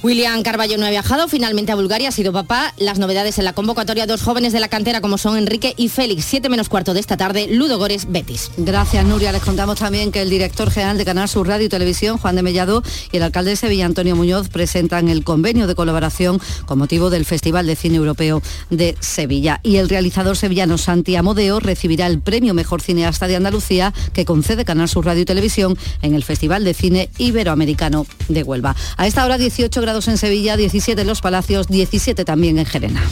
William 0.00 0.44
Carballo 0.44 0.78
no 0.78 0.86
ha 0.86 0.90
viajado, 0.90 1.26
finalmente 1.26 1.72
a 1.72 1.74
Bulgaria, 1.74 2.10
ha 2.10 2.12
sido 2.12 2.32
papá. 2.32 2.72
Las 2.78 3.00
novedades 3.00 3.36
en 3.38 3.44
la 3.44 3.52
convocatoria, 3.52 4.06
dos 4.06 4.22
jóvenes 4.22 4.52
de 4.52 4.60
la 4.60 4.68
cantera 4.68 5.00
como 5.00 5.18
son 5.18 5.36
Enrique 5.36 5.74
y 5.76 5.88
Félix, 5.88 6.24
Siete 6.24 6.48
menos 6.48 6.68
cuarto 6.68 6.94
de 6.94 7.00
esta 7.00 7.16
tarde, 7.16 7.48
Ludo 7.50 7.78
Gores, 7.78 8.06
Betis. 8.08 8.52
Gracias, 8.58 9.04
Nuria. 9.04 9.32
Les 9.32 9.42
contamos 9.42 9.80
también 9.80 10.12
que 10.12 10.22
el 10.22 10.30
director 10.30 10.70
general 10.70 10.98
de 10.98 11.04
Canal 11.04 11.28
Sur 11.28 11.48
Radio 11.48 11.66
y 11.66 11.68
Televisión, 11.68 12.16
Juan 12.16 12.36
de 12.36 12.42
Mellado, 12.44 12.84
y 13.10 13.16
el 13.16 13.24
alcalde 13.24 13.50
de 13.50 13.56
Sevilla, 13.56 13.86
Antonio 13.86 14.14
Muñoz, 14.14 14.48
presentan 14.50 15.08
el 15.08 15.24
convenio 15.24 15.66
de 15.66 15.74
colaboración 15.74 16.40
con 16.64 16.78
motivo 16.78 17.10
del 17.10 17.24
Festival 17.24 17.66
de 17.66 17.74
Cine 17.74 17.96
Europeo 17.96 18.40
de 18.70 18.96
Sevilla. 19.00 19.58
Y 19.64 19.76
el 19.76 19.88
realizador 19.88 20.36
sevillano 20.36 20.78
Santi 20.78 21.16
Amodeo 21.16 21.58
recibirá 21.58 22.06
el 22.06 22.20
premio 22.20 22.54
Mejor 22.54 22.82
Cineasta 22.82 23.26
de 23.26 23.34
Andalucía 23.34 23.92
que 24.12 24.24
concede 24.24 24.64
Canal 24.64 24.88
Sur 24.88 25.06
Radio 25.06 25.22
y 25.22 25.26
Televisión 25.26 25.76
en 26.02 26.14
el 26.14 26.22
Festival 26.22 26.62
de 26.62 26.74
Cine 26.74 27.10
Iberoamericano 27.18 28.06
de 28.28 28.44
Huelva. 28.44 28.76
A 28.96 29.08
esta 29.08 29.24
hora 29.24 29.38
18 29.38 29.87
grados 29.88 30.08
en 30.08 30.18
Sevilla, 30.18 30.58
17 30.58 31.00
en 31.00 31.06
Los 31.06 31.22
Palacios, 31.22 31.66
17 31.66 32.26
también 32.26 32.58
en 32.58 32.66
Gerena. 32.66 33.02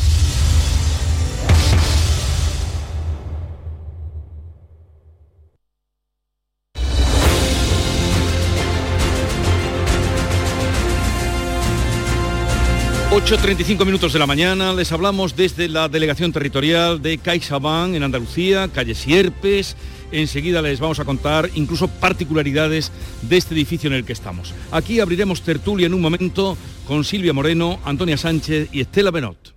...8.35 13.11 13.87
minutos 13.87 14.12
de 14.12 14.18
la 14.18 14.27
mañana... 14.27 14.74
...les 14.74 14.93
hablamos 14.93 15.35
desde 15.35 15.70
la 15.70 15.89
Delegación 15.89 16.33
Territorial 16.33 17.01
de 17.01 17.16
CaixaBank 17.16 17.95
en 17.95 18.03
Andalucía... 18.03 18.68
...calle 18.68 18.95
Sierpes... 18.95 19.77
Enseguida 20.13 20.63
les 20.63 20.79
vamos 20.81 21.01
a 21.01 21.05
contar 21.05 21.51
incluso 21.55 21.89
particularidades 21.89 22.93
de 23.23 23.37
este 23.37 23.55
edificio 23.55 23.89
en 23.89 23.95
el 23.95 24.05
que 24.05 24.13
estamos. 24.13 24.55
Aquí 24.71 25.01
abriremos 25.01 25.43
tertulia 25.43 25.87
en 25.87 25.95
un 25.95 26.01
momento 26.01 26.57
con 26.87 27.03
Silvia 27.05 27.33
Moreno, 27.33 27.81
Antonia 27.85 28.17
Sánchez 28.17 28.69
y 28.73 28.81
Estela 28.81 29.11
Benot. 29.11 29.55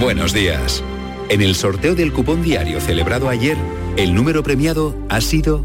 Buenos 0.00 0.32
días. 0.32 0.82
En 1.28 1.42
el 1.42 1.54
sorteo 1.54 1.94
del 1.94 2.12
cupón 2.12 2.42
diario 2.42 2.80
celebrado 2.80 3.28
ayer, 3.28 3.56
el 3.96 4.12
número 4.14 4.42
premiado 4.42 4.96
ha 5.08 5.20
sido 5.20 5.64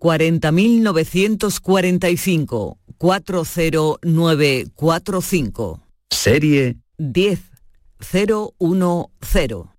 40.945 0.00 2.76
40945. 2.98 5.80
Serie 6.10 6.76
10010. 6.98 9.73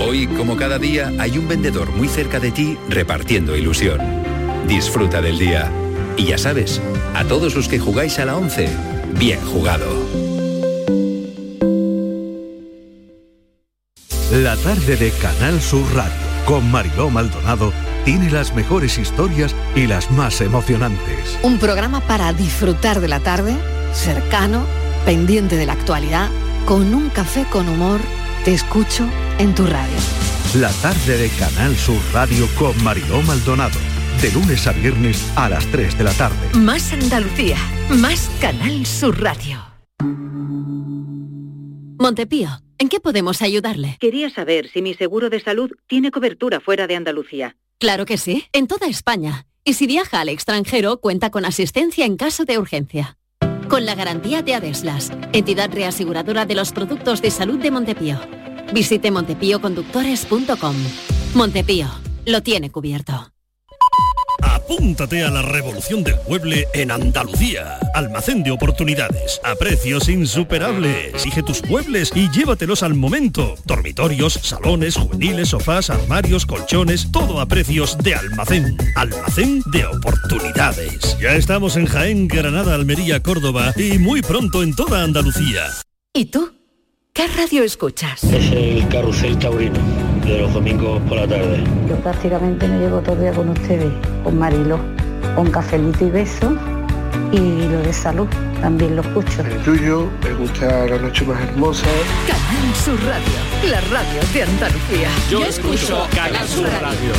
Hoy, 0.00 0.26
como 0.26 0.56
cada 0.56 0.78
día, 0.78 1.12
hay 1.18 1.38
un 1.38 1.48
vendedor 1.48 1.90
muy 1.90 2.08
cerca 2.08 2.40
de 2.40 2.50
ti 2.50 2.76
repartiendo 2.88 3.56
ilusión. 3.56 4.00
Disfruta 4.66 5.20
del 5.20 5.38
día. 5.38 5.70
Y 6.16 6.26
ya 6.26 6.38
sabes, 6.38 6.80
a 7.14 7.24
todos 7.24 7.54
los 7.54 7.68
que 7.68 7.78
jugáis 7.78 8.18
a 8.18 8.24
la 8.24 8.36
11, 8.36 8.68
bien 9.18 9.40
jugado. 9.40 9.86
La 14.32 14.56
tarde 14.56 14.96
de 14.96 15.10
Canal 15.12 15.60
Sur 15.60 15.84
Radio 15.94 16.28
con 16.44 16.70
Mariló 16.70 17.10
Maldonado 17.10 17.72
tiene 18.06 18.30
las 18.30 18.54
mejores 18.54 18.96
historias 18.96 19.54
y 19.74 19.86
las 19.86 20.10
más 20.10 20.40
emocionantes. 20.40 21.38
Un 21.42 21.58
programa 21.58 22.00
para 22.00 22.32
disfrutar 22.32 23.00
de 23.00 23.08
la 23.08 23.20
tarde, 23.20 23.54
cercano, 23.92 24.64
pendiente 25.04 25.56
de 25.56 25.66
la 25.66 25.74
actualidad, 25.74 26.30
con 26.64 26.94
un 26.94 27.10
café 27.10 27.44
con 27.50 27.68
humor 27.68 28.00
te 28.44 28.54
escucho 28.54 29.08
en 29.38 29.54
tu 29.54 29.66
radio. 29.66 29.96
La 30.54 30.70
tarde 30.82 31.16
de 31.16 31.28
Canal 31.30 31.76
Sur 31.76 32.00
Radio 32.12 32.48
con 32.58 32.82
Mariló 32.82 33.22
Maldonado. 33.22 33.78
De 34.22 34.32
lunes 34.32 34.66
a 34.66 34.72
viernes 34.72 35.30
a 35.36 35.48
las 35.48 35.66
3 35.66 35.98
de 35.98 36.04
la 36.04 36.12
tarde. 36.12 36.36
Más 36.54 36.92
Andalucía. 36.92 37.56
Más 37.90 38.30
Canal 38.40 38.84
Sur 38.86 39.20
Radio. 39.20 39.58
Montepío, 42.00 42.48
¿en 42.78 42.88
qué 42.88 43.00
podemos 43.00 43.42
ayudarle? 43.42 43.96
Quería 44.00 44.30
saber 44.30 44.68
si 44.68 44.82
mi 44.82 44.94
seguro 44.94 45.30
de 45.30 45.40
salud 45.40 45.70
tiene 45.86 46.10
cobertura 46.10 46.60
fuera 46.60 46.86
de 46.86 46.96
Andalucía. 46.96 47.56
Claro 47.78 48.06
que 48.06 48.18
sí, 48.18 48.46
en 48.52 48.66
toda 48.66 48.86
España. 48.86 49.46
Y 49.64 49.74
si 49.74 49.86
viaja 49.86 50.20
al 50.20 50.30
extranjero, 50.30 51.00
cuenta 51.00 51.30
con 51.30 51.44
asistencia 51.44 52.06
en 52.06 52.16
caso 52.16 52.44
de 52.44 52.58
urgencia 52.58 53.17
con 53.68 53.84
la 53.86 53.94
garantía 53.94 54.42
de 54.42 54.54
Adeslas, 54.54 55.12
entidad 55.32 55.70
reaseguradora 55.72 56.46
de 56.46 56.54
los 56.54 56.72
productos 56.72 57.22
de 57.22 57.30
salud 57.30 57.58
de 57.58 57.70
Montepío. 57.70 58.18
Visite 58.72 59.10
montepíoconductores.com. 59.10 60.76
Montepío, 61.34 61.86
lo 62.26 62.42
tiene 62.42 62.70
cubierto. 62.70 63.32
Apúntate 64.42 65.24
a 65.24 65.30
la 65.30 65.42
revolución 65.42 66.04
del 66.04 66.16
mueble 66.28 66.66
en 66.72 66.90
Andalucía. 66.90 67.78
Almacén 67.94 68.42
de 68.42 68.50
oportunidades, 68.50 69.40
a 69.44 69.54
precios 69.54 70.08
insuperables. 70.08 71.14
Exige 71.14 71.42
tus 71.42 71.64
muebles 71.64 72.12
y 72.14 72.30
llévatelos 72.30 72.82
al 72.82 72.94
momento. 72.94 73.56
Dormitorios, 73.64 74.34
salones, 74.34 74.96
juveniles, 74.96 75.48
sofás, 75.48 75.90
armarios, 75.90 76.46
colchones, 76.46 77.10
todo 77.10 77.40
a 77.40 77.46
precios 77.46 77.98
de 77.98 78.14
almacén. 78.14 78.76
Almacén 78.94 79.62
de 79.72 79.86
oportunidades. 79.86 81.16
Ya 81.20 81.34
estamos 81.34 81.76
en 81.76 81.86
Jaén, 81.86 82.28
Granada, 82.28 82.74
Almería, 82.74 83.22
Córdoba 83.22 83.72
y 83.76 83.98
muy 83.98 84.22
pronto 84.22 84.62
en 84.62 84.74
toda 84.74 85.02
Andalucía. 85.02 85.64
¿Y 86.12 86.26
tú? 86.26 86.52
¿Qué 87.12 87.26
radio 87.26 87.64
escuchas? 87.64 88.22
Es 88.24 88.52
el 88.52 88.86
carrusel 88.88 89.38
taurino 89.38 90.07
de 90.28 90.38
los 90.42 90.52
domingos 90.52 91.00
por 91.08 91.18
la 91.18 91.26
tarde. 91.26 91.64
Yo 91.88 91.96
prácticamente 91.96 92.68
me 92.68 92.78
llevo 92.78 93.00
todo 93.00 93.14
el 93.14 93.20
día 93.22 93.32
con 93.32 93.48
ustedes, 93.48 93.92
con 94.22 94.38
Marilo, 94.38 94.78
con 95.34 95.50
cafelito 95.50 96.06
y 96.06 96.10
beso 96.10 96.52
y 97.32 97.68
lo 97.68 97.80
de 97.80 97.92
salud 97.92 98.28
también 98.60 98.96
lo 98.96 99.02
escucho. 99.02 99.42
El 99.42 99.58
tuyo, 99.62 100.08
me 100.22 100.34
gusta 100.34 100.86
la 100.86 100.98
noche 100.98 101.24
más 101.24 101.40
hermosa. 101.42 101.86
Canal 102.26 102.74
Sur 102.74 102.98
Radio, 103.04 103.70
la 103.70 103.80
radio 103.82 104.20
de 104.32 104.42
Andalucía. 104.42 105.08
Yo, 105.30 105.44
escucho 105.44 106.06
Canal 106.14 106.46
Sur 106.46 106.68
radio. 106.82 107.12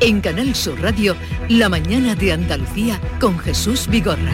En 0.00 0.20
Canal 0.20 0.54
Sur 0.54 0.80
Radio, 0.80 1.16
La 1.48 1.68
mañana 1.68 2.14
de 2.14 2.32
Andalucía 2.32 3.00
con 3.20 3.38
Jesús 3.38 3.88
Vigorra. 3.88 4.32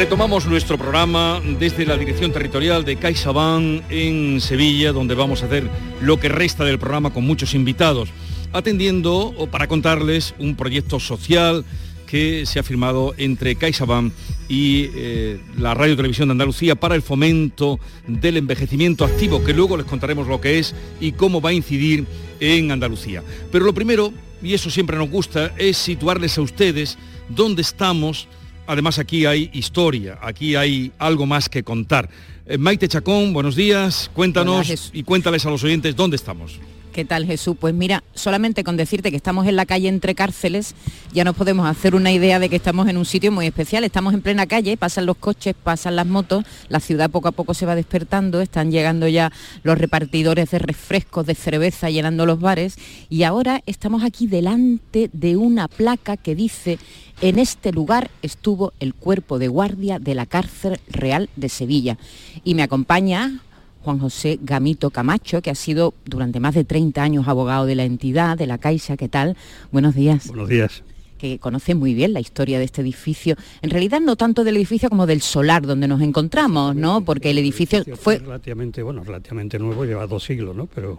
Retomamos 0.00 0.46
nuestro 0.46 0.78
programa 0.78 1.42
desde 1.58 1.84
la 1.84 1.98
Dirección 1.98 2.32
Territorial 2.32 2.86
de 2.86 2.96
CaixaBank 2.96 3.82
en 3.90 4.40
Sevilla, 4.40 4.92
donde 4.92 5.14
vamos 5.14 5.42
a 5.42 5.46
hacer 5.46 5.68
lo 6.00 6.18
que 6.18 6.30
resta 6.30 6.64
del 6.64 6.78
programa 6.78 7.12
con 7.12 7.26
muchos 7.26 7.52
invitados, 7.52 8.08
atendiendo 8.54 9.14
o 9.14 9.46
para 9.48 9.68
contarles 9.68 10.34
un 10.38 10.56
proyecto 10.56 11.00
social 11.00 11.66
que 12.06 12.46
se 12.46 12.58
ha 12.58 12.62
firmado 12.62 13.12
entre 13.18 13.56
CaixaBank 13.56 14.14
y 14.48 14.88
eh, 14.94 15.38
la 15.58 15.74
Radio 15.74 15.96
Televisión 15.96 16.28
de 16.28 16.32
Andalucía 16.32 16.76
para 16.76 16.94
el 16.94 17.02
fomento 17.02 17.78
del 18.06 18.38
envejecimiento 18.38 19.04
activo, 19.04 19.44
que 19.44 19.52
luego 19.52 19.76
les 19.76 19.84
contaremos 19.84 20.28
lo 20.28 20.40
que 20.40 20.58
es 20.58 20.74
y 20.98 21.12
cómo 21.12 21.42
va 21.42 21.50
a 21.50 21.52
incidir 21.52 22.06
en 22.40 22.70
Andalucía. 22.70 23.22
Pero 23.52 23.66
lo 23.66 23.74
primero, 23.74 24.14
y 24.42 24.54
eso 24.54 24.70
siempre 24.70 24.96
nos 24.96 25.10
gusta, 25.10 25.52
es 25.58 25.76
situarles 25.76 26.38
a 26.38 26.40
ustedes 26.40 26.96
dónde 27.28 27.60
estamos. 27.60 28.28
Además 28.70 29.00
aquí 29.00 29.26
hay 29.26 29.50
historia, 29.52 30.16
aquí 30.22 30.54
hay 30.54 30.92
algo 31.00 31.26
más 31.26 31.48
que 31.48 31.64
contar. 31.64 32.08
Eh, 32.46 32.56
Maite 32.56 32.86
Chacón, 32.86 33.32
buenos 33.32 33.56
días, 33.56 34.08
cuéntanos 34.14 34.92
y 34.92 35.02
cuéntales 35.02 35.44
a 35.44 35.50
los 35.50 35.64
oyentes 35.64 35.96
dónde 35.96 36.14
estamos. 36.14 36.60
¿Qué 36.92 37.04
tal 37.04 37.24
Jesús? 37.24 37.56
Pues 37.58 37.72
mira, 37.72 38.02
solamente 38.14 38.64
con 38.64 38.76
decirte 38.76 39.12
que 39.12 39.16
estamos 39.16 39.46
en 39.46 39.54
la 39.54 39.64
calle 39.64 39.88
entre 39.88 40.16
cárceles, 40.16 40.74
ya 41.12 41.22
nos 41.22 41.36
podemos 41.36 41.68
hacer 41.68 41.94
una 41.94 42.10
idea 42.10 42.40
de 42.40 42.48
que 42.48 42.56
estamos 42.56 42.88
en 42.88 42.96
un 42.96 43.04
sitio 43.04 43.30
muy 43.30 43.46
especial. 43.46 43.84
Estamos 43.84 44.12
en 44.12 44.22
plena 44.22 44.46
calle, 44.46 44.76
pasan 44.76 45.06
los 45.06 45.16
coches, 45.16 45.54
pasan 45.54 45.94
las 45.94 46.06
motos, 46.06 46.44
la 46.68 46.80
ciudad 46.80 47.08
poco 47.08 47.28
a 47.28 47.32
poco 47.32 47.54
se 47.54 47.64
va 47.64 47.76
despertando, 47.76 48.40
están 48.40 48.72
llegando 48.72 49.06
ya 49.06 49.30
los 49.62 49.78
repartidores 49.78 50.50
de 50.50 50.58
refrescos, 50.58 51.26
de 51.26 51.36
cerveza, 51.36 51.90
llenando 51.90 52.26
los 52.26 52.40
bares 52.40 52.76
y 53.08 53.22
ahora 53.22 53.62
estamos 53.66 54.02
aquí 54.02 54.26
delante 54.26 55.10
de 55.12 55.36
una 55.36 55.68
placa 55.68 56.16
que 56.16 56.34
dice 56.34 56.80
en 57.20 57.38
este 57.38 57.70
lugar 57.70 58.10
estuvo 58.22 58.72
el 58.80 58.94
cuerpo 58.94 59.38
de 59.38 59.48
guardia 59.48 59.98
de 59.98 60.14
la 60.14 60.26
cárcel 60.26 60.80
real 60.88 61.28
de 61.36 61.50
Sevilla. 61.50 61.98
Y 62.44 62.54
me 62.54 62.62
acompaña 62.62 63.42
Juan 63.82 63.98
José 63.98 64.38
Gamito 64.42 64.90
Camacho, 64.90 65.42
que 65.42 65.50
ha 65.50 65.54
sido 65.54 65.94
durante 66.04 66.40
más 66.40 66.54
de 66.54 66.64
30 66.64 67.02
años 67.02 67.28
abogado 67.28 67.66
de 67.66 67.74
la 67.74 67.84
entidad, 67.84 68.36
de 68.36 68.46
la 68.46 68.58
Caixa. 68.58 68.96
¿Qué 68.96 69.08
tal? 69.08 69.36
Buenos 69.72 69.94
días. 69.94 70.28
Buenos 70.28 70.48
días 70.48 70.82
que 71.18 71.38
conoce 71.38 71.74
muy 71.74 71.92
bien 71.92 72.14
la 72.14 72.20
historia 72.20 72.58
de 72.58 72.64
este 72.64 72.80
edificio. 72.80 73.36
En 73.60 73.68
realidad 73.68 74.00
no 74.00 74.16
tanto 74.16 74.42
del 74.42 74.56
edificio 74.56 74.88
como 74.88 75.06
del 75.06 75.20
solar 75.20 75.66
donde 75.66 75.86
nos 75.86 76.00
encontramos, 76.00 76.74
¿no? 76.74 77.02
Porque 77.04 77.30
el 77.30 77.36
edificio 77.36 77.84
fue 77.96 78.16
relativamente 78.16 78.82
bueno, 78.82 79.04
relativamente 79.04 79.58
nuevo, 79.58 79.84
lleva 79.84 80.06
dos 80.06 80.24
siglos, 80.24 80.56
¿no? 80.56 80.64
Pero 80.66 80.98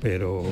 pero 0.00 0.44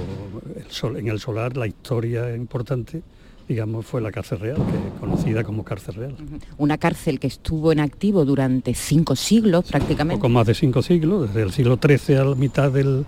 en 0.97 1.09
el 1.09 1.21
solar 1.21 1.57
la 1.57 1.67
historia 1.67 2.35
importante 2.35 3.03
digamos, 3.49 3.87
fue 3.87 4.01
la 4.01 4.13
cárcel 4.13 4.41
real, 4.41 4.57
que 4.57 5.01
conocida 5.01 5.43
como 5.43 5.65
cárcel 5.65 5.95
real. 5.95 6.15
Una 6.59 6.77
cárcel 6.77 7.19
que 7.19 7.27
estuvo 7.27 7.73
en 7.73 7.81
activo 7.81 8.25
durante 8.25 8.75
cinco 8.75 9.17
siglos 9.17 9.65
prácticamente. 9.65 10.19
poco 10.19 10.29
más 10.29 10.47
de 10.47 10.55
cinco 10.55 10.83
siglos, 10.83 11.29
desde 11.29 11.43
el 11.43 11.53
siglo 11.53 11.79
XIII 11.83 12.17
a 12.19 12.25
la 12.25 12.35
mitad 12.35 12.71
del, 12.71 13.07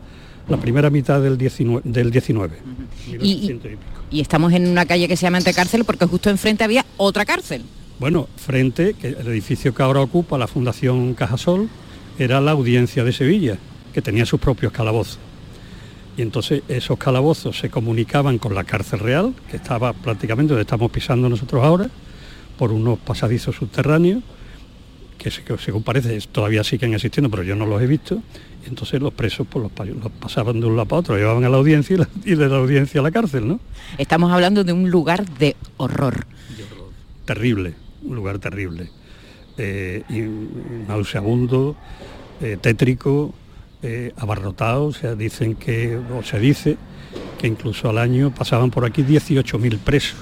la 0.48 0.56
primera 0.56 0.88
mitad 0.88 1.20
del 1.20 1.36
19. 1.36 1.82
Del 1.84 2.10
19 2.10 2.56
y, 3.20 4.20
estamos 4.20 4.52
en 4.52 4.66
una 4.66 4.86
calle 4.86 5.06
que 5.06 5.16
se 5.16 5.22
llama 5.22 5.38
Antecárcel 5.38 5.84
porque 5.84 6.06
justo 6.06 6.30
enfrente 6.30 6.64
había 6.64 6.84
otra 6.96 7.24
cárcel. 7.24 7.62
Bueno, 8.00 8.28
frente, 8.36 8.94
que 8.94 9.08
el 9.08 9.28
edificio 9.28 9.74
que 9.74 9.82
ahora 9.82 10.00
ocupa 10.00 10.38
la 10.38 10.48
Fundación 10.48 11.14
Cajasol, 11.14 11.68
era 12.18 12.40
la 12.40 12.52
audiencia 12.52 13.04
de 13.04 13.12
Sevilla, 13.12 13.58
que 13.92 14.02
tenía 14.02 14.26
sus 14.26 14.40
propios 14.40 14.72
calabozos 14.72 15.18
y 16.16 16.22
entonces 16.22 16.62
esos 16.68 16.98
calabozos 16.98 17.58
se 17.58 17.70
comunicaban 17.70 18.38
con 18.38 18.54
la 18.54 18.64
cárcel 18.64 19.00
real, 19.00 19.34
que 19.50 19.56
estaba 19.56 19.92
prácticamente 19.92 20.50
donde 20.52 20.62
estamos 20.62 20.90
pisando 20.90 21.28
nosotros 21.28 21.62
ahora, 21.62 21.88
por 22.58 22.72
unos 22.72 22.98
pasadizos 22.98 23.56
subterráneos, 23.56 24.22
que 25.18 25.30
según 25.30 25.82
parece 25.82 26.18
todavía 26.32 26.64
siguen 26.64 26.94
existiendo, 26.94 27.30
pero 27.30 27.42
yo 27.42 27.54
no 27.54 27.66
los 27.66 27.80
he 27.82 27.86
visto, 27.86 28.22
y 28.64 28.68
entonces 28.68 29.00
los 29.00 29.12
presos 29.12 29.46
pues, 29.48 29.64
los, 29.88 30.12
pasaban 30.12 30.60
de 30.60 30.66
un 30.66 30.76
lado 30.76 30.88
para 30.88 31.00
otro, 31.00 31.16
llevaban 31.16 31.44
a 31.44 31.48
la 31.48 31.58
audiencia 31.58 32.08
y, 32.24 32.34
de 32.34 32.48
la 32.48 32.56
audiencia 32.56 33.00
a 33.00 33.02
la 33.02 33.10
cárcel, 33.10 33.46
¿no? 33.46 33.60
Estamos 33.98 34.32
hablando 34.32 34.64
de 34.64 34.72
un 34.72 34.90
lugar 34.90 35.26
de 35.38 35.56
horror. 35.76 36.26
Terrible, 37.26 37.74
un 38.02 38.16
lugar 38.16 38.38
terrible. 38.38 38.90
Eh, 39.58 40.02
y, 40.08 40.20
nauseabundo, 40.88 41.76
eh, 42.40 42.56
tétrico, 42.60 43.34
eh, 43.82 44.12
abarrotados, 44.16 44.96
o 44.96 45.00
sea, 45.00 45.14
dicen 45.14 45.54
que, 45.54 45.96
o 45.96 46.22
se 46.22 46.38
dice 46.38 46.76
que 47.38 47.46
incluso 47.46 47.88
al 47.88 47.98
año 47.98 48.30
pasaban 48.34 48.70
por 48.70 48.84
aquí 48.84 49.02
18.000 49.02 49.78
presos. 49.78 50.18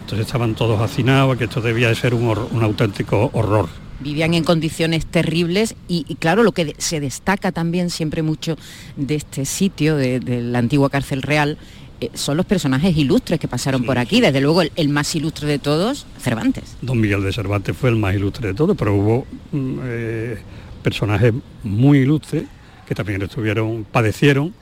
Entonces 0.00 0.26
estaban 0.26 0.54
todos 0.54 0.80
hacinados, 0.80 1.36
que 1.36 1.44
esto 1.44 1.60
debía 1.60 1.88
de 1.88 1.94
ser 1.94 2.14
un, 2.14 2.62
auténtico 2.62 3.30
horror. 3.32 3.68
Vivían 4.00 4.34
en 4.34 4.44
condiciones 4.44 5.06
terribles 5.06 5.76
y, 5.88 6.02
claro, 6.16 6.42
lo 6.42 6.52
que 6.52 6.74
se 6.78 7.00
destaca 7.00 7.52
también 7.52 7.90
siempre 7.90 8.22
mucho 8.22 8.56
de 8.96 9.14
este 9.14 9.44
sitio, 9.44 9.96
de, 9.96 10.20
la 10.42 10.58
antigua 10.58 10.90
cárcel 10.90 11.22
real, 11.22 11.58
eh, 12.00 12.10
son 12.14 12.36
los 12.36 12.44
personajes 12.44 12.96
ilustres 12.96 13.40
que 13.40 13.48
pasaron 13.48 13.84
por 13.84 13.98
aquí. 13.98 14.20
Desde 14.20 14.40
luego 14.40 14.62
el, 14.62 14.88
más 14.88 15.14
ilustre 15.14 15.48
de 15.48 15.58
todos, 15.58 16.06
Cervantes. 16.18 16.76
Don 16.82 17.00
Miguel 17.00 17.22
de 17.22 17.32
Cervantes 17.32 17.76
fue 17.76 17.90
el 17.90 17.96
más 17.96 18.14
ilustre 18.14 18.48
de 18.48 18.54
todos, 18.54 18.76
pero 18.76 18.94
hubo 18.94 19.26
mm, 19.52 19.78
eh, 19.84 20.38
personajes 20.84 21.32
muy 21.64 21.98
ilustres 21.98 22.44
que 22.86 22.94
también 22.94 23.20
estuvieron, 23.22 23.84
padecieron 23.90 24.54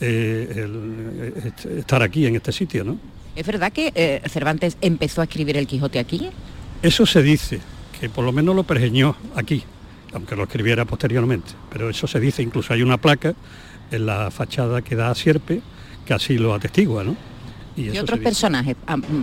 eh, 0.00 1.52
estar 1.76 2.02
aquí 2.02 2.26
en 2.26 2.36
este 2.36 2.52
sitio, 2.52 2.84
¿no? 2.84 2.98
¿Es 3.34 3.44
verdad 3.44 3.72
que 3.72 3.92
eh, 3.94 4.22
Cervantes 4.30 4.78
empezó 4.80 5.20
a 5.20 5.24
escribir 5.24 5.58
el 5.58 5.66
Quijote 5.66 5.98
aquí? 5.98 6.30
Eso 6.82 7.04
se 7.04 7.22
dice, 7.22 7.60
que 8.00 8.08
por 8.08 8.24
lo 8.24 8.32
menos 8.32 8.54
lo 8.54 8.62
pergeñó 8.62 9.16
aquí, 9.34 9.64
aunque 10.14 10.36
lo 10.36 10.44
escribiera 10.44 10.84
posteriormente, 10.84 11.50
pero 11.70 11.90
eso 11.90 12.06
se 12.06 12.20
dice, 12.20 12.42
incluso 12.42 12.72
hay 12.72 12.82
una 12.82 12.96
placa 12.96 13.34
en 13.90 14.06
la 14.06 14.30
fachada 14.30 14.80
que 14.82 14.94
da 14.94 15.10
a 15.10 15.14
Sierpe 15.14 15.60
que 16.06 16.14
así 16.14 16.38
lo 16.38 16.54
atestigua, 16.54 17.02
¿no? 17.02 17.16
Y, 17.76 17.90
¿Qué 17.90 18.00
otros 18.00 18.20
personajes 18.20 18.74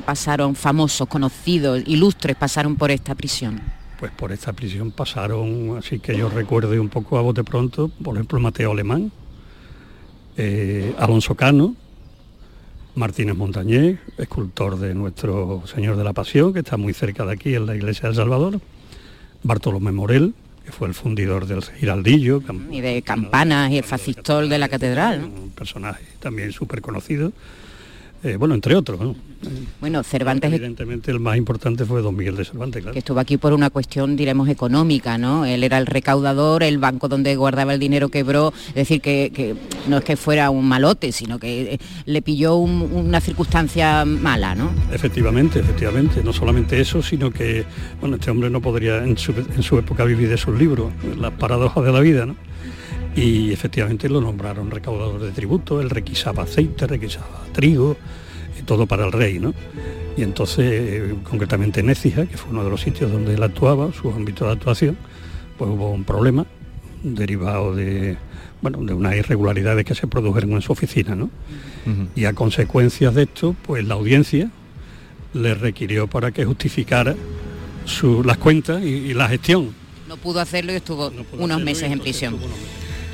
pasaron 0.05 0.53
famosos, 0.53 1.07
conocidos, 1.07 1.81
ilustres, 1.87 2.35
pasaron 2.35 2.75
por 2.75 2.91
esta 2.91 3.15
prisión? 3.15 3.59
Pues 4.03 4.11
por 4.11 4.33
esta 4.33 4.51
prisión 4.51 4.91
pasaron, 4.91 5.77
así 5.77 5.97
que 5.97 6.17
yo 6.17 6.27
recuerde 6.27 6.77
un 6.77 6.89
poco 6.89 7.17
a 7.17 7.21
bote 7.21 7.45
pronto, 7.45 7.89
por 8.03 8.15
ejemplo 8.15 8.37
Mateo 8.37 8.73
Alemán, 8.73 9.13
eh, 10.35 10.93
Alonso 10.99 11.35
Cano, 11.35 11.73
Martínez 12.95 13.37
Montañés, 13.37 13.99
escultor 14.17 14.77
de 14.77 14.93
nuestro 14.93 15.63
Señor 15.67 15.95
de 15.95 16.03
la 16.03 16.11
Pasión, 16.11 16.51
que 16.51 16.59
está 16.59 16.75
muy 16.75 16.93
cerca 16.93 17.25
de 17.25 17.31
aquí 17.31 17.55
en 17.55 17.65
la 17.65 17.77
iglesia 17.77 18.09
de 18.09 18.15
Salvador, 18.15 18.59
Bartolomé 19.41 19.93
Morel, 19.93 20.33
que 20.65 20.73
fue 20.73 20.89
el 20.89 20.95
fundidor 20.95 21.45
del 21.45 21.63
Giraldillo. 21.63 22.41
Y 22.71 22.81
de 22.81 23.03
Campanas 23.03 23.71
y 23.71 23.77
el 23.77 23.85
facistol 23.85 24.49
de 24.49 24.57
la 24.57 24.67
catedral. 24.67 25.23
Un 25.23 25.51
personaje 25.51 26.03
también 26.19 26.51
súper 26.51 26.81
conocido. 26.81 27.31
Eh, 28.23 28.37
bueno, 28.37 28.55
entre 28.55 28.73
otros. 28.75 28.99
Bueno, 29.81 30.01
Cervantes... 30.03 30.51
Evidentemente 30.51 31.11
el 31.11 31.19
más 31.19 31.35
importante 31.35 31.83
fue 31.83 32.01
don 32.01 32.15
Miguel 32.15 32.37
de 32.37 32.45
Cervantes, 32.45 32.81
claro. 32.81 32.93
Que 32.93 32.99
estuvo 32.99 33.19
aquí 33.19 33.35
por 33.35 33.51
una 33.51 33.69
cuestión, 33.69 34.15
diremos, 34.15 34.47
económica, 34.47 35.17
¿no? 35.17 35.45
Él 35.45 35.63
era 35.63 35.77
el 35.77 35.85
recaudador, 35.85 36.63
el 36.63 36.77
banco 36.77 37.09
donde 37.09 37.35
guardaba 37.35 37.73
el 37.73 37.81
dinero 37.81 38.07
quebró, 38.07 38.53
es 38.69 38.75
decir, 38.75 39.01
que, 39.01 39.55
no 39.89 39.97
es 39.97 40.03
que 40.05 40.15
fuera 40.15 40.49
un 40.51 40.65
malote, 40.65 41.11
sino 41.11 41.37
que 41.37 41.73
eh, 41.73 41.79
le 42.05 42.21
pilló 42.21 42.55
una 42.55 43.19
circunstancia 43.19 44.05
mala, 44.05 44.55
¿no? 44.55 44.71
Efectivamente, 44.93 45.59
efectivamente. 45.59 46.23
No 46.23 46.31
solamente 46.31 46.79
eso, 46.79 47.01
sino 47.01 47.29
que, 47.29 47.65
bueno, 47.99 48.15
este 48.15 48.31
hombre 48.31 48.49
no 48.49 48.61
podría 48.61 49.03
en 49.03 49.17
su, 49.17 49.33
en 49.33 49.63
su 49.63 49.77
época 49.77 50.05
vivir 50.05 50.29
de 50.29 50.37
sus 50.37 50.57
libros, 50.57 50.93
las 51.19 51.31
paradojas 51.33 51.83
de 51.83 51.91
la 51.91 51.99
vida, 51.99 52.25
¿no? 52.25 52.37
Y 53.15 53.51
efectivamente 53.51 54.09
lo 54.09 54.21
nombraron 54.21 54.71
recaudador 54.71 55.21
de 55.21 55.31
tributo, 55.31 55.81
él 55.81 55.89
requisaba 55.89 56.43
aceite, 56.43 56.87
requisaba 56.87 57.45
trigo, 57.53 57.97
y 58.59 58.63
todo 58.63 58.85
para 58.85 59.05
el 59.05 59.11
rey, 59.11 59.39
¿no? 59.39 59.53
Y 60.15 60.23
entonces, 60.23 60.65
eh, 60.67 61.15
concretamente 61.23 61.79
en 61.79 61.89
Écija, 61.89 62.25
que 62.25 62.37
fue 62.37 62.51
uno 62.51 62.63
de 62.63 62.69
los 62.69 62.81
sitios 62.81 63.11
donde 63.11 63.33
él 63.33 63.43
actuaba, 63.43 63.91
su 63.93 64.09
ámbito 64.11 64.45
de 64.45 64.51
actuación, 64.51 64.97
pues 65.57 65.69
hubo 65.71 65.91
un 65.91 66.03
problema 66.03 66.45
derivado 67.03 67.75
de, 67.75 68.17
bueno, 68.61 68.79
de 68.83 68.93
unas 68.93 69.15
irregularidades 69.15 69.85
que 69.85 69.95
se 69.95 70.07
produjeron 70.07 70.51
en 70.51 70.61
su 70.61 70.71
oficina, 70.71 71.15
¿no? 71.15 71.29
Y 72.15 72.25
a 72.25 72.33
consecuencias 72.33 73.13
de 73.13 73.23
esto, 73.23 73.55
pues 73.63 73.85
la 73.85 73.95
audiencia 73.95 74.49
le 75.33 75.53
requirió 75.53 76.07
para 76.07 76.31
que 76.31 76.45
justificara 76.45 77.15
las 78.23 78.37
cuentas 78.37 78.81
y, 78.83 79.13
la 79.13 79.27
gestión. 79.27 79.73
No 80.07 80.15
pudo 80.15 80.39
hacerlo 80.39 80.71
y 80.71 80.75
estuvo 80.75 81.11
unos 81.33 81.61
meses 81.61 81.91
en 81.91 81.99
prisión. 81.99 82.37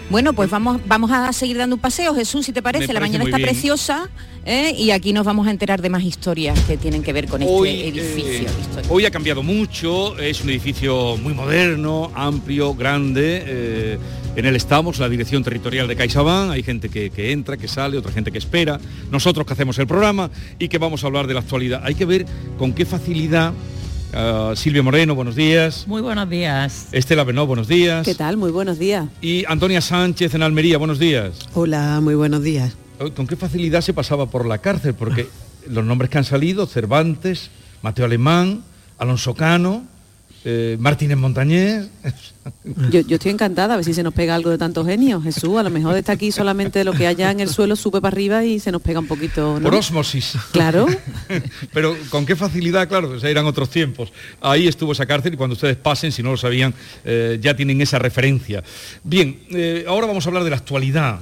Bueno, 0.10 0.34
pues 0.34 0.50
vamos, 0.50 0.82
vamos 0.88 1.12
a 1.12 1.32
seguir 1.34 1.58
dando 1.58 1.76
un 1.76 1.82
paseo, 1.82 2.16
Jesús, 2.16 2.46
si 2.46 2.52
te 2.52 2.64
parece. 2.64 2.92
la 2.94 3.00
mañana 3.00 3.26
está 3.26 3.38
preciosa 3.38 4.10
¿eh? 4.44 4.74
y 4.76 4.90
aquí 4.90 5.14
nos 5.14 5.24
vamos 5.24 5.48
a 5.48 5.52
enterar 5.52 5.84
de 5.84 5.90
más 5.90 6.04
historias 6.04 6.60
que 6.62 6.78
tienen 6.78 7.04
que 7.04 7.14
ver 7.14 7.28
con 7.28 7.44
este 7.44 7.88
edificio. 7.88 8.50
Eh, 8.50 8.84
hoy 8.90 9.06
ha 9.06 9.12
cambiado 9.12 9.44
mucho, 9.44 10.18
es 10.18 10.42
un 10.42 10.50
edificio 10.50 11.16
muy 11.18 11.36
moderno, 11.36 12.12
amplio, 12.16 12.74
grande. 12.74 13.44
Eh, 13.46 14.00
en 14.36 14.46
él 14.46 14.56
estamos, 14.56 14.98
la 14.98 15.10
dirección 15.10 15.44
territorial 15.44 15.88
de 15.88 15.96
CaixaBank, 15.96 16.52
hay 16.52 16.64
gente 16.64 16.90
que, 16.90 17.12
que, 17.12 17.32
entra, 17.32 17.58
que 17.58 17.68
sale, 17.68 17.98
otra 17.98 18.12
gente 18.12 18.32
que 18.32 18.40
espera, 18.40 18.80
nosotros 19.12 19.46
que 19.46 19.54
hacemos 19.54 19.78
el 19.78 19.86
programa 19.86 20.32
y 20.58 20.70
que 20.70 20.80
vamos 20.80 21.04
a 21.04 21.08
hablar 21.08 21.28
de 21.28 21.36
la 21.36 21.42
actualidad. 21.42 21.82
Hay 21.84 21.94
que 21.94 22.06
ver 22.06 22.26
con 22.58 22.74
qué 22.74 22.86
facilidad 22.86 23.54
Uh, 24.14 24.56
Silvia 24.56 24.82
Moreno, 24.82 25.14
buenos 25.14 25.36
días. 25.36 25.86
Muy 25.88 26.02
buenos 26.02 26.28
días. 26.30 26.88
Estela 26.92 27.24
Benó, 27.24 27.46
buenos 27.46 27.68
días. 27.68 28.06
¿Qué 28.06 28.16
tal? 28.16 28.38
Muy 28.38 28.50
buenos 28.50 28.80
días. 28.80 29.06
Y 29.22 29.46
Antonia 29.48 29.82
Sánchez 29.82 30.34
en 30.34 30.42
Almería, 30.42 30.78
buenos 30.80 30.98
días. 30.98 31.48
Hola, 31.54 32.00
muy 32.02 32.16
buenos 32.16 32.42
días. 32.42 32.76
¿Con 33.16 33.28
qué 33.28 33.36
facilidad 33.36 33.82
se 33.82 33.94
pasaba 33.94 34.26
por 34.26 34.48
la 34.48 34.58
cárcel? 34.58 34.96
Porque 34.96 35.28
los 35.70 35.86
nombres 35.86 36.10
que 36.10 36.18
han 36.18 36.24
salido, 36.24 36.66
Cervantes, 36.66 37.52
Mateo 37.84 38.06
Alemán, 38.06 38.64
Alonso 38.98 39.36
Cano, 39.36 39.84
eh, 40.46 40.78
Martínez 40.80 41.18
Montañés. 41.18 41.90
Yo, 42.90 43.02
estoy 43.16 43.32
encantada, 43.32 43.74
a 43.74 43.78
ver 43.78 43.86
si 43.86 43.94
se 43.94 44.02
nos 44.02 44.14
pega 44.14 44.34
algo 44.34 44.50
de 44.50 44.58
tanto 44.58 44.86
genio. 44.86 45.22
Jesús, 45.22 45.58
a 45.58 45.64
lo 45.64 45.70
mejor 45.70 45.96
está 45.98 46.14
aquí 46.14 46.32
solamente 46.32 46.84
lo 46.84 46.94
que 46.94 47.06
haya 47.06 47.30
en 47.30 47.42
el 47.42 47.50
suelo 47.50 47.76
sube 47.76 48.02
para 48.02 48.14
arriba 48.14 48.44
y 48.44 48.60
se 48.60 48.72
nos 48.72 48.82
pega 48.82 49.00
un 49.00 49.08
poquito. 49.08 49.60
Por 49.62 49.76
osmosis. 49.76 50.36
Claro. 50.52 50.88
Pero 51.74 51.96
con 52.10 52.26
qué 52.26 52.36
facilidad, 52.36 52.88
claro, 52.88 53.12
o 53.12 53.26
eran 53.26 53.46
otros 53.46 53.70
tiempos. 53.70 54.12
Ahí 54.42 54.68
estuvo 54.68 54.94
esa 54.94 55.06
cárcel 55.06 55.34
y 55.34 55.38
cuando 55.38 55.54
ustedes 55.54 55.76
pasen, 55.76 56.12
si 56.12 56.24
no 56.24 56.32
lo 56.32 56.38
sabían, 56.38 56.74
eh, 57.04 57.38
ya 57.42 57.56
tienen 57.56 57.82
esa 57.82 58.00
referencia. 58.00 58.64
Bien, 59.04 59.42
eh, 59.52 59.86
ahora 59.88 60.08
vamos 60.08 60.26
a 60.26 60.30
hablar 60.30 60.44
de 60.44 60.50
la 60.50 60.56
actualidad. 60.56 61.20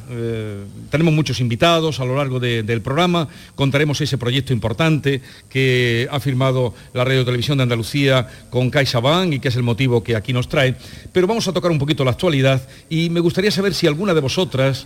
tenemos 0.89 1.13
muchos 1.13 1.39
invitados 1.39 1.99
a 1.99 2.05
lo 2.05 2.15
largo 2.15 2.39
del 2.39 2.81
programa. 2.81 3.27
Contaremos 3.55 3.99
ese 4.01 4.17
proyecto 4.17 4.53
importante 4.53 5.21
que 5.49 6.07
ha 6.11 6.19
firmado 6.19 6.73
la 6.93 7.03
Radio 7.03 7.25
Televisión 7.25 7.57
de 7.57 7.63
Andalucía 7.63 8.27
con 8.49 8.69
CaixaBank 8.69 9.07
y 9.25 9.39
que 9.39 9.47
es 9.47 9.55
el 9.55 9.63
motivo 9.63 10.03
que 10.03 10.15
aquí 10.15 10.33
nos 10.33 10.47
trae, 10.47 10.75
pero 11.11 11.27
vamos 11.27 11.47
a 11.47 11.53
tocar 11.53 11.71
un 11.71 11.79
poquito 11.79 12.03
la 12.03 12.11
actualidad 12.11 12.61
y 12.89 13.09
me 13.09 13.19
gustaría 13.19 13.51
saber 13.51 13.73
si 13.73 13.87
alguna 13.87 14.13
de 14.13 14.21
vosotras 14.21 14.85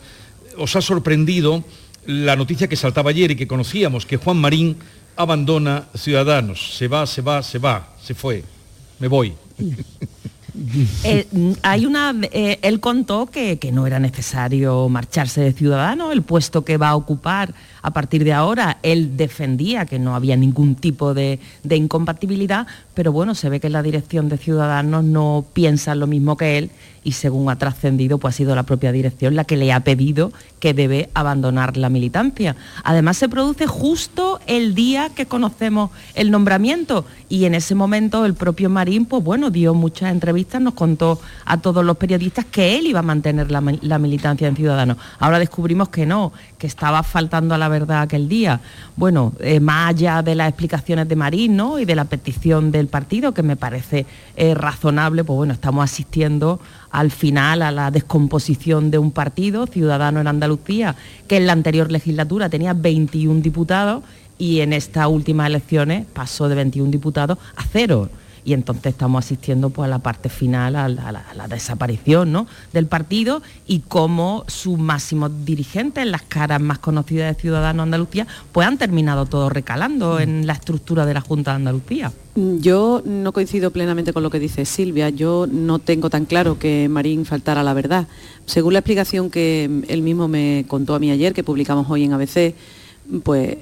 os 0.57 0.75
ha 0.75 0.81
sorprendido 0.81 1.63
la 2.05 2.35
noticia 2.35 2.67
que 2.67 2.75
saltaba 2.75 3.11
ayer 3.11 3.31
y 3.31 3.35
que 3.35 3.47
conocíamos, 3.47 4.05
que 4.05 4.17
Juan 4.17 4.37
Marín 4.37 4.77
abandona 5.15 5.85
Ciudadanos, 5.95 6.75
se 6.77 6.87
va, 6.87 7.05
se 7.05 7.21
va, 7.21 7.43
se 7.43 7.59
va, 7.59 7.95
se 8.01 8.15
fue, 8.15 8.43
me 8.99 9.07
voy. 9.07 9.33
Eh, 11.05 11.27
hay 11.61 11.85
una, 11.85 12.13
eh, 12.23 12.59
él 12.61 12.81
contó 12.81 13.25
que, 13.27 13.57
que 13.57 13.71
no 13.71 13.87
era 13.87 13.99
necesario 13.99 14.89
marcharse 14.89 15.39
de 15.39 15.53
Ciudadanos, 15.53 16.11
el 16.11 16.23
puesto 16.23 16.65
que 16.65 16.75
va 16.75 16.89
a 16.89 16.95
ocupar 16.95 17.53
a 17.81 17.91
partir 17.91 18.23
de 18.23 18.33
ahora, 18.33 18.77
él 18.83 19.17
defendía 19.17 19.85
que 19.85 19.99
no 19.99 20.15
había 20.15 20.35
ningún 20.35 20.75
tipo 20.75 21.13
de, 21.13 21.39
incompatibilidad, 21.69 22.67
pero 22.93 23.11
bueno, 23.11 23.35
se 23.35 23.49
ve 23.49 23.59
que 23.59 23.69
la 23.69 23.81
dirección 23.81 24.29
de 24.29 24.37
Ciudadanos 24.37 25.03
no 25.03 25.45
piensa 25.53 25.95
lo 25.95 26.07
mismo 26.07 26.37
que 26.37 26.57
él 26.57 26.71
y 27.03 27.13
según 27.13 27.49
ha 27.49 27.55
trascendido, 27.55 28.19
pues 28.19 28.35
ha 28.35 28.37
sido 28.37 28.55
la 28.55 28.63
propia 28.63 28.91
dirección 28.91 29.35
la 29.35 29.43
que 29.43 29.57
le 29.57 29.73
ha 29.73 29.79
pedido 29.79 30.31
que 30.59 30.75
debe 30.75 31.09
abandonar 31.15 31.75
la 31.77 31.89
militancia. 31.89 32.55
Además 32.83 33.17
se 33.17 33.27
produce 33.27 33.65
justo 33.65 34.39
el 34.45 34.75
día 34.75 35.09
que 35.09 35.25
conocemos 35.25 35.89
el 36.13 36.29
nombramiento 36.29 37.05
y 37.27 37.45
en 37.45 37.55
ese 37.55 37.73
momento 37.73 38.25
el 38.25 38.35
propio 38.35 38.69
Marín, 38.69 39.05
pues 39.05 39.23
bueno, 39.23 39.49
dio 39.49 39.73
muchas 39.73 40.11
entrevistas, 40.11 40.61
nos 40.61 40.75
contó 40.75 41.19
a 41.45 41.57
todos 41.57 41.83
los 41.83 41.97
periodistas 41.97 42.45
que 42.45 42.77
él 42.77 42.85
iba 42.85 42.99
a 42.99 43.03
mantener 43.03 43.49
la 43.49 43.99
militancia 43.99 44.47
en 44.47 44.55
Ciudadanos. 44.55 44.97
Ahora 45.17 45.39
descubrimos 45.39 45.89
que 45.89 46.05
no, 46.05 46.31
que 46.61 46.67
estaba 46.67 47.01
faltando 47.01 47.55
a 47.55 47.57
la 47.57 47.69
verdad 47.69 48.03
aquel 48.03 48.29
día. 48.29 48.61
Bueno, 48.95 49.33
eh, 49.39 49.59
más 49.59 49.89
allá 49.89 50.21
de 50.21 50.35
las 50.35 50.47
explicaciones 50.47 51.09
de 51.09 51.15
Marín 51.15 51.59
y 51.79 51.85
de 51.85 51.95
la 51.95 52.05
petición 52.05 52.71
del 52.71 52.85
partido, 52.85 53.33
que 53.33 53.41
me 53.41 53.55
parece 53.55 54.05
eh, 54.35 54.53
razonable, 54.53 55.23
pues 55.23 55.37
bueno, 55.37 55.53
estamos 55.53 55.83
asistiendo 55.83 56.59
al 56.91 57.09
final 57.09 57.63
a 57.63 57.71
la 57.71 57.89
descomposición 57.89 58.91
de 58.91 58.99
un 58.99 59.09
partido, 59.09 59.65
Ciudadano 59.65 60.21
en 60.21 60.27
Andalucía, 60.27 60.95
que 61.27 61.37
en 61.37 61.47
la 61.47 61.53
anterior 61.53 61.91
legislatura 61.91 62.47
tenía 62.47 62.73
21 62.73 63.41
diputados 63.41 64.03
y 64.37 64.59
en 64.59 64.73
estas 64.73 65.07
últimas 65.07 65.47
elecciones 65.47 66.05
pasó 66.13 66.47
de 66.47 66.53
21 66.53 66.91
diputados 66.91 67.39
a 67.55 67.63
cero 67.63 68.07
y 68.43 68.53
entonces 68.53 68.87
estamos 68.93 69.23
asistiendo 69.25 69.69
pues, 69.69 69.85
a 69.85 69.89
la 69.89 69.99
parte 69.99 70.29
final, 70.29 70.75
a 70.75 70.87
la, 70.89 71.07
a 71.07 71.11
la- 71.11 71.19
a 71.29 71.33
la 71.35 71.47
desaparición 71.47 72.31
¿no? 72.31 72.47
del 72.73 72.87
partido 72.87 73.41
y 73.67 73.79
cómo 73.79 74.43
sus 74.47 74.77
máximos 74.79 75.31
dirigentes, 75.45 76.05
las 76.07 76.23
caras 76.23 76.59
más 76.61 76.79
conocidas 76.79 77.35
de 77.35 77.41
Ciudadanos 77.41 77.83
Andalucía, 77.83 78.27
pues 78.51 78.67
han 78.67 78.77
terminado 78.77 79.25
todos 79.25 79.51
recalando 79.51 80.19
en 80.19 80.47
la 80.47 80.53
estructura 80.53 81.05
de 81.05 81.13
la 81.13 81.21
Junta 81.21 81.51
de 81.51 81.55
Andalucía. 81.57 82.11
Yo 82.35 83.01
no 83.05 83.33
coincido 83.33 83.71
plenamente 83.71 84.13
con 84.13 84.23
lo 84.23 84.29
que 84.29 84.39
dice 84.39 84.65
Silvia. 84.65 85.09
Yo 85.09 85.47
no 85.51 85.79
tengo 85.79 86.09
tan 86.09 86.25
claro 86.25 86.57
que 86.57 86.87
Marín 86.89 87.25
faltara 87.25 87.61
la 87.61 87.73
verdad. 87.73 88.07
Según 88.45 88.73
la 88.73 88.79
explicación 88.79 89.29
que 89.29 89.65
él 89.87 90.01
mismo 90.01 90.27
me 90.29 90.65
contó 90.67 90.95
a 90.95 90.99
mí 90.99 91.11
ayer, 91.11 91.33
que 91.33 91.43
publicamos 91.43 91.87
hoy 91.89 92.05
en 92.05 92.13
ABC, 92.13 92.55
pues 93.23 93.57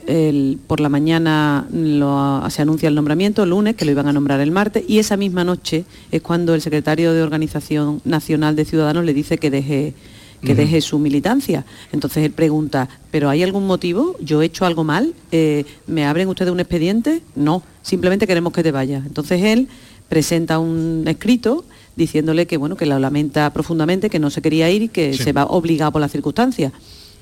por 0.68 0.80
la 0.80 0.90
mañana 0.90 1.68
lo- 1.74 2.44
se 2.50 2.62
anuncia 2.62 2.88
el 2.90 2.96
nombramiento, 2.96 3.44
el 3.44 3.50
lunes, 3.50 3.76
que 3.76 3.86
lo 3.86 3.92
iban 3.92 4.08
a 4.08 4.14
nombrar 4.14 4.40
el 4.40 4.52
martes, 4.52 4.84
y 4.88 5.00
esa 5.00 5.18
misma 5.18 5.44
noche 5.44 5.86
es 6.12 6.22
cuando 6.22 6.54
el 6.54 6.62
secretario 6.62 7.14
de 7.14 7.24
Organización 7.24 8.02
Nacional 8.06 8.56
de 8.56 8.66
Ciudadanos 8.66 9.06
le 9.06 9.14
dice 9.14 9.38
que 9.38 9.50
deje 9.50 9.94
que 10.42 10.56
deje 10.56 10.80
su 10.80 11.00
militancia. 11.00 11.66
Entonces 11.92 12.24
él 12.24 12.32
pregunta, 12.32 12.88
¿pero 13.12 13.28
hay 13.30 13.44
algún 13.44 13.68
motivo? 13.68 14.16
¿Yo 14.22 14.42
he 14.42 14.46
hecho 14.46 14.66
algo 14.66 14.86
mal? 14.86 15.14
Eh, 15.34 15.66
¿Me 15.86 16.06
abren 16.06 16.30
ustedes 16.30 16.50
un 16.54 16.62
expediente? 16.62 17.22
No, 17.36 17.62
simplemente 17.82 18.26
queremos 18.26 18.54
que 18.54 18.64
te 18.64 18.72
vayas. 18.72 19.06
Entonces 19.06 19.42
él 19.44 19.68
presenta 20.08 20.58
un 20.58 21.04
escrito 21.08 21.66
diciéndole 21.98 22.46
que 22.48 22.56
bueno, 22.56 22.78
que 22.78 22.86
lo 22.86 22.98
lamenta 23.00 23.52
profundamente, 23.52 24.10
que 24.10 24.20
no 24.20 24.30
se 24.30 24.42
quería 24.42 24.70
ir 24.72 24.84
y 24.84 24.88
que 24.88 25.14
Sí. 25.14 25.24
se 25.24 25.34
va 25.34 25.44
obligado 25.44 25.92
por 25.92 26.00
las 26.00 26.12
circunstancias. 26.14 26.72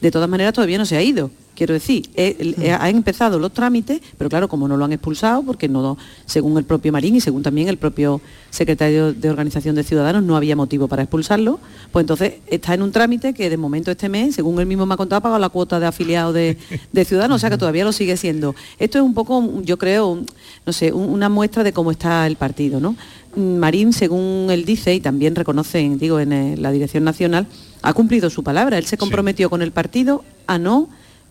De 0.01 0.11
todas 0.11 0.29
maneras 0.29 0.53
todavía 0.53 0.77
no 0.77 0.85
se 0.85 0.95
ha 0.95 1.01
ido. 1.01 1.31
Quiero 1.55 1.73
decir, 1.73 2.07
eh, 2.15 2.53
eh, 2.61 2.71
han 2.71 2.95
empezado 2.95 3.39
los 3.39 3.51
trámites, 3.51 3.99
pero 4.19 4.29
claro, 4.29 4.47
como 4.47 4.67
no 4.67 4.77
lo 4.77 4.85
han 4.85 4.93
expulsado, 4.93 5.41
porque 5.41 5.67
no, 5.67 5.97
según 6.27 6.55
el 6.59 6.65
propio 6.65 6.91
Marín 6.91 7.15
y 7.15 7.19
según 7.21 7.41
también 7.41 7.67
el 7.67 7.77
propio 7.77 8.21
secretario 8.51 9.11
de 9.11 9.27
Organización 9.31 9.73
de 9.73 9.83
Ciudadanos, 9.83 10.21
no 10.21 10.37
había 10.37 10.55
motivo 10.55 10.87
para 10.87 11.01
expulsarlo, 11.01 11.59
pues 11.91 12.03
entonces 12.03 12.35
está 12.45 12.75
en 12.75 12.83
un 12.83 12.91
trámite 12.91 13.33
que 13.33 13.49
de 13.49 13.57
momento 13.57 13.89
este 13.89 14.07
mes, 14.07 14.35
según 14.35 14.59
él 14.59 14.67
mismo 14.67 14.85
me 14.85 14.93
ha 14.93 14.97
contado, 14.97 15.17
ha 15.17 15.21
pagado 15.21 15.39
la 15.39 15.49
cuota 15.49 15.79
de 15.79 15.87
afiliado 15.87 16.31
de, 16.31 16.57
de 16.91 17.05
Ciudadanos, 17.05 17.37
o 17.37 17.39
sea 17.39 17.49
que 17.49 17.57
todavía 17.57 17.83
lo 17.83 17.91
sigue 17.91 18.17
siendo. 18.17 18.53
Esto 18.77 18.99
es 18.99 19.03
un 19.03 19.15
poco, 19.15 19.63
yo 19.63 19.79
creo, 19.79 20.21
no 20.63 20.73
sé, 20.73 20.93
un- 20.93 21.09
una 21.09 21.27
muestra 21.27 21.63
de 21.63 21.73
cómo 21.73 21.89
está 21.89 22.27
el 22.27 22.35
partido, 22.35 22.79
¿no? 22.79 22.95
Mm, 23.35 23.57
Marín, 23.57 23.93
según 23.93 24.49
él 24.51 24.63
dice, 24.63 24.93
y 24.93 24.99
también 24.99 25.33
reconoce, 25.33 25.89
digo, 25.97 26.19
en 26.19 26.33
eh, 26.33 26.55
la 26.55 26.71
Dirección 26.71 27.03
Nacional, 27.03 27.47
ha 27.81 27.93
cumplido 27.93 28.29
su 28.29 28.43
palabra. 28.43 28.77
Él 28.77 28.85
se 28.85 28.97
comprometió 28.97 29.49
con 29.49 29.61
el 29.61 29.71
partido 29.71 30.23
a 30.47 30.57
no 30.57 30.89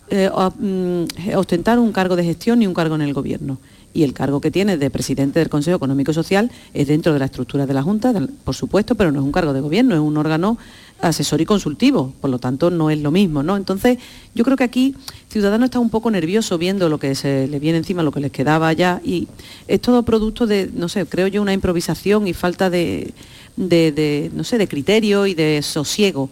eh, 0.09 0.29
a, 0.33 0.51
mm, 0.51 1.35
ostentar 1.35 1.79
un 1.79 1.91
cargo 1.91 2.15
de 2.15 2.23
gestión 2.23 2.59
ni 2.59 2.67
un 2.67 2.73
cargo 2.73 2.95
en 2.95 3.01
el 3.01 3.13
gobierno. 3.13 3.57
Y 3.93 4.03
el 4.03 4.13
cargo 4.13 4.39
que 4.39 4.51
tiene 4.51 4.77
de 4.77 4.89
presidente 4.89 5.39
del 5.39 5.49
Consejo 5.49 5.75
Económico 5.75 6.11
y 6.11 6.13
Social 6.13 6.51
es 6.73 6.87
dentro 6.87 7.13
de 7.13 7.19
la 7.19 7.25
estructura 7.25 7.65
de 7.65 7.73
la 7.73 7.83
Junta, 7.83 8.13
por 8.43 8.55
supuesto, 8.55 8.95
pero 8.95 9.11
no 9.11 9.19
es 9.19 9.25
un 9.25 9.31
cargo 9.31 9.53
de 9.53 9.59
gobierno, 9.59 9.95
es 9.95 10.01
un 10.01 10.15
órgano 10.17 10.57
asesor 11.01 11.41
y 11.41 11.45
consultivo, 11.45 12.13
por 12.21 12.29
lo 12.29 12.39
tanto 12.39 12.69
no 12.69 12.89
es 12.89 13.01
lo 13.01 13.11
mismo, 13.11 13.43
¿no? 13.43 13.57
Entonces, 13.57 13.97
yo 14.35 14.43
creo 14.43 14.55
que 14.55 14.63
aquí 14.63 14.95
Ciudadanos 15.29 15.65
está 15.65 15.79
un 15.79 15.89
poco 15.89 16.11
nervioso 16.11 16.57
viendo 16.57 16.89
lo 16.89 16.99
que 16.99 17.15
se 17.15 17.47
le 17.47 17.59
viene 17.59 17.79
encima, 17.79 18.03
lo 18.03 18.11
que 18.11 18.19
les 18.19 18.31
quedaba 18.31 18.71
ya, 18.73 19.01
y 19.03 19.27
es 19.67 19.81
todo 19.81 20.03
producto 20.03 20.47
de, 20.47 20.69
no 20.73 20.89
sé, 20.89 21.05
creo 21.05 21.27
yo, 21.27 21.41
una 21.41 21.53
improvisación 21.53 22.27
y 22.27 22.33
falta 22.33 22.69
de, 22.69 23.13
de, 23.57 23.91
de, 23.91 24.31
no 24.33 24.43
sé, 24.45 24.57
de 24.57 24.67
criterio 24.67 25.25
y 25.27 25.33
de 25.33 25.61
sosiego. 25.61 26.29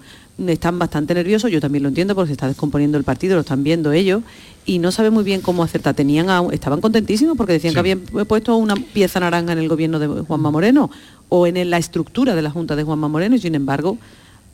Están 0.47 0.77
bastante 0.79 1.13
nerviosos, 1.13 1.49
yo 1.51 1.61
también 1.61 1.83
lo 1.83 1.89
entiendo 1.89 2.13
porque 2.13 2.27
se 2.27 2.33
está 2.33 2.47
descomponiendo 2.47 2.97
el 2.97 3.03
partido, 3.05 3.35
lo 3.35 3.41
están 3.41 3.63
viendo 3.63 3.91
ellos 3.93 4.21
y 4.65 4.79
no 4.79 4.91
saben 4.91 5.13
muy 5.13 5.23
bien 5.23 5.39
cómo 5.41 5.63
acertar. 5.63 5.93
Tenían 5.95 6.29
a- 6.29 6.43
estaban 6.51 6.81
contentísimos 6.81 7.37
porque 7.37 7.53
decían 7.53 7.73
que 7.73 7.79
habían 7.79 7.99
puesto 8.01 8.55
una 8.57 8.75
pieza 8.75 9.19
naranja 9.21 9.53
en 9.53 9.59
el 9.59 9.69
gobierno 9.69 9.97
de 9.99 10.07
Juanma 10.07 10.51
Moreno 10.51 10.91
o 11.29 11.47
en 11.47 11.69
la 11.69 11.77
estructura 11.77 12.35
de 12.35 12.41
la 12.41 12.51
Junta 12.51 12.75
de 12.75 12.83
Juanma 12.83 13.07
Moreno 13.07 13.35
y 13.35 13.39
sin 13.39 13.55
embargo 13.55 13.97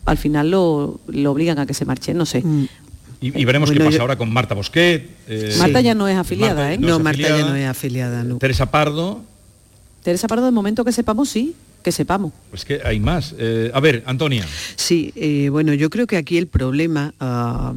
al 0.06 0.18
final 0.18 0.52
lo, 0.52 1.00
lo 1.08 1.32
obligan 1.32 1.58
a 1.60 1.66
que 1.66 1.74
se 1.74 1.86
marche, 1.86 2.14
no 2.14 2.26
sé. 2.28 2.44
Y, 3.20 3.40
y 3.40 3.46
veremos 3.46 3.70
Bueno, 3.70 3.80
qué 3.82 3.86
pasa 3.86 3.98
yo- 3.98 4.02
ahora 4.02 4.18
con 4.18 4.32
Marta 4.32 4.54
Bosquet. 4.56 5.10
eh, 5.28 5.56
Marta 5.60 5.82
ya 5.82 5.96
no 5.96 6.08
es 6.08 6.16
afiliada, 6.18 6.56
Marta 6.56 6.74
¿eh? 6.74 6.78
no 6.78 7.00
Marta 7.00 7.22
ya 7.22 7.40
no 7.46 7.56
es 7.56 7.68
afiliada, 7.68 8.24
no. 8.24 8.38
Teresa 8.38 8.70
Pardo, 8.70 9.22
Teresa 10.04 10.28
Pardo, 10.28 10.46
de 10.46 10.52
momento 10.52 10.84
que 10.86 10.92
sepamos, 10.92 11.30
sí, 11.30 11.56
que 11.82 11.92
sepamos. 11.92 12.34
pues 12.50 12.66
que 12.66 12.82
hay 12.84 13.00
más. 13.00 13.36
Eh, 13.38 13.72
a 13.74 13.80
ver, 13.80 14.04
Antonia. 14.06 14.46
Sí, 14.76 15.12
eh, 15.16 15.50
bueno, 15.50 15.74
yo 15.74 15.90
creo 15.90 16.08
que 16.08 16.18
aquí 16.18 16.38
el 16.38 16.48
problema 16.48 17.14
ah, 17.20 17.74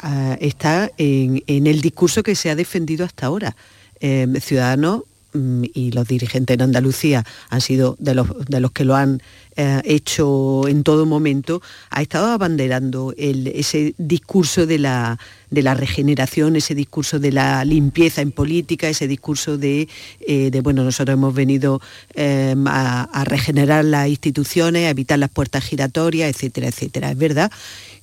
ah, 0.00 0.36
está 0.40 0.90
en, 0.98 1.42
en 1.46 1.66
el 1.66 1.80
discurso 1.80 2.22
que 2.22 2.34
se 2.34 2.50
ha 2.50 2.56
defendido 2.56 3.04
hasta 3.04 3.26
ahora. 3.26 3.56
Eh, 4.00 4.26
Ciudadanos 4.40 5.02
y 5.34 5.90
los 5.90 6.06
dirigentes 6.06 6.54
en 6.54 6.62
Andalucía 6.62 7.24
han 7.50 7.60
sido 7.60 7.96
de 7.98 8.14
los, 8.14 8.28
de 8.46 8.60
los 8.60 8.70
que 8.70 8.84
lo 8.84 8.94
han 8.94 9.20
eh, 9.56 9.80
hecho 9.84 10.66
en 10.68 10.82
todo 10.84 11.06
momento, 11.06 11.60
ha 11.90 12.02
estado 12.02 12.28
abanderando 12.28 13.12
ese 13.16 13.94
discurso 13.98 14.66
de 14.66 14.78
la, 14.78 15.18
de 15.50 15.62
la 15.62 15.74
regeneración, 15.74 16.56
ese 16.56 16.74
discurso 16.74 17.18
de 17.18 17.32
la 17.32 17.64
limpieza 17.64 18.22
en 18.22 18.30
política, 18.30 18.88
ese 18.88 19.08
discurso 19.08 19.58
de, 19.58 19.88
eh, 20.20 20.60
bueno, 20.62 20.84
nosotros 20.84 21.14
hemos 21.14 21.34
venido 21.34 21.80
a, 22.16 23.08
a 23.12 23.24
regenerar 23.24 23.84
las 23.84 24.08
instituciones, 24.08 24.86
a 24.86 24.90
evitar 24.90 25.18
las 25.18 25.30
puertas 25.30 25.64
giratorias, 25.64 26.30
etcétera, 26.30 26.68
etcétera. 26.68 27.10
Es 27.10 27.18
verdad 27.18 27.50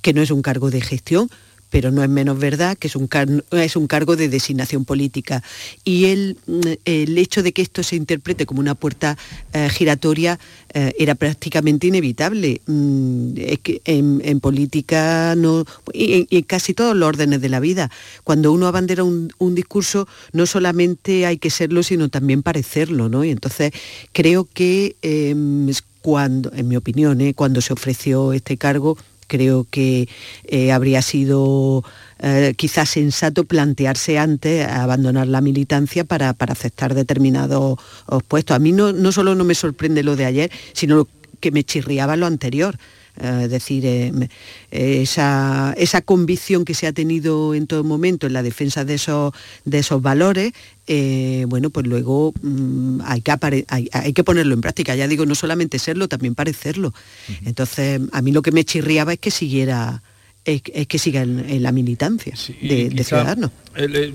que 0.01 0.13
no 0.13 0.21
es 0.21 0.31
un 0.31 0.41
cargo 0.41 0.69
de 0.69 0.81
gestión, 0.81 1.29
pero 1.71 1.89
no 1.89 2.03
es 2.03 2.09
menos 2.09 2.37
verdad 2.37 2.77
que 2.77 2.87
es 2.87 2.95
un, 2.95 3.09
es 3.51 3.75
un 3.75 3.87
cargo 3.87 4.15
de 4.15 4.29
designación 4.29 4.85
política. 4.85 5.41
Y 5.83 6.05
el, 6.05 6.37
mm, 6.45 6.59
el 6.85 7.17
hecho 7.17 7.41
de 7.41 7.53
que 7.53 7.63
esto 7.63 7.81
se 7.81 7.95
interprete 7.95 8.45
como 8.45 8.59
una 8.59 8.75
puerta 8.75 9.17
eh, 9.53 9.69
giratoria 9.69 10.37
eh, 10.73 10.93
era 10.99 11.15
prácticamente 11.15 11.87
inevitable. 11.87 12.61
Mm, 12.67 13.33
en, 13.85 14.39
política 14.41 15.35
no, 15.35 15.65
y 15.93 16.27
en, 16.29 16.43
casi 16.43 16.73
todos 16.73 16.95
los 16.95 17.07
órdenes 17.07 17.41
de 17.41 17.49
la 17.49 17.59
vida, 17.59 17.89
cuando 18.23 18.51
uno 18.51 18.67
abandera 18.67 19.03
un, 19.03 19.31
discurso, 19.55 20.07
no 20.33 20.45
solamente 20.45 21.25
hay 21.25 21.37
que 21.37 21.49
serlo, 21.49 21.83
sino 21.83 22.09
también 22.09 22.43
parecerlo. 22.43 23.09
¿no? 23.09 23.23
Y 23.23 23.31
entonces 23.31 23.71
creo 24.11 24.47
que 24.51 24.95
es 25.01 25.83
cuando, 26.01 26.51
en 26.53 26.67
mi 26.67 26.75
opinión, 26.75 27.21
eh, 27.21 27.33
cuando 27.33 27.61
se 27.61 27.73
ofreció 27.73 28.33
este 28.33 28.57
cargo, 28.57 28.97
creo 29.31 29.65
que 29.71 30.09
eh, 30.43 30.73
habría 30.73 31.01
sido 31.01 31.85
eh, 32.19 32.53
quizás 32.57 32.89
sensato 32.89 33.45
plantearse 33.45 34.19
antes 34.19 34.67
abandonar 34.67 35.27
la 35.27 35.39
militancia 35.39 36.03
para, 36.03 36.33
para 36.33 36.51
aceptar 36.51 36.93
determinados 36.93 37.79
os 38.07 38.23
puestos. 38.23 38.53
A 38.53 38.59
mí 38.59 38.73
no, 38.73 38.91
no 38.91 39.13
solo 39.13 39.33
no 39.33 39.45
me 39.45 39.55
sorprende 39.55 40.03
lo 40.03 40.17
de 40.17 40.25
ayer, 40.25 40.51
sino 40.73 41.07
que 41.39 41.51
me 41.51 41.63
chirriaba 41.63 42.17
lo 42.17 42.25
anterior. 42.25 42.75
Es 43.19 43.49
decir, 43.49 43.85
eh, 43.85 44.11
me- 44.13 44.29
eh, 44.71 45.01
esa, 45.01 45.73
esa 45.77 46.01
convicción 46.01 46.65
que 46.65 46.73
se 46.73 46.87
ha 46.87 46.93
tenido 46.93 47.53
en 47.53 47.67
todo 47.67 47.83
momento 47.83 48.27
en 48.27 48.33
la 48.33 48.43
defensa 48.43 48.85
de 48.85 48.93
esos, 48.95 49.33
de 49.65 49.79
esos 49.79 50.01
valores, 50.01 50.53
eh, 50.87 51.45
bueno, 51.47 51.69
pues 51.69 51.85
luego 51.87 52.33
mm, 52.41 53.01
hay, 53.03 53.21
que 53.21 53.31
hay, 53.67 53.89
hay 53.91 54.13
que 54.13 54.23
ponerlo 54.23 54.53
en 54.53 54.61
práctica. 54.61 54.95
Ya 54.95 55.07
digo, 55.07 55.25
no 55.25 55.35
solamente 55.35 55.77
serlo, 55.79 56.07
también 56.07 56.35
parecerlo. 56.35 56.93
Entonces, 57.45 58.01
a 58.11 58.21
mí 58.21 58.31
lo 58.31 58.41
que 58.41 58.51
me 58.51 58.63
chirriaba 58.65 59.13
es 59.13 59.19
que 59.19 59.31
siguiera, 59.31 60.01
es, 60.45 60.61
es 60.73 60.87
que 60.87 60.97
siga 60.99 61.21
en, 61.21 61.39
en 61.49 61.63
la 61.63 61.71
militancia 61.71 62.33
de, 62.61 62.89
Ciudadanos. 63.03 63.51
el, 63.75 64.13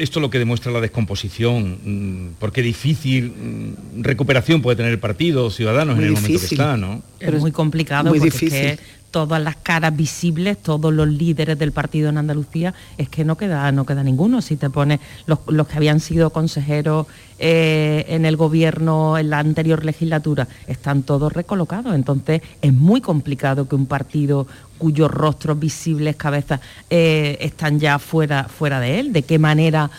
esto 0.00 0.18
lo 0.20 0.30
que 0.30 0.38
demuestra 0.38 0.72
la 0.72 0.80
descomposición, 0.80 1.78
mm, 1.84 2.34
porque 2.38 2.62
difícil 2.62 3.30
mm, 3.30 4.02
recuperación 4.02 4.62
puede 4.62 4.76
tener 4.76 4.92
el 4.92 4.98
partido, 4.98 5.50
ciudadanos 5.50 5.98
en 5.98 6.04
el 6.04 6.12
momento 6.12 6.40
que 6.40 6.46
está, 6.46 6.76
¿no? 6.76 7.02
es 7.20 7.40
muy 7.40 7.52
complicado 7.52 8.08
muy 8.08 8.18
porque 8.18 8.32
difícil. 8.32 8.58
es 8.58 8.78
que 8.78 8.84
todas 9.10 9.42
las 9.42 9.56
caras 9.56 9.96
visibles, 9.96 10.58
todos 10.58 10.92
los 10.92 11.08
líderes 11.08 11.58
del 11.58 11.72
partido 11.72 12.08
en 12.08 12.18
Andalucía, 12.18 12.74
es 12.98 13.08
que 13.08 13.24
no 13.24 13.36
queda, 13.36 13.70
no 13.72 13.84
queda 13.84 14.02
ninguno. 14.02 14.42
Si 14.42 14.56
te 14.56 14.70
pones 14.70 15.00
los, 15.26 15.40
los 15.46 15.66
que 15.66 15.76
habían 15.76 16.00
sido 16.00 16.30
consejeros 16.30 17.06
eh, 17.38 18.04
en 18.08 18.26
el 18.26 18.36
gobierno 18.36 19.18
en 19.18 19.30
la 19.30 19.38
anterior 19.38 19.84
legislatura, 19.84 20.46
están 20.66 21.02
todos 21.02 21.32
recolocados. 21.32 21.94
Entonces 21.94 22.42
es 22.60 22.72
muy 22.72 23.00
complicado 23.00 23.66
que 23.66 23.74
un 23.74 23.86
partido 23.86 24.46
cuyos 24.80 25.10
rostros 25.10 25.58
visibles, 25.58 26.16
cabezas, 26.16 26.60
eh, 26.88 27.36
están 27.40 27.78
ya 27.78 27.98
fuera, 27.98 28.44
fuera 28.44 28.80
de 28.80 28.98
él. 28.98 29.12
¿De 29.12 29.22
qué 29.22 29.38
manera? 29.38 29.90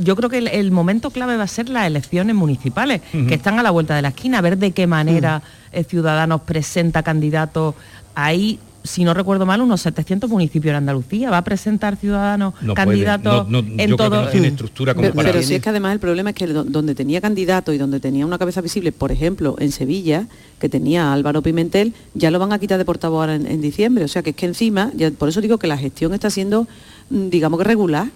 Yo 0.00 0.16
creo 0.16 0.28
que 0.28 0.38
el, 0.38 0.48
el 0.48 0.72
momento 0.72 1.10
clave 1.10 1.36
va 1.36 1.44
a 1.44 1.48
ser 1.48 1.68
las 1.68 1.86
elecciones 1.86 2.34
municipales, 2.34 3.00
que 3.12 3.34
están 3.34 3.58
a 3.60 3.62
la 3.62 3.70
vuelta 3.70 3.94
de 3.94 4.02
la 4.02 4.08
esquina, 4.08 4.38
a 4.38 4.42
ver 4.42 4.58
de 4.58 4.72
qué 4.72 4.88
manera 4.88 5.40
eh, 5.72 5.84
Ciudadanos 5.84 6.42
presenta 6.42 7.02
candidatos. 7.02 7.74
Hay, 8.14 8.58
si 8.82 9.02
no 9.02 9.14
recuerdo 9.14 9.46
mal, 9.46 9.60
unos 9.60 9.80
700 9.80 10.28
municipios 10.30 10.70
en 10.72 10.76
Andalucía. 10.76 11.30
¿Va 11.30 11.38
a 11.38 11.44
presentar 11.44 11.96
Ciudadanos 11.96 12.54
No 12.60 12.74
candidatos 12.74 13.48
no- 13.48 13.62
no, 13.62 13.68
en 13.80 13.88
yo 13.90 13.96
creo 13.96 14.10
que 14.10 14.16
todo? 14.16 14.24
no 14.24 14.28
tiene 14.30 14.48
estructura 14.48 14.94
como 14.94 15.02
Pero, 15.02 15.14
para... 15.14 15.32
pero 15.32 15.42
si 15.42 15.54
es 15.54 15.62
que 15.62 15.68
además 15.70 15.92
el 15.94 16.00
problema 16.00 16.30
es 16.30 16.36
que 16.36 16.46
do- 16.46 16.64
donde 16.64 16.94
tenía 16.94 17.20
candidato 17.20 17.72
y 17.72 17.78
donde 17.78 17.98
tenía 18.00 18.26
una 18.26 18.38
cabeza 18.38 18.60
visible, 18.60 18.92
por 18.92 19.10
ejemplo, 19.10 19.56
en 19.58 19.72
Sevilla, 19.72 20.26
que 20.60 20.68
tenía 20.68 21.08
a 21.08 21.12
Álvaro 21.14 21.42
Pimentel, 21.42 21.94
ya 22.14 22.30
lo 22.30 22.38
van 22.38 22.52
a 22.52 22.58
quitar 22.58 22.78
de 22.78 22.84
portavoz 22.84 23.20
ahora 23.22 23.34
en, 23.36 23.46
en 23.46 23.60
diciembre. 23.60 24.04
O 24.04 24.08
sea 24.08 24.22
que 24.22 24.30
es 24.30 24.36
que 24.36 24.46
encima, 24.46 24.90
ya- 24.94 25.10
por 25.10 25.28
eso 25.28 25.40
digo 25.40 25.58
que 25.58 25.66
la 25.66 25.76
gestión 25.78 26.12
está 26.14 26.30
siendo, 26.30 26.66
mm, 27.10 27.28
digamos 27.30 27.58
que 27.58 27.64
regular, 27.64 28.08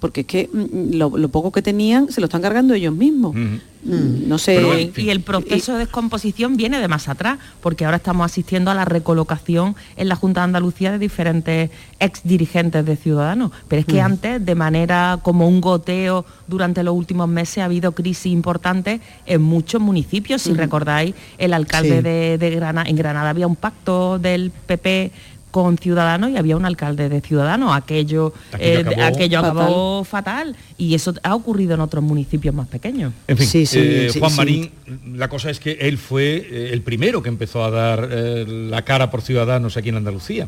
porque 0.00 0.20
es 0.22 0.26
que 0.26 0.50
mm, 0.52 0.94
lo, 0.96 1.16
lo 1.16 1.28
poco 1.28 1.50
que 1.52 1.62
tenían 1.62 2.10
se 2.12 2.20
lo 2.20 2.26
están 2.26 2.42
cargando 2.42 2.74
ellos 2.74 2.94
mismos. 2.94 3.34
Mm, 3.34 4.28
No 4.28 4.36
sé. 4.38 4.90
y 4.96 5.10
el 5.10 5.20
proceso 5.20 5.74
de 5.74 5.78
descomposición 5.80 6.56
viene 6.56 6.80
de 6.80 6.88
más 6.88 7.08
atrás, 7.08 7.38
porque 7.62 7.84
ahora 7.84 7.98
estamos 7.98 8.24
asistiendo 8.26 8.70
a 8.72 8.74
la 8.74 8.84
recolocación 8.84 9.76
en 9.96 10.08
la 10.08 10.16
Junta 10.16 10.40
de 10.40 10.44
Andalucía 10.46 10.90
de 10.90 10.98
diferentes 10.98 11.70
ex 12.00 12.20
dirigentes 12.24 12.84
de 12.84 12.96
Ciudadanos. 12.96 13.52
Pero 13.68 13.80
es 13.80 13.86
que 13.86 14.02
Mm. 14.02 14.04
antes, 14.06 14.44
de 14.44 14.54
manera 14.56 15.20
como 15.22 15.46
un 15.48 15.60
goteo 15.60 16.26
durante 16.48 16.82
los 16.82 16.94
últimos 16.96 17.28
meses, 17.28 17.58
ha 17.58 17.66
habido 17.66 17.92
crisis 17.92 18.32
importantes 18.32 19.00
en 19.24 19.40
muchos 19.42 19.80
municipios. 19.80 20.42
Si 20.42 20.52
recordáis, 20.52 21.14
el 21.38 21.54
alcalde 21.54 21.98
Sí. 21.98 22.02
de, 22.02 22.38
de 22.38 22.50
Granada, 22.50 22.90
en 22.90 22.96
Granada 22.96 23.30
había 23.30 23.46
un 23.46 23.56
pacto 23.56 24.18
del 24.18 24.50
PP 24.50 25.12
con 25.56 25.78
Ciudadanos 25.78 26.28
y 26.32 26.36
había 26.36 26.54
un 26.54 26.66
alcalde 26.66 27.08
de 27.08 27.22
Ciudadanos. 27.22 27.74
Aquello, 27.74 28.34
Aquello 28.52 28.80
eh, 28.80 28.84
de- 28.84 28.90
acabó 28.90 29.06
aquello 29.06 29.40
fatal. 29.40 29.56
acabó 29.62 30.04
fatal. 30.04 30.56
Y 30.76 30.94
eso 30.94 31.14
ha 31.22 31.34
ocurrido 31.34 31.72
en 31.72 31.80
otros 31.80 32.04
municipios 32.04 32.54
más 32.54 32.68
pequeños. 32.68 33.14
En 33.26 33.38
fin, 33.38 33.64
eh, 33.72 34.10
Juan 34.18 34.36
Marín, 34.36 34.70
la 35.14 35.30
cosa 35.30 35.48
es 35.48 35.58
que 35.58 35.72
él 35.80 35.96
fue 35.96 36.46
eh, 36.50 36.70
el 36.74 36.82
primero 36.82 37.22
que 37.22 37.30
empezó 37.30 37.64
a 37.64 37.70
dar 37.70 38.06
eh, 38.12 38.44
la 38.46 38.82
cara 38.82 39.10
por 39.10 39.22
ciudadanos 39.22 39.78
aquí 39.78 39.88
en 39.88 39.96
Andalucía. 39.96 40.46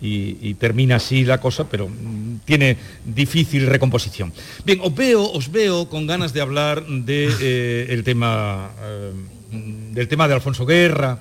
Y, 0.00 0.38
y 0.40 0.54
termina 0.54 0.96
así 0.96 1.26
la 1.26 1.38
cosa, 1.42 1.68
pero 1.68 1.86
mm, 1.88 2.38
tiene 2.46 2.78
difícil 3.04 3.66
recomposición. 3.66 4.32
Bien, 4.64 4.80
os 4.82 4.94
veo, 4.94 5.30
os 5.30 5.52
veo 5.52 5.90
con 5.90 6.06
ganas 6.06 6.32
de 6.32 6.40
hablar 6.40 6.86
de 6.86 7.28
eh, 7.42 7.86
el 7.90 8.02
tema 8.02 8.70
del 9.50 10.08
tema 10.08 10.28
de 10.28 10.34
Alfonso 10.34 10.66
Guerra 10.66 11.18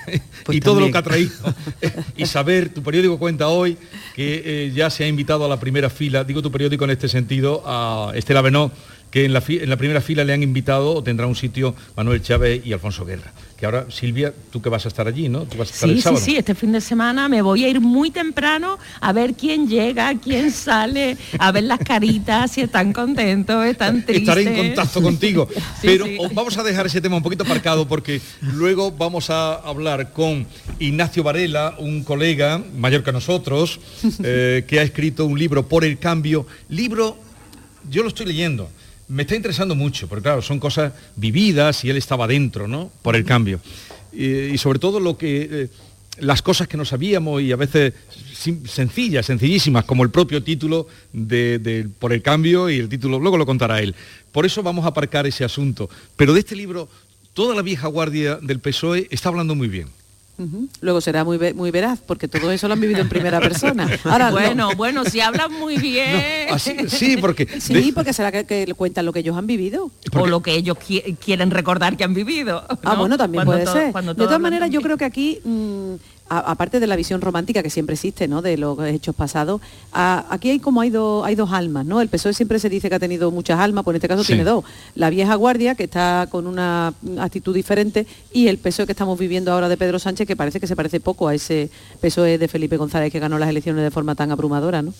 y 0.48 0.60
todo 0.60 0.80
lo 0.80 0.90
que 0.90 0.98
ha 0.98 1.02
traído. 1.02 1.32
y 2.16 2.26
saber, 2.26 2.68
tu 2.74 2.82
periódico 2.82 3.18
cuenta 3.18 3.48
hoy 3.48 3.76
que 4.14 4.42
eh, 4.44 4.72
ya 4.74 4.90
se 4.90 5.04
ha 5.04 5.08
invitado 5.08 5.44
a 5.44 5.48
la 5.48 5.58
primera 5.58 5.90
fila, 5.90 6.24
digo 6.24 6.42
tu 6.42 6.52
periódico 6.52 6.84
en 6.84 6.90
este 6.90 7.08
sentido, 7.08 7.62
a 7.66 8.12
Estela 8.14 8.42
Benó, 8.42 8.70
que 9.10 9.24
en 9.24 9.32
la, 9.32 9.42
en 9.46 9.68
la 9.68 9.76
primera 9.76 10.00
fila 10.00 10.24
le 10.24 10.32
han 10.32 10.42
invitado 10.42 10.94
o 10.94 11.02
tendrá 11.02 11.26
un 11.26 11.34
sitio 11.34 11.74
Manuel 11.96 12.22
Chávez 12.22 12.64
y 12.64 12.72
Alfonso 12.72 13.04
Guerra. 13.04 13.32
Que 13.60 13.66
ahora, 13.66 13.84
Silvia, 13.90 14.32
tú 14.50 14.62
que 14.62 14.70
vas 14.70 14.86
a 14.86 14.88
estar 14.88 15.06
allí, 15.06 15.28
¿no? 15.28 15.40
Tú 15.42 15.58
vas 15.58 15.70
a 15.70 15.74
estar 15.74 15.86
Sí, 15.88 15.92
el 15.92 15.96
sí, 15.98 16.02
sábado. 16.02 16.24
sí, 16.24 16.36
este 16.36 16.54
fin 16.54 16.72
de 16.72 16.80
semana 16.80 17.28
me 17.28 17.42
voy 17.42 17.62
a 17.64 17.68
ir 17.68 17.78
muy 17.78 18.10
temprano 18.10 18.78
a 19.02 19.12
ver 19.12 19.34
quién 19.34 19.68
llega, 19.68 20.14
quién 20.18 20.50
sale, 20.50 21.18
a 21.38 21.52
ver 21.52 21.64
las 21.64 21.78
caritas, 21.80 22.52
si 22.52 22.62
están 22.62 22.94
contentos, 22.94 23.62
están 23.66 24.02
tristes. 24.06 24.28
Estaré 24.28 24.42
en 24.60 24.66
contacto 24.68 25.02
contigo. 25.02 25.46
Sí, 25.52 25.60
pero 25.82 26.06
sí. 26.06 26.16
vamos 26.32 26.56
a 26.56 26.62
dejar 26.62 26.86
ese 26.86 27.02
tema 27.02 27.16
un 27.16 27.22
poquito 27.22 27.44
aparcado 27.44 27.86
porque 27.86 28.22
luego 28.40 28.92
vamos 28.92 29.28
a 29.28 29.56
hablar 29.56 30.12
con 30.14 30.46
Ignacio 30.78 31.22
Varela, 31.22 31.74
un 31.78 32.02
colega 32.02 32.62
mayor 32.78 33.04
que 33.04 33.12
nosotros, 33.12 33.78
eh, 34.24 34.64
que 34.66 34.80
ha 34.80 34.82
escrito 34.82 35.26
un 35.26 35.38
libro 35.38 35.68
por 35.68 35.84
el 35.84 35.98
cambio. 35.98 36.46
Libro, 36.70 37.18
yo 37.90 38.02
lo 38.02 38.08
estoy 38.08 38.24
leyendo. 38.24 38.70
Me 39.10 39.22
está 39.22 39.34
interesando 39.34 39.74
mucho, 39.74 40.08
porque 40.08 40.22
claro, 40.22 40.40
son 40.40 40.60
cosas 40.60 40.92
vividas 41.16 41.84
y 41.84 41.90
él 41.90 41.96
estaba 41.96 42.28
dentro, 42.28 42.68
¿no? 42.68 42.92
Por 43.02 43.16
el 43.16 43.24
cambio. 43.24 43.60
Y, 44.12 44.56
sobre 44.56 44.78
todo 44.78 45.00
lo 45.00 45.18
que 45.18 45.48
eh, 45.50 45.68
las 46.18 46.42
cosas 46.42 46.68
que 46.68 46.76
no 46.76 46.84
sabíamos 46.84 47.42
y 47.42 47.50
a 47.50 47.56
veces 47.56 47.92
sencillas, 48.66 49.26
sencillísimas, 49.26 49.84
como 49.84 50.04
el 50.04 50.10
propio 50.10 50.44
título 50.44 50.86
de, 51.12 51.58
de 51.58 51.88
Por 51.98 52.12
el 52.12 52.22
cambio 52.22 52.70
y 52.70 52.78
el 52.78 52.88
título, 52.88 53.18
luego 53.18 53.36
lo 53.36 53.46
contará 53.46 53.80
él. 53.80 53.96
Por 54.30 54.46
eso 54.46 54.62
vamos 54.62 54.84
a 54.84 54.88
aparcar 54.88 55.26
ese 55.26 55.44
asunto. 55.44 55.90
Pero 56.16 56.32
de 56.32 56.40
este 56.40 56.54
libro, 56.54 56.88
toda 57.34 57.56
la 57.56 57.62
vieja 57.62 57.88
guardia 57.88 58.36
del 58.36 58.60
PSOE 58.60 59.08
está 59.10 59.28
hablando 59.28 59.56
muy 59.56 59.66
bien. 59.66 59.88
Luego 60.80 61.00
será 61.00 61.24
muy, 61.24 61.36
ve- 61.38 61.54
muy 61.54 61.70
veraz, 61.70 61.98
porque 62.04 62.28
todo 62.28 62.50
eso 62.52 62.66
lo 62.68 62.74
han 62.74 62.80
vivido 62.80 63.00
en 63.00 63.08
primera 63.08 63.40
persona. 63.48 63.88
Ahora, 64.04 64.30
bueno, 64.30 64.70
no. 64.70 64.76
bueno, 64.76 65.04
si 65.04 65.20
hablan 65.20 65.52
muy 65.52 65.76
bien. 65.76 66.48
Así, 66.50 66.76
sí, 66.88 67.16
porque... 67.16 67.46
Sí, 67.60 67.74
de- 67.74 67.92
porque 67.92 68.12
será 68.12 68.32
que, 68.32 68.44
que 68.46 68.72
cuentan 68.74 69.04
lo 69.06 69.12
que 69.12 69.20
ellos 69.20 69.36
han 69.36 69.46
vivido. 69.46 69.90
O 70.14 70.26
lo 70.26 70.40
que 70.42 70.54
ellos 70.54 70.76
qui- 70.78 71.16
quieren 71.18 71.50
recordar 71.50 71.96
que 71.96 72.04
han 72.04 72.14
vivido. 72.14 72.64
Ah, 72.68 72.94
¿no? 72.94 72.96
bueno, 72.98 73.16
también 73.18 73.44
Cuando 73.44 73.64
puede 73.70 73.92
ser. 73.92 73.94
De 74.04 74.14
todas 74.14 74.40
maneras, 74.40 74.70
yo 74.70 74.80
creo 74.80 74.96
que 74.96 75.04
aquí, 75.04 75.40
mm, 75.44 75.94
aparte 76.32 76.78
de 76.78 76.86
la 76.86 76.94
visión 76.96 77.20
romántica 77.20 77.62
que 77.62 77.70
siempre 77.70 77.94
existe, 77.94 78.28
¿no? 78.28 78.40
De 78.40 78.56
los 78.56 78.78
hechos 78.86 79.14
pasados, 79.16 79.60
a- 79.92 80.24
aquí 80.30 80.50
hay 80.50 80.60
como 80.60 80.80
hay, 80.80 80.90
dos 80.90 81.26
hay 81.26 81.34
dos 81.34 81.50
almas, 81.52 81.84
¿no? 81.84 82.00
El 82.00 82.08
PSOE 82.08 82.32
siempre 82.34 82.58
se 82.60 82.68
dice 82.68 82.88
que 82.88 82.94
ha 82.94 82.98
tenido 83.00 83.30
muchas 83.32 83.58
almas, 83.58 83.82
pues 83.84 83.94
en 83.94 83.96
este 83.96 84.08
caso 84.08 84.22
Sí. 84.22 84.28
tiene 84.28 84.44
dos. 84.44 84.64
La 84.94 85.10
vieja 85.10 85.34
guardia, 85.34 85.74
que 85.74 85.84
está 85.84 86.28
con 86.30 86.46
una 86.46 86.94
actitud 87.18 87.54
diferente, 87.54 88.06
y 88.32 88.46
el 88.46 88.58
PSOE 88.58 88.86
que 88.86 88.92
estamos 88.92 89.18
viviendo 89.18 89.52
ahora 89.52 89.68
de 89.68 89.76
Pedro 89.76 89.98
Sánchez, 89.98 90.26
que 90.28 90.36
parece 90.36 90.60
que 90.60 90.66
se 90.68 90.76
parece 90.76 91.00
poco 91.00 91.26
a 91.28 91.34
ese 91.34 91.68
PSOE 92.00 92.38
de 92.38 92.46
Felipe 92.48 92.76
González 92.76 93.10
que 93.10 93.18
ganó 93.18 93.38
las 93.38 93.48
elecciones 93.48 93.82
de 93.82 93.90
forma 93.90 94.14
tan 94.14 94.30
abrumadora, 94.30 94.82
¿no? 94.82 94.94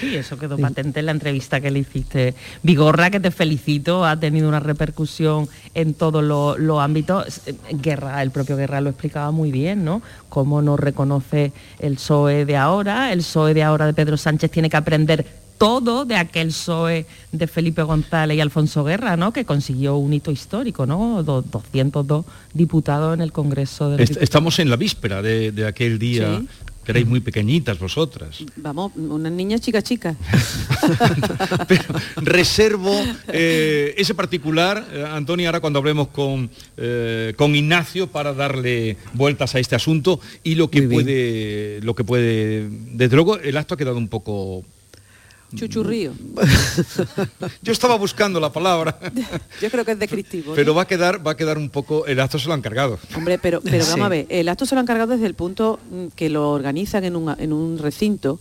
Sí, 0.00 0.16
eso 0.16 0.36
quedó 0.36 0.58
patente 0.58 1.00
en 1.00 1.06
la 1.06 1.12
entrevista 1.12 1.60
que 1.60 1.70
le 1.70 1.78
hiciste. 1.78 2.34
Vigorra, 2.62 3.10
que 3.10 3.20
te 3.20 3.30
felicito, 3.30 4.04
ha 4.04 4.18
tenido 4.18 4.48
una 4.48 4.58
repercusión 4.60 5.48
en 5.74 5.94
todos 5.94 6.24
los 6.24 6.58
los 6.58 6.80
ámbitos. 6.80 7.40
Eh, 7.46 7.54
Guerra, 7.72 8.20
el 8.22 8.30
propio 8.32 8.56
Guerra 8.56 8.80
lo 8.80 8.90
explicaba 8.90 9.30
muy 9.30 9.52
bien, 9.52 9.84
¿no? 9.84 10.02
Cómo 10.28 10.60
no 10.62 10.76
reconoce 10.76 11.52
el 11.78 11.94
PSOE 11.94 12.44
de 12.44 12.56
ahora, 12.56 13.12
el 13.12 13.20
PSOE 13.20 13.54
de 13.54 13.62
ahora 13.62 13.86
de 13.86 13.94
Pedro 13.94 14.16
Sánchez 14.16 14.50
tiene 14.50 14.68
que 14.68 14.76
aprender 14.76 15.24
todo 15.56 16.04
de 16.04 16.16
aquel 16.16 16.48
PSOE 16.48 17.06
de 17.30 17.46
Felipe 17.46 17.82
González 17.84 18.36
y 18.36 18.40
Alfonso 18.40 18.82
Guerra, 18.82 19.16
¿no? 19.16 19.32
Que 19.32 19.44
consiguió 19.44 19.96
un 19.96 20.12
hito 20.12 20.32
histórico, 20.32 20.84
¿no? 20.86 21.22
Do- 21.22 21.42
202 21.42 22.24
diputados 22.52 23.14
en 23.14 23.20
el 23.20 23.30
Congreso 23.30 23.94
Est- 23.96 24.16
estamos 24.20 24.58
en 24.58 24.68
la 24.68 24.74
víspera 24.76 25.22
de, 25.22 25.52
de 25.52 25.64
aquel 25.66 26.00
día, 26.00 26.38
Sí. 26.40 26.48
Que 26.84 26.92
erais 26.92 27.06
muy 27.06 27.20
pequeñitas 27.20 27.78
vosotras. 27.78 28.44
Vamos, 28.56 28.92
unas 28.96 29.32
niñas 29.32 29.60
chicas 29.60 29.84
chicas. 29.84 30.16
reservo 32.16 32.92
eh, 33.28 33.94
ese 33.96 34.14
particular, 34.14 34.86
eh, 34.92 35.04
Antonio, 35.08 35.48
ahora 35.48 35.60
cuando 35.60 35.78
hablemos 35.78 36.08
con, 36.08 36.50
eh, 36.76 37.34
con 37.36 37.54
Ignacio 37.54 38.08
para 38.08 38.34
darle 38.34 38.96
vueltas 39.12 39.54
a 39.54 39.60
este 39.60 39.76
asunto 39.76 40.20
y 40.42 40.56
lo 40.56 40.70
que 40.70 40.82
puede, 40.82 41.80
lo 41.82 41.94
que 41.94 42.04
puede, 42.04 42.68
desde 42.68 43.16
luego 43.16 43.38
el 43.38 43.56
acto 43.56 43.74
ha 43.74 43.78
quedado 43.78 43.96
un 43.96 44.08
poco. 44.08 44.64
Chuchurrío. 45.54 46.12
Yo 47.62 47.72
estaba 47.72 47.96
buscando 47.96 48.40
la 48.40 48.52
palabra, 48.52 48.98
Yo 49.60 49.70
creo 49.70 49.84
que 49.84 49.92
es 49.92 49.98
descriptivo. 49.98 50.50
¿no? 50.50 50.56
pero 50.56 50.74
va 50.74 50.82
a 50.82 50.86
quedar, 50.86 51.24
va 51.24 51.32
a 51.32 51.36
quedar 51.36 51.58
un 51.58 51.70
poco, 51.70 52.06
el 52.06 52.20
acto 52.20 52.38
se 52.38 52.48
lo 52.48 52.54
han 52.54 52.62
cargado. 52.62 52.98
Hombre, 53.16 53.38
pero, 53.38 53.60
pero 53.60 53.84
vamos 53.90 54.06
a 54.06 54.08
ver, 54.08 54.26
el 54.28 54.48
acto 54.48 54.66
se 54.66 54.74
lo 54.74 54.80
han 54.80 54.86
cargado 54.86 55.12
desde 55.12 55.26
el 55.26 55.34
punto 55.34 55.78
mm, 55.90 56.06
que 56.14 56.28
lo 56.28 56.50
organizan 56.50 57.04
en 57.04 57.16
un, 57.16 57.34
en 57.38 57.52
un 57.52 57.78
recinto 57.78 58.40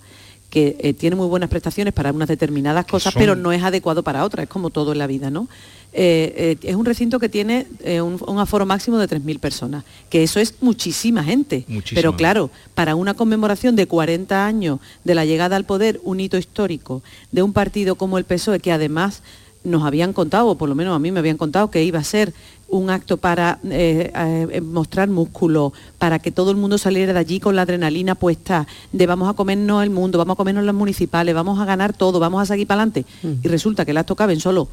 que 0.52 0.76
eh, 0.80 0.94
tiene 0.94 1.16
muy 1.16 1.26
buenas 1.28 1.50
prestaciones 1.50 1.94
para 1.94 2.12
unas 2.12 2.28
determinadas 2.28 2.86
cosas, 2.86 3.14
son- 3.14 3.20
pero 3.22 3.36
no 3.36 3.52
es 3.52 3.64
adecuado 3.64 4.04
para 4.04 4.24
otras, 4.24 4.44
es 4.44 4.50
como 4.50 4.70
todo 4.70 4.92
en 4.92 5.00
la 5.00 5.08
vida, 5.08 5.32
¿no? 5.32 5.48
Eh, 5.94 6.58
eh, 6.62 6.68
es 6.70 6.76
un 6.76 6.86
recinto 6.86 7.20
que 7.20 7.28
tiene 7.30 7.68
un, 8.02 8.18
un 8.28 8.40
aforo 8.40 8.66
máximo 8.66 8.98
de 8.98 9.08
3.000 9.08 9.40
personas, 9.40 9.84
que 10.10 10.22
eso 10.24 10.40
es 10.40 10.56
muchísima 10.62 11.24
gente. 11.24 11.66
Muchísima. 11.68 11.98
Pero 12.00 12.16
claro, 12.16 12.52
para 12.76 12.96
una 12.96 13.14
conmemoración 13.16 13.76
de 13.76 13.88
40 13.88 14.46
años 14.46 14.80
de 15.04 15.16
la 15.16 15.26
llegada 15.26 15.56
al 15.56 15.66
poder, 15.66 16.00
un 16.04 16.20
hito 16.20 16.38
histórico 16.38 17.02
de 17.32 17.44
un 17.44 17.52
partido 17.54 17.96
como 17.96 18.18
el 18.18 18.26
PSOE, 18.26 18.60
que 18.60 18.72
además 18.72 19.24
nos 19.64 19.84
habían 19.84 20.12
contado, 20.14 20.48
o 20.48 20.58
por 20.58 20.70
lo 20.70 20.76
menos 20.76 20.96
a 20.96 21.00
mí 21.00 21.12
me 21.12 21.20
habían 21.20 21.38
contado, 21.38 21.70
que 21.72 21.84
iba 21.84 22.00
a 22.00 22.04
ser 22.04 22.34
un 22.72 22.90
acto 22.90 23.18
para 23.18 23.60
eh, 23.70 24.12
eh, 24.52 24.62
mostrar 24.62 25.10
músculo, 25.10 25.74
para 26.00 26.20
que 26.20 26.32
todo 26.32 26.52
el 26.52 26.58
mundo 26.58 26.78
saliera 26.78 27.14
de 27.14 27.20
allí 27.20 27.40
con 27.40 27.56
la 27.56 27.64
adrenalina 27.64 28.16
puesta, 28.16 28.66
de 28.92 29.06
vamos 29.06 29.30
a 29.30 29.34
comernos 29.34 29.84
el 29.84 29.90
mundo, 29.90 30.18
vamos 30.18 30.36
a 30.36 30.38
comernos 30.38 30.64
las 30.64 30.76
municipales, 30.76 31.36
vamos 31.36 31.60
a 31.60 31.66
ganar 31.66 31.94
todo, 31.94 32.20
vamos 32.20 32.42
a 32.42 32.46
seguir 32.46 32.68
para 32.68 32.82
adelante. 32.84 33.06
Y 33.44 33.48
resulta 33.48 33.86
que 33.86 33.92
el 33.92 33.98
acto 33.98 34.16
caben 34.16 34.40
solo, 34.40 34.68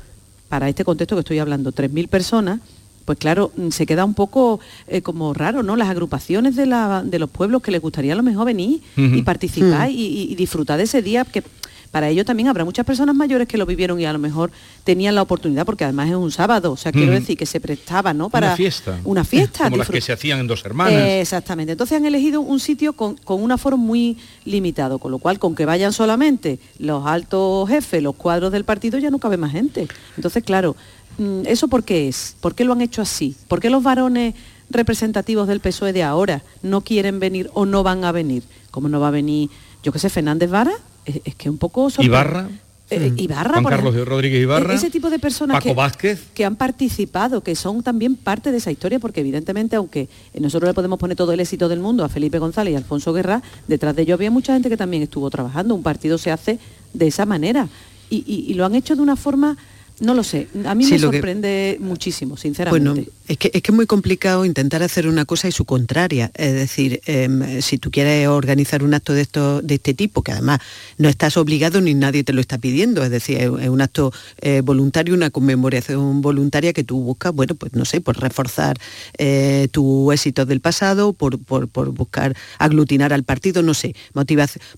para 0.48 0.68
este 0.68 0.84
contexto 0.84 1.14
que 1.16 1.20
estoy 1.20 1.38
hablando, 1.40 1.72
3.000 1.72 2.08
personas, 2.08 2.60
pues 3.04 3.18
claro, 3.18 3.50
mm, 3.56 3.70
se 3.70 3.84
queda 3.86 4.04
un 4.04 4.14
poco 4.14 4.60
eh, 4.86 5.02
como 5.02 5.32
raro, 5.34 5.62
¿no? 5.62 5.76
Las 5.76 5.88
agrupaciones 5.88 6.56
de, 6.56 6.66
la- 6.66 7.02
de 7.04 7.18
los 7.18 7.28
pueblos 7.30 7.62
que 7.62 7.70
les 7.70 7.80
gustaría 7.80 8.12
a 8.12 8.16
lo 8.16 8.22
mejor 8.22 8.46
venir 8.46 8.80
y 8.96 9.22
participar 9.22 9.88
Mm. 9.88 9.92
y- 9.92 10.28
y 10.30 10.34
disfrutar 10.36 10.76
de 10.78 10.84
ese 10.84 11.02
día, 11.02 11.24
que 11.24 11.42
para 11.90 12.08
ello 12.08 12.24
también 12.24 12.48
habrá 12.48 12.64
muchas 12.64 12.84
personas 12.84 13.14
mayores 13.14 13.48
que 13.48 13.56
lo 13.56 13.64
vivieron 13.64 13.98
y 14.00 14.04
a 14.04 14.12
lo 14.12 14.18
mejor 14.18 14.50
tenían 14.84 15.14
la 15.14 15.22
oportunidad, 15.22 15.64
porque 15.64 15.84
además 15.84 16.08
es 16.08 16.16
un 16.16 16.30
sábado, 16.30 16.72
o 16.72 16.76
sea, 16.76 16.92
quiero 16.92 17.12
decir 17.12 17.36
que 17.36 17.46
se 17.46 17.60
prestaba, 17.60 18.12
¿no? 18.12 18.28
Para 18.28 18.48
una 18.48 18.56
fiesta. 18.56 19.00
Una 19.04 19.24
fiesta. 19.24 19.64
Como 19.64 19.78
las 19.78 19.88
que 19.88 20.00
se 20.00 20.12
hacían 20.12 20.38
en 20.40 20.46
dos 20.46 20.64
hermanas. 20.64 20.92
Eh, 20.92 21.20
exactamente. 21.20 21.72
Entonces 21.72 21.96
han 21.96 22.04
elegido 22.04 22.40
un 22.40 22.60
sitio 22.60 22.92
con, 22.92 23.16
con 23.16 23.42
un 23.42 23.52
aforo 23.52 23.76
muy 23.76 24.16
limitado, 24.44 24.98
con 24.98 25.10
lo 25.10 25.18
cual 25.18 25.38
con 25.38 25.54
que 25.54 25.64
vayan 25.64 25.92
solamente 25.92 26.58
los 26.78 27.06
altos 27.06 27.68
jefes, 27.68 28.02
los 28.02 28.14
cuadros 28.14 28.52
del 28.52 28.64
partido, 28.64 28.98
ya 28.98 29.10
no 29.10 29.18
cabe 29.18 29.36
más 29.36 29.52
gente. 29.52 29.88
Entonces, 30.16 30.44
claro, 30.44 30.76
mm, 31.18 31.46
¿eso 31.46 31.68
por 31.68 31.84
qué 31.84 32.08
es? 32.08 32.36
¿Por 32.40 32.54
qué 32.54 32.64
lo 32.64 32.72
han 32.72 32.82
hecho 32.82 33.02
así? 33.02 33.36
¿Por 33.48 33.60
qué 33.60 33.70
los 33.70 33.82
varones 33.82 34.34
representativos 34.70 35.48
del 35.48 35.60
PSOE 35.60 35.92
de 35.92 36.02
ahora 36.02 36.42
no 36.62 36.82
quieren 36.82 37.18
venir 37.18 37.50
o 37.54 37.64
no 37.64 37.82
van 37.82 38.04
a 38.04 38.12
venir? 38.12 38.42
¿Cómo 38.70 38.88
no 38.88 39.00
va 39.00 39.08
a 39.08 39.12
venir, 39.12 39.48
yo 39.82 39.92
qué 39.92 39.98
sé, 39.98 40.10
Fernández 40.10 40.50
Vara? 40.50 40.72
Es, 41.08 41.20
es 41.24 41.34
que 41.34 41.50
un 41.50 41.58
poco... 41.58 41.88
sorpre- 41.90 42.04
Ibarra. 42.04 42.48
Eh, 42.90 43.12
Ibarra, 43.18 43.50
Juan 43.50 43.62
por 43.64 43.72
Carlos 43.72 43.92
ejemplo. 43.94 44.14
Rodríguez 44.14 44.42
Ibarra. 44.42 44.72
E- 44.72 44.76
Ese 44.76 44.88
tipo 44.88 45.10
de 45.10 45.18
personas 45.18 45.56
Paco 45.56 45.68
que, 45.68 45.74
Vázquez. 45.74 46.22
que 46.32 46.44
han 46.46 46.56
participado, 46.56 47.42
que 47.42 47.54
son 47.54 47.82
también 47.82 48.16
parte 48.16 48.50
de 48.50 48.56
esa 48.56 48.70
historia, 48.70 48.98
porque 48.98 49.20
evidentemente, 49.20 49.76
aunque 49.76 50.08
nosotros 50.40 50.70
le 50.70 50.74
podemos 50.74 50.98
poner 50.98 51.14
todo 51.14 51.32
el 51.32 51.40
éxito 51.40 51.68
del 51.68 51.80
mundo 51.80 52.02
a 52.02 52.08
Felipe 52.08 52.38
González 52.38 52.72
y 52.72 52.74
a 52.76 52.78
Alfonso 52.78 53.12
Guerra, 53.12 53.42
detrás 53.66 53.94
de 53.94 54.02
ellos 54.02 54.14
había 54.14 54.30
mucha 54.30 54.54
gente 54.54 54.70
que 54.70 54.76
también 54.78 55.02
estuvo 55.02 55.28
trabajando. 55.28 55.74
Un 55.74 55.82
partido 55.82 56.16
se 56.16 56.30
hace 56.30 56.58
de 56.94 57.06
esa 57.08 57.26
manera. 57.26 57.68
Y, 58.08 58.24
y- 58.26 58.50
y 58.50 58.54
lo 58.54 58.64
han 58.64 58.74
hecho 58.74 58.96
de 58.96 59.02
una 59.02 59.16
forma, 59.16 59.58
no 60.00 60.14
lo 60.14 60.22
sé, 60.24 60.48
a 60.64 60.74
mí 60.74 60.84
Sí, 60.84 60.92
me 60.92 60.96
que- 60.98 61.02
sorprende 61.02 61.76
muchísimo, 61.80 62.36
sinceramente. 62.36 62.88
Bueno, 62.90 63.06
es 63.26 63.36
que, 63.38 63.50
es 63.52 63.62
que 63.62 63.72
es 63.72 63.74
muy 63.76 63.86
complicado 63.86 64.44
intentar 64.44 64.82
hacer 64.82 65.06
una 65.08 65.24
cosa 65.24 65.48
y 65.48 65.52
su 65.52 65.64
contraria. 65.64 66.30
Es 66.34 66.54
decir, 66.54 67.00
em, 67.06 67.60
si 67.60 67.78
tú 67.78 67.90
quieres 67.90 68.26
organizar 68.28 68.82
un 68.82 68.94
acto 68.94 69.12
de, 69.12 69.22
esto, 69.22 69.60
de 69.60 69.74
este 69.74 69.94
tipo, 69.94 70.22
que 70.22 70.32
además 70.32 70.60
no 70.98 71.08
estás 71.08 71.36
obligado 71.36 71.80
ni 71.80 71.94
nadie 71.94 72.24
te 72.24 72.32
lo 72.32 72.40
está 72.40 72.58
pidiendo, 72.58 73.02
es 73.04 73.10
decir, 73.10 73.38
es, 73.38 73.48
un 73.50 73.80
acto 73.80 74.12
eh, 74.40 74.60
voluntario, 74.64 75.14
una 75.14 75.30
conmemoración 75.30 76.22
voluntaria 76.22 76.72
que 76.72 76.84
tú 76.84 77.00
buscas, 77.00 77.32
bueno, 77.34 77.54
pues 77.54 77.72
no 77.74 77.84
sé, 77.84 78.00
por 78.00 78.18
reforzar 78.20 78.78
eh, 79.18 79.68
tu 79.72 80.10
éxito 80.12 80.46
del 80.46 80.60
pasado, 80.60 81.12
por, 81.12 81.38
por- 81.38 81.68
por 81.68 81.90
buscar 81.92 82.36
aglutinar 82.58 83.12
al 83.12 83.24
partido, 83.24 83.62
no 83.62 83.74
sé, 83.74 83.94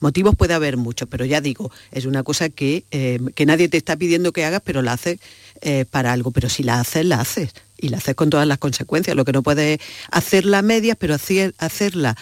motivos 0.00 0.34
puede 0.36 0.54
haber 0.54 0.76
muchos, 0.76 1.08
pero 1.08 1.24
ya 1.24 1.40
digo, 1.40 1.70
es 1.92 2.04
una 2.06 2.22
cosa 2.22 2.48
que, 2.48 2.84
em, 2.90 3.26
que 3.34 3.46
nadie 3.46 3.68
te 3.68 3.76
está 3.76 3.96
pidiendo 3.96 4.32
que 4.32 4.44
hagas, 4.44 4.62
pero 4.64 4.82
la 4.82 4.92
haces 4.94 5.09
eh, 5.61 5.84
para 5.90 6.12
algo, 6.12 6.30
pero 6.30 6.48
si 6.48 6.62
la 6.62 6.80
haces, 6.80 7.04
la 7.04 7.20
haces. 7.20 7.50
Y 7.78 7.88
la 7.88 7.96
haces 7.96 8.14
con 8.14 8.28
todas 8.28 8.46
las 8.46 8.58
consecuencias. 8.58 9.16
Lo 9.16 9.24
que 9.24 9.32
no 9.32 9.42
puedes 9.42 9.80
es 9.80 9.86
hacerla 10.11 10.58
a 10.58 10.62
medias, 10.62 10.96
pero 11.00 11.14
hacer- 11.14 11.54
hacerla 11.58 12.14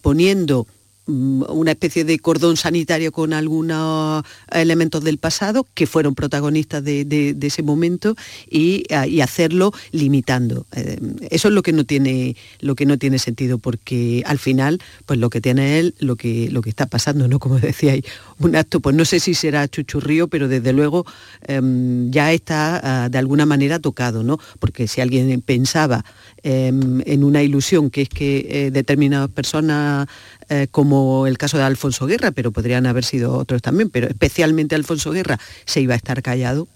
poniendo 0.00 0.66
una 1.08 1.72
especie 1.72 2.04
de 2.04 2.18
cordón 2.18 2.56
sanitario 2.56 3.10
con 3.12 3.32
algunos 3.32 4.24
elementos 4.52 5.02
del 5.02 5.18
pasado 5.18 5.66
que 5.74 5.86
fueron 5.86 6.14
protagonistas 6.14 6.84
de 6.84 7.36
ese 7.40 7.62
momento 7.62 8.14
y, 8.48 8.84
ah, 8.90 9.06
y 9.06 9.20
hacerlo 9.20 9.72
limitando. 9.92 10.66
Eh, 10.72 10.98
eso 11.30 11.48
es 11.48 11.54
lo 11.54 11.62
que 11.62 11.72
no 11.72 11.84
tiene 11.84 12.36
lo 12.60 12.74
que 12.74 12.86
no 12.86 12.98
tiene 12.98 13.18
sentido 13.18 13.58
porque 13.58 14.22
al 14.26 14.38
final 14.38 14.80
pues 15.06 15.18
lo 15.18 15.30
que 15.30 15.40
tiene 15.40 15.78
él 15.78 15.94
lo 15.98 16.16
que 16.16 16.50
lo 16.50 16.62
que 16.62 16.70
está 16.70 16.86
pasando 16.86 17.28
no 17.28 17.38
como 17.38 17.58
decíais 17.60 18.04
un 18.38 18.56
acto 18.56 18.80
pues 18.80 18.94
no 18.94 19.04
sé 19.04 19.20
si 19.20 19.34
será 19.34 19.68
chuchurrío 19.68 20.28
pero 20.28 20.48
desde 20.48 20.72
luego 20.72 21.06
em, 21.46 22.10
ya 22.10 22.32
está 22.32 23.04
ah, 23.04 23.08
de 23.08 23.18
alguna 23.18 23.46
manera 23.46 23.78
tocado 23.78 24.22
no 24.22 24.38
porque 24.58 24.88
si 24.88 25.00
alguien 25.00 25.40
pensaba 25.42 26.04
em, 26.42 27.02
en 27.06 27.24
una 27.24 27.42
ilusión 27.42 27.90
que 27.90 28.02
es 28.02 28.08
que 28.08 28.46
eh, 28.50 28.70
determinadas 28.70 29.30
personas 29.30 30.08
eh, 30.48 30.68
como 30.70 31.26
el 31.26 31.38
caso 31.38 31.58
de 31.58 31.64
Alfonso 31.64 32.06
Guerra 32.06 32.30
pero 32.30 32.52
podrían 32.52 32.86
haber 32.86 33.04
sido 33.04 33.36
otros 33.36 33.62
también 33.62 33.90
pero 33.90 34.08
especialmente 34.08 34.74
Alfonso 34.74 35.10
Guerra 35.10 35.38
se 35.64 35.80
iba 35.80 35.94
a 35.94 35.96
estar 35.96 36.22
callado 36.22 36.68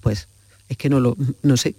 pues 0.00 0.28
es 0.68 0.76
que 0.76 0.88
no 0.88 1.00
lo 1.00 1.16
no 1.42 1.56
sé 1.56 1.74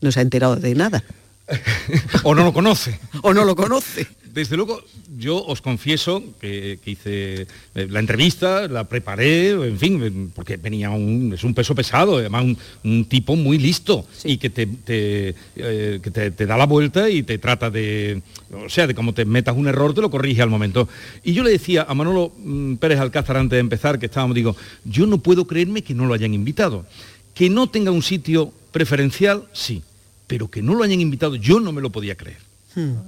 no 0.00 0.12
se 0.12 0.20
ha 0.20 0.22
enterado 0.22 0.56
de 0.56 0.74
nada 0.74 1.02
o 2.22 2.34
no 2.34 2.44
lo 2.44 2.52
conoce. 2.52 2.98
o 3.22 3.32
no 3.32 3.44
lo 3.44 3.56
conoce. 3.56 4.06
Desde 4.36 4.54
luego, 4.54 4.82
yo 5.16 5.42
os 5.42 5.62
confieso 5.62 6.22
que, 6.38 6.78
que 6.84 6.90
hice 6.90 7.46
eh, 7.74 7.88
la 7.88 8.00
entrevista, 8.00 8.68
la 8.68 8.84
preparé, 8.84 9.52
en 9.52 9.78
fin, 9.78 9.98
eh, 10.04 10.28
porque 10.34 10.58
venía 10.58 10.90
un, 10.90 11.32
es 11.32 11.42
un 11.42 11.54
peso 11.54 11.74
pesado, 11.74 12.18
además 12.18 12.44
un, 12.44 12.58
un 12.84 13.04
tipo 13.06 13.34
muy 13.34 13.56
listo 13.56 14.04
y 14.24 14.36
que, 14.36 14.50
te, 14.50 14.66
te, 14.66 15.34
eh, 15.56 16.00
que 16.02 16.10
te, 16.10 16.32
te 16.32 16.44
da 16.44 16.58
la 16.58 16.66
vuelta 16.66 17.08
y 17.08 17.22
te 17.22 17.38
trata 17.38 17.70
de, 17.70 18.20
o 18.52 18.68
sea, 18.68 18.86
de 18.86 18.94
cómo 18.94 19.14
te 19.14 19.24
metas 19.24 19.56
un 19.56 19.68
error, 19.68 19.94
te 19.94 20.02
lo 20.02 20.10
corrige 20.10 20.42
al 20.42 20.50
momento. 20.50 20.86
Y 21.24 21.32
yo 21.32 21.42
le 21.42 21.52
decía 21.52 21.86
a 21.88 21.94
Manolo 21.94 22.34
mm, 22.36 22.74
Pérez 22.74 23.00
Alcázar 23.00 23.38
antes 23.38 23.56
de 23.56 23.60
empezar, 23.60 23.98
que 23.98 24.04
estábamos, 24.04 24.34
digo, 24.34 24.54
yo 24.84 25.06
no 25.06 25.16
puedo 25.16 25.46
creerme 25.46 25.80
que 25.80 25.94
no 25.94 26.04
lo 26.04 26.12
hayan 26.12 26.34
invitado. 26.34 26.84
Que 27.32 27.48
no 27.48 27.70
tenga 27.70 27.90
un 27.90 28.02
sitio 28.02 28.52
preferencial, 28.70 29.44
sí, 29.54 29.82
pero 30.26 30.50
que 30.50 30.60
no 30.60 30.74
lo 30.74 30.84
hayan 30.84 31.00
invitado, 31.00 31.36
yo 31.36 31.58
no 31.58 31.72
me 31.72 31.80
lo 31.80 31.88
podía 31.88 32.16
creer. 32.16 32.45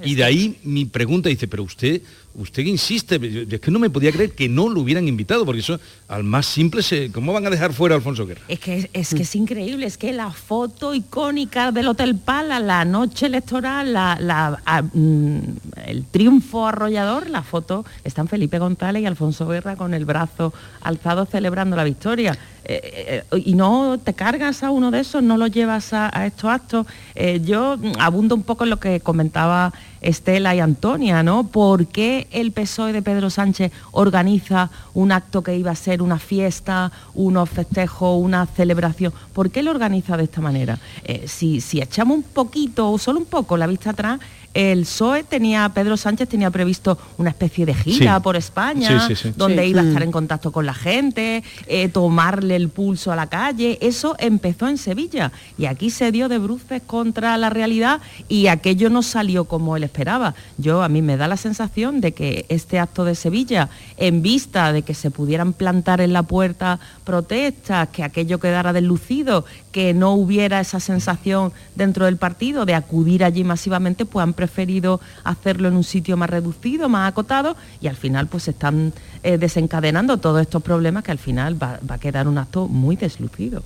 Y 0.03 0.15
de 0.15 0.25
ahí 0.25 0.59
mi 0.65 0.87
pregunta 0.87 1.29
dice, 1.29 1.47
pero 1.47 1.63
usted, 1.63 2.03
usted 2.39 2.65
insiste, 2.65 3.21
es 3.51 3.61
que 3.61 3.71
no 3.71 3.79
me 3.79 3.91
podía 3.91 4.11
creer 4.13 4.33
que 4.33 4.49
no 4.49 4.69
lo 4.69 4.81
hubieran 4.81 5.07
invitado, 5.07 5.45
porque 5.45 5.61
eso 5.61 5.79
al 6.09 6.25
más 6.25 6.47
simple, 6.47 6.83
se, 6.83 7.13
¿cómo 7.13 7.33
van 7.33 7.47
a 7.47 7.51
dejar 7.51 7.73
fuera 7.73 7.95
a 7.95 7.99
Alfonso 7.99 8.27
Guerra? 8.27 8.41
Es 8.49 8.61
que, 8.61 8.89
es 8.93 9.15
que 9.15 9.23
es 9.23 9.35
increíble, 9.37 9.85
es 9.87 9.99
que 9.99 10.13
la 10.13 10.31
foto 10.31 10.95
icónica 10.95 11.73
del 11.73 11.89
Hotel 11.89 12.17
Pala, 12.17 12.61
la 12.61 12.85
noche 12.85 13.27
electoral, 13.27 13.93
la, 13.93 14.17
la- 14.21 14.63
a- 14.65 14.83
mm, 14.83 15.39
el 15.87 16.05
triunfo 16.07 16.67
arrollador, 16.67 17.29
la 17.29 17.43
foto, 17.43 17.85
están 18.05 18.29
Felipe 18.29 18.59
González 18.59 19.03
y 19.03 19.07
Alfonso 19.07 19.47
Guerra 19.47 19.77
con 19.77 19.93
el 19.93 20.05
brazo 20.05 20.55
alzado 20.81 21.27
celebrando 21.27 21.77
la 21.77 21.85
victoria. 21.85 22.39
Eh, 22.71 23.25
eh, 23.33 23.43
y 23.47 23.55
no 23.55 23.99
te 23.99 24.13
cargas 24.13 24.63
a 24.63 24.71
uno 24.71 24.91
de 24.91 25.01
esos, 25.01 25.23
no 25.23 25.39
lo 25.39 25.47
llevas 25.47 25.93
a, 25.95 26.11
a 26.17 26.27
estos 26.27 26.51
actos. 26.51 26.87
Eh, 27.15 27.41
yo 27.43 27.79
mm, 27.79 27.93
abundo 27.99 28.35
un 28.35 28.43
poco 28.43 28.65
en 28.65 28.71
lo 28.71 28.79
que 28.79 29.01
comentaba 29.01 29.73
Estela 30.01 30.55
y 30.55 30.61
Antonia, 30.61 31.23
¿no? 31.23 31.47
¿Por 31.47 31.87
qué 31.87 32.27
el 32.31 32.53
PSOE 32.53 32.93
de 32.93 33.03
Pedro 33.03 33.31
Sánchez 33.31 33.73
organiza 33.93 34.71
un 34.95 35.13
acto 35.13 35.43
que 35.43 35.57
iba 35.57 35.71
a 35.71 35.77
ser 35.77 36.03
una 36.03 36.19
fiesta, 36.19 36.93
unos 37.15 37.49
festejos, 37.51 38.23
una 38.23 38.47
celebración? 38.47 39.13
¿Por 39.33 39.51
qué 39.51 39.63
lo 39.63 39.71
organiza 39.71 40.17
de 40.17 40.25
esta 40.25 40.41
manera? 40.41 40.79
Eh, 41.05 41.27
si, 41.27 41.61
si 41.61 41.81
echamos 41.81 42.17
un 42.17 42.23
poquito, 42.23 42.91
o 42.91 42.99
solo 42.99 43.19
un 43.19 43.27
poco, 43.27 43.57
la 43.57 43.67
vista 43.67 43.91
atrás, 43.91 44.21
el 44.59 44.81
PSOE 44.83 45.23
tenía, 45.23 45.69
Pedro 45.69 45.97
Sánchez 45.97 46.29
tenía 46.29 46.51
previsto 46.51 46.99
una 47.17 47.31
especie 47.31 47.65
de 47.65 47.75
gira 47.75 48.17
Sí. 48.17 48.23
por 48.25 48.35
España, 48.35 49.07
Sí, 49.07 49.15
sí, 49.15 49.29
sí. 49.29 49.35
donde 49.37 49.63
Sí. 49.63 49.69
iba 49.71 49.81
a 49.81 49.85
Mm. 49.85 49.89
estar 49.89 50.03
en 50.03 50.11
contacto 50.11 50.51
con 50.51 50.67
la 50.67 50.75
gente, 50.75 51.45
eh, 51.69 51.89
tomarle 51.89 52.57
el 52.57 52.69
pulso 52.69 53.13
a 53.13 53.17
la 53.17 53.29
calle. 53.29 53.79
Eso 53.81 54.17
empezó 54.19 54.67
en 54.67 54.77
Sevilla 54.77 55.31
y 55.57 55.67
aquí 55.67 55.91
se 55.91 56.11
dio 56.11 56.29
de 56.29 56.39
bruces 56.39 56.83
contra 56.85 57.37
la 57.39 57.51
realidad 57.51 58.01
y 58.29 58.49
aquello 58.49 58.91
no 58.91 59.03
salió 59.05 59.45
como 59.45 59.77
él 59.77 59.85
esperaba. 59.85 60.35
Yo 60.57 60.83
a 60.83 60.89
mí 60.89 61.03
me 61.03 61.17
da 61.17 61.29
la 61.29 61.37
sensación 61.37 62.01
de 62.01 62.11
que 62.13 62.45
este 62.49 62.81
acto 62.81 63.05
de 63.05 63.15
Sevilla, 63.15 63.69
en 63.97 64.23
vista 64.23 64.73
de 64.73 64.83
que 64.83 64.95
se 64.95 65.13
pudieran 65.13 65.53
plantar 65.53 66.01
en 66.01 66.13
la 66.13 66.25
puerta 66.25 66.81
protestas, 67.05 67.89
que 67.91 68.03
aquello 68.03 68.41
quedara 68.41 68.73
deslucido, 68.73 69.45
que 69.73 69.93
no 69.95 70.13
hubiera 70.15 70.61
esa 70.61 70.81
sensación 70.81 71.53
dentro 71.75 72.07
del 72.07 72.17
partido 72.17 72.65
de 72.65 72.75
acudir 72.75 73.23
allí 73.25 73.45
masivamente, 73.45 74.05
pues 74.07 74.23
han 74.23 74.33
preferido 74.33 75.01
hacerlo 75.25 75.69
en 75.69 75.77
un 75.77 75.85
sitio 75.85 76.17
más 76.17 76.31
reducido, 76.31 76.89
más 76.89 77.09
acotado, 77.09 77.57
y 77.81 77.87
al 77.89 77.97
final 77.97 78.27
pues 78.29 78.49
están 78.49 78.93
eh, 79.23 79.39
desencadenando 79.39 80.17
todos 80.19 80.41
estos 80.41 80.63
problemas 80.63 81.05
que 81.05 81.11
al 81.13 81.19
final 81.19 81.63
va, 81.63 81.79
va 81.89 81.97
a 81.97 81.99
quedar 82.01 82.29
un 82.29 82.39
acto 82.39 82.67
muy 82.67 82.97
deslucido. 82.97 83.63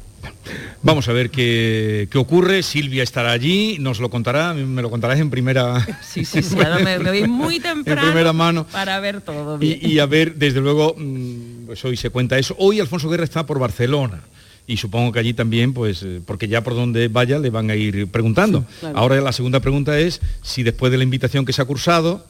Vamos 0.83 1.09
a 1.09 1.13
ver 1.13 1.31
qué, 1.31 2.09
qué 2.11 2.19
ocurre, 2.19 2.63
Silvia 2.63 3.03
estará 3.03 3.33
allí, 3.33 3.77
nos 3.81 3.99
lo 3.99 4.09
contará, 4.09 4.55
me 4.55 4.81
lo 4.83 4.89
contarás 4.91 5.19
en 5.19 5.31
primera, 5.31 5.85
Sí, 6.03 6.25
sí, 6.25 6.43
sí, 6.43 6.57
ahora 6.57 6.79
me, 6.79 6.99
me 6.99 7.11
voy 7.11 7.27
muy 7.29 7.57
en 7.63 7.63
temprano 7.63 8.03
primera 8.03 8.33
mano. 8.33 8.65
para 8.67 9.01
ver 9.01 9.21
todo 9.21 9.57
Y, 9.61 9.75
bien. 9.75 9.79
y 9.83 9.99
a 9.99 10.07
ver, 10.07 10.35
desde 10.37 10.61
luego, 10.61 10.95
mm, 10.97 11.67
pues 11.67 11.85
hoy 11.85 11.97
se 11.97 12.11
cuenta 12.11 12.39
eso. 12.39 12.55
Hoy 12.59 12.79
Alfonso 12.81 13.09
Guerra 13.09 13.25
está 13.25 13.45
por 13.47 13.59
Barcelona. 13.59 14.21
Y 14.67 14.77
supongo 14.77 15.13
que 15.13 15.19
allí 15.19 15.35
también, 15.35 15.75
pues, 15.75 16.03
eh, 16.03 16.21
porque 16.25 16.49
ya 16.49 16.63
por 16.63 16.75
donde 16.75 17.09
vaya 17.09 17.39
le 17.39 17.51
van 17.51 17.71
a 17.71 17.77
ir 17.77 18.09
preguntando. 18.09 18.65
claro. 18.81 18.97
Ahora 18.97 19.21
la 19.21 19.33
segunda 19.33 19.61
pregunta 19.61 19.99
es 19.99 20.21
si 20.43 20.63
después 20.63 20.93
de 20.93 20.99
la 20.99 21.05
invitación 21.05 21.45
que 21.45 21.53
se 21.53 21.63
ha 21.63 21.65
cursado, 21.65 22.25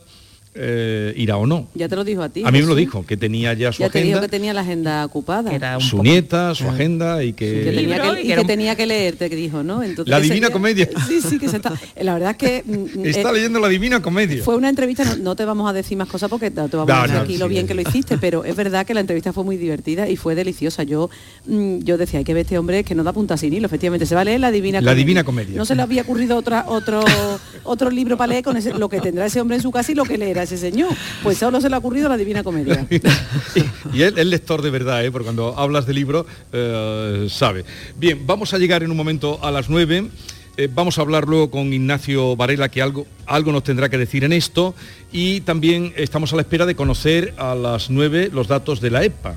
eh, 0.54 1.14
irá 1.16 1.36
o 1.38 1.46
no. 1.46 1.66
Ya 1.74 1.88
te 1.88 1.96
lo 1.96 2.04
dijo 2.04 2.22
a 2.22 2.28
ti. 2.28 2.42
A 2.44 2.50
mí 2.50 2.60
me 2.60 2.66
lo 2.66 2.74
dijo, 2.74 3.06
que 3.06 3.16
tenía 3.16 3.54
ya 3.54 3.72
su 3.72 3.80
Ya 3.82 3.88
te 3.88 4.00
dijo 4.02 4.18
agenda, 4.18 4.20
que 4.26 4.30
tenía 4.30 4.52
la 4.52 4.60
agenda 4.60 5.04
ocupada. 5.04 5.80
su 5.80 6.02
nieta, 6.02 6.54
su 6.54 6.68
agenda 6.68 7.24
y 7.24 7.32
que... 7.32 7.46
que 7.64 7.72
tenía 7.72 7.80
libro 7.96 8.14
que, 8.14 8.20
y 8.22 8.26
que 8.26 8.32
era 8.32 8.42
que 8.42 8.48
tenía 8.48 8.76
que 8.76 8.86
leer, 8.86 9.16
te 9.16 9.28
dijo, 9.30 9.62
¿no? 9.62 9.82
Entonces, 9.82 10.10
La 10.10 10.20
Divina 10.20 10.50
Comedia. 10.50 10.88
Sí, 11.08 11.20
sí, 11.20 11.38
que 11.38 11.48
se 11.48 11.56
está... 11.56 11.72
La 12.00 12.14
verdad 12.14 12.30
es 12.32 12.36
que... 12.36 12.62
mm, 12.66 13.06
Está 13.06 13.30
eh, 13.30 13.34
leyendo 13.34 13.60
la 13.60 13.68
Divina 13.68 14.02
Comedia. 14.02 14.42
Fue 14.44 14.56
una 14.56 14.68
entrevista, 14.68 15.04
no, 15.04 15.16
no 15.16 15.36
te 15.36 15.44
vamos 15.44 15.68
a 15.68 15.72
decir 15.72 15.96
más 15.96 16.08
cosas 16.08 16.28
porque 16.28 16.50
no 16.50 16.68
te 16.68 16.76
vamos 16.76 16.88
No, 16.94 16.94
a 17.00 17.02
decir 17.02 17.16
no, 17.16 17.22
aquí 17.22 17.32
sí, 17.34 17.38
lo 17.38 17.48
bien 17.48 17.62
sí. 17.62 17.68
que 17.68 17.74
lo 17.74 17.80
hiciste, 17.82 18.18
pero 18.18 18.44
es 18.44 18.54
verdad 18.56 18.84
que 18.86 18.94
la 18.94 19.00
entrevista 19.00 19.32
fue 19.32 19.44
muy 19.44 19.56
divertida 19.56 20.08
y 20.08 20.16
fue 20.16 20.34
deliciosa. 20.34 20.82
Yo 20.82 21.08
mm, 21.46 21.78
yo 21.78 21.96
decía, 21.98 22.18
hay 22.18 22.24
que 22.24 22.34
ver 22.34 22.42
este 22.42 22.58
hombre 22.58 22.84
que 22.84 22.94
no 22.94 23.02
da 23.04 23.12
punta 23.12 23.36
sin 23.36 23.52
hilo, 23.52 23.66
efectivamente, 23.66 24.06
se 24.06 24.14
va 24.14 24.20
a 24.20 24.24
leer 24.24 24.40
la 24.40 24.50
Divina 24.50 24.80
La 24.80 24.90
Comedia. 24.90 24.96
Divina 24.96 25.24
Comedia. 25.24 25.56
No 25.56 25.64
se 25.64 25.74
le 25.74 25.82
había 25.82 26.02
ocurrido 26.02 26.36
otra, 26.36 26.64
otro, 26.68 27.02
otro 27.64 27.90
libro 27.90 28.16
para 28.16 28.28
leer 28.32 28.44
con 28.44 28.56
ese- 28.56 28.74
lo 28.74 28.88
que 28.88 29.00
tendrá 29.00 29.26
ese 29.26 29.40
hombre 29.40 29.56
en 29.56 29.62
su 29.62 29.70
casa 29.70 29.92
y 29.92 29.94
lo 29.94 30.04
que 30.04 30.18
leerá 30.18 30.41
ese 30.42 30.56
señor. 30.56 30.90
Pues 31.22 31.38
solo 31.38 31.60
se 31.60 31.68
le 31.68 31.74
ha 31.74 31.78
ocurrido 31.78 32.08
la 32.08 32.16
Divina 32.16 32.42
Comedia. 32.42 32.86
Y 33.92 34.02
él 34.02 34.16
es 34.16 34.26
lector 34.26 34.62
de 34.62 34.70
verdad, 34.70 35.04
¿eh? 35.04 35.10
porque 35.10 35.24
cuando 35.24 35.58
hablas 35.58 35.86
de 35.86 35.92
libro, 35.92 36.26
eh, 36.52 37.26
sabe. 37.30 37.64
Bien, 37.96 38.26
vamos 38.26 38.54
a 38.54 38.58
llegar 38.58 38.82
en 38.82 38.90
un 38.90 38.96
momento 38.96 39.38
a 39.42 39.50
las 39.50 39.68
9. 39.68 40.08
Eh, 40.56 40.68
vamos 40.72 40.98
a 40.98 41.02
hablar 41.02 41.26
luego 41.26 41.50
con 41.50 41.72
Ignacio 41.72 42.36
Varela, 42.36 42.68
que 42.68 42.82
algo, 42.82 43.06
algo 43.26 43.52
nos 43.52 43.64
tendrá 43.64 43.88
que 43.88 43.98
decir 43.98 44.24
en 44.24 44.32
esto. 44.32 44.74
Y 45.10 45.40
también 45.42 45.92
estamos 45.96 46.32
a 46.32 46.36
la 46.36 46.42
espera 46.42 46.66
de 46.66 46.74
conocer 46.74 47.34
a 47.38 47.54
las 47.54 47.90
9 47.90 48.30
los 48.32 48.48
datos 48.48 48.80
de 48.80 48.90
la 48.90 49.04
EPA, 49.04 49.36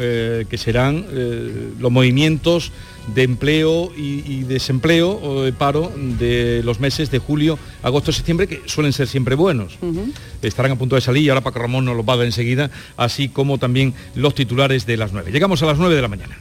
eh, 0.00 0.46
que 0.48 0.58
serán 0.58 1.06
eh, 1.10 1.72
los 1.78 1.92
movimientos 1.92 2.72
de 3.14 3.22
empleo 3.22 3.92
y, 3.96 4.24
y 4.26 4.42
desempleo 4.44 5.20
o 5.22 5.42
de 5.42 5.52
paro 5.52 5.92
de 5.96 6.62
los 6.64 6.80
meses 6.80 7.10
de 7.10 7.18
julio, 7.18 7.58
agosto, 7.82 8.12
septiembre, 8.12 8.46
que 8.46 8.62
suelen 8.66 8.92
ser 8.92 9.06
siempre 9.06 9.34
buenos 9.34 9.78
estarán 10.48 10.72
a 10.72 10.76
punto 10.76 10.94
de 10.94 11.00
salir 11.00 11.22
y 11.24 11.28
ahora 11.28 11.42
Paco 11.42 11.58
Ramón 11.58 11.84
nos 11.84 11.96
los 11.96 12.06
va 12.06 12.14
a 12.14 12.16
dar 12.18 12.26
enseguida, 12.26 12.70
así 12.96 13.28
como 13.28 13.58
también 13.58 13.94
los 14.14 14.34
titulares 14.34 14.86
de 14.86 14.96
las 14.96 15.12
9. 15.12 15.30
Llegamos 15.32 15.62
a 15.62 15.66
las 15.66 15.78
9 15.78 15.94
de 15.94 16.02
la 16.02 16.08
mañana. 16.08 16.38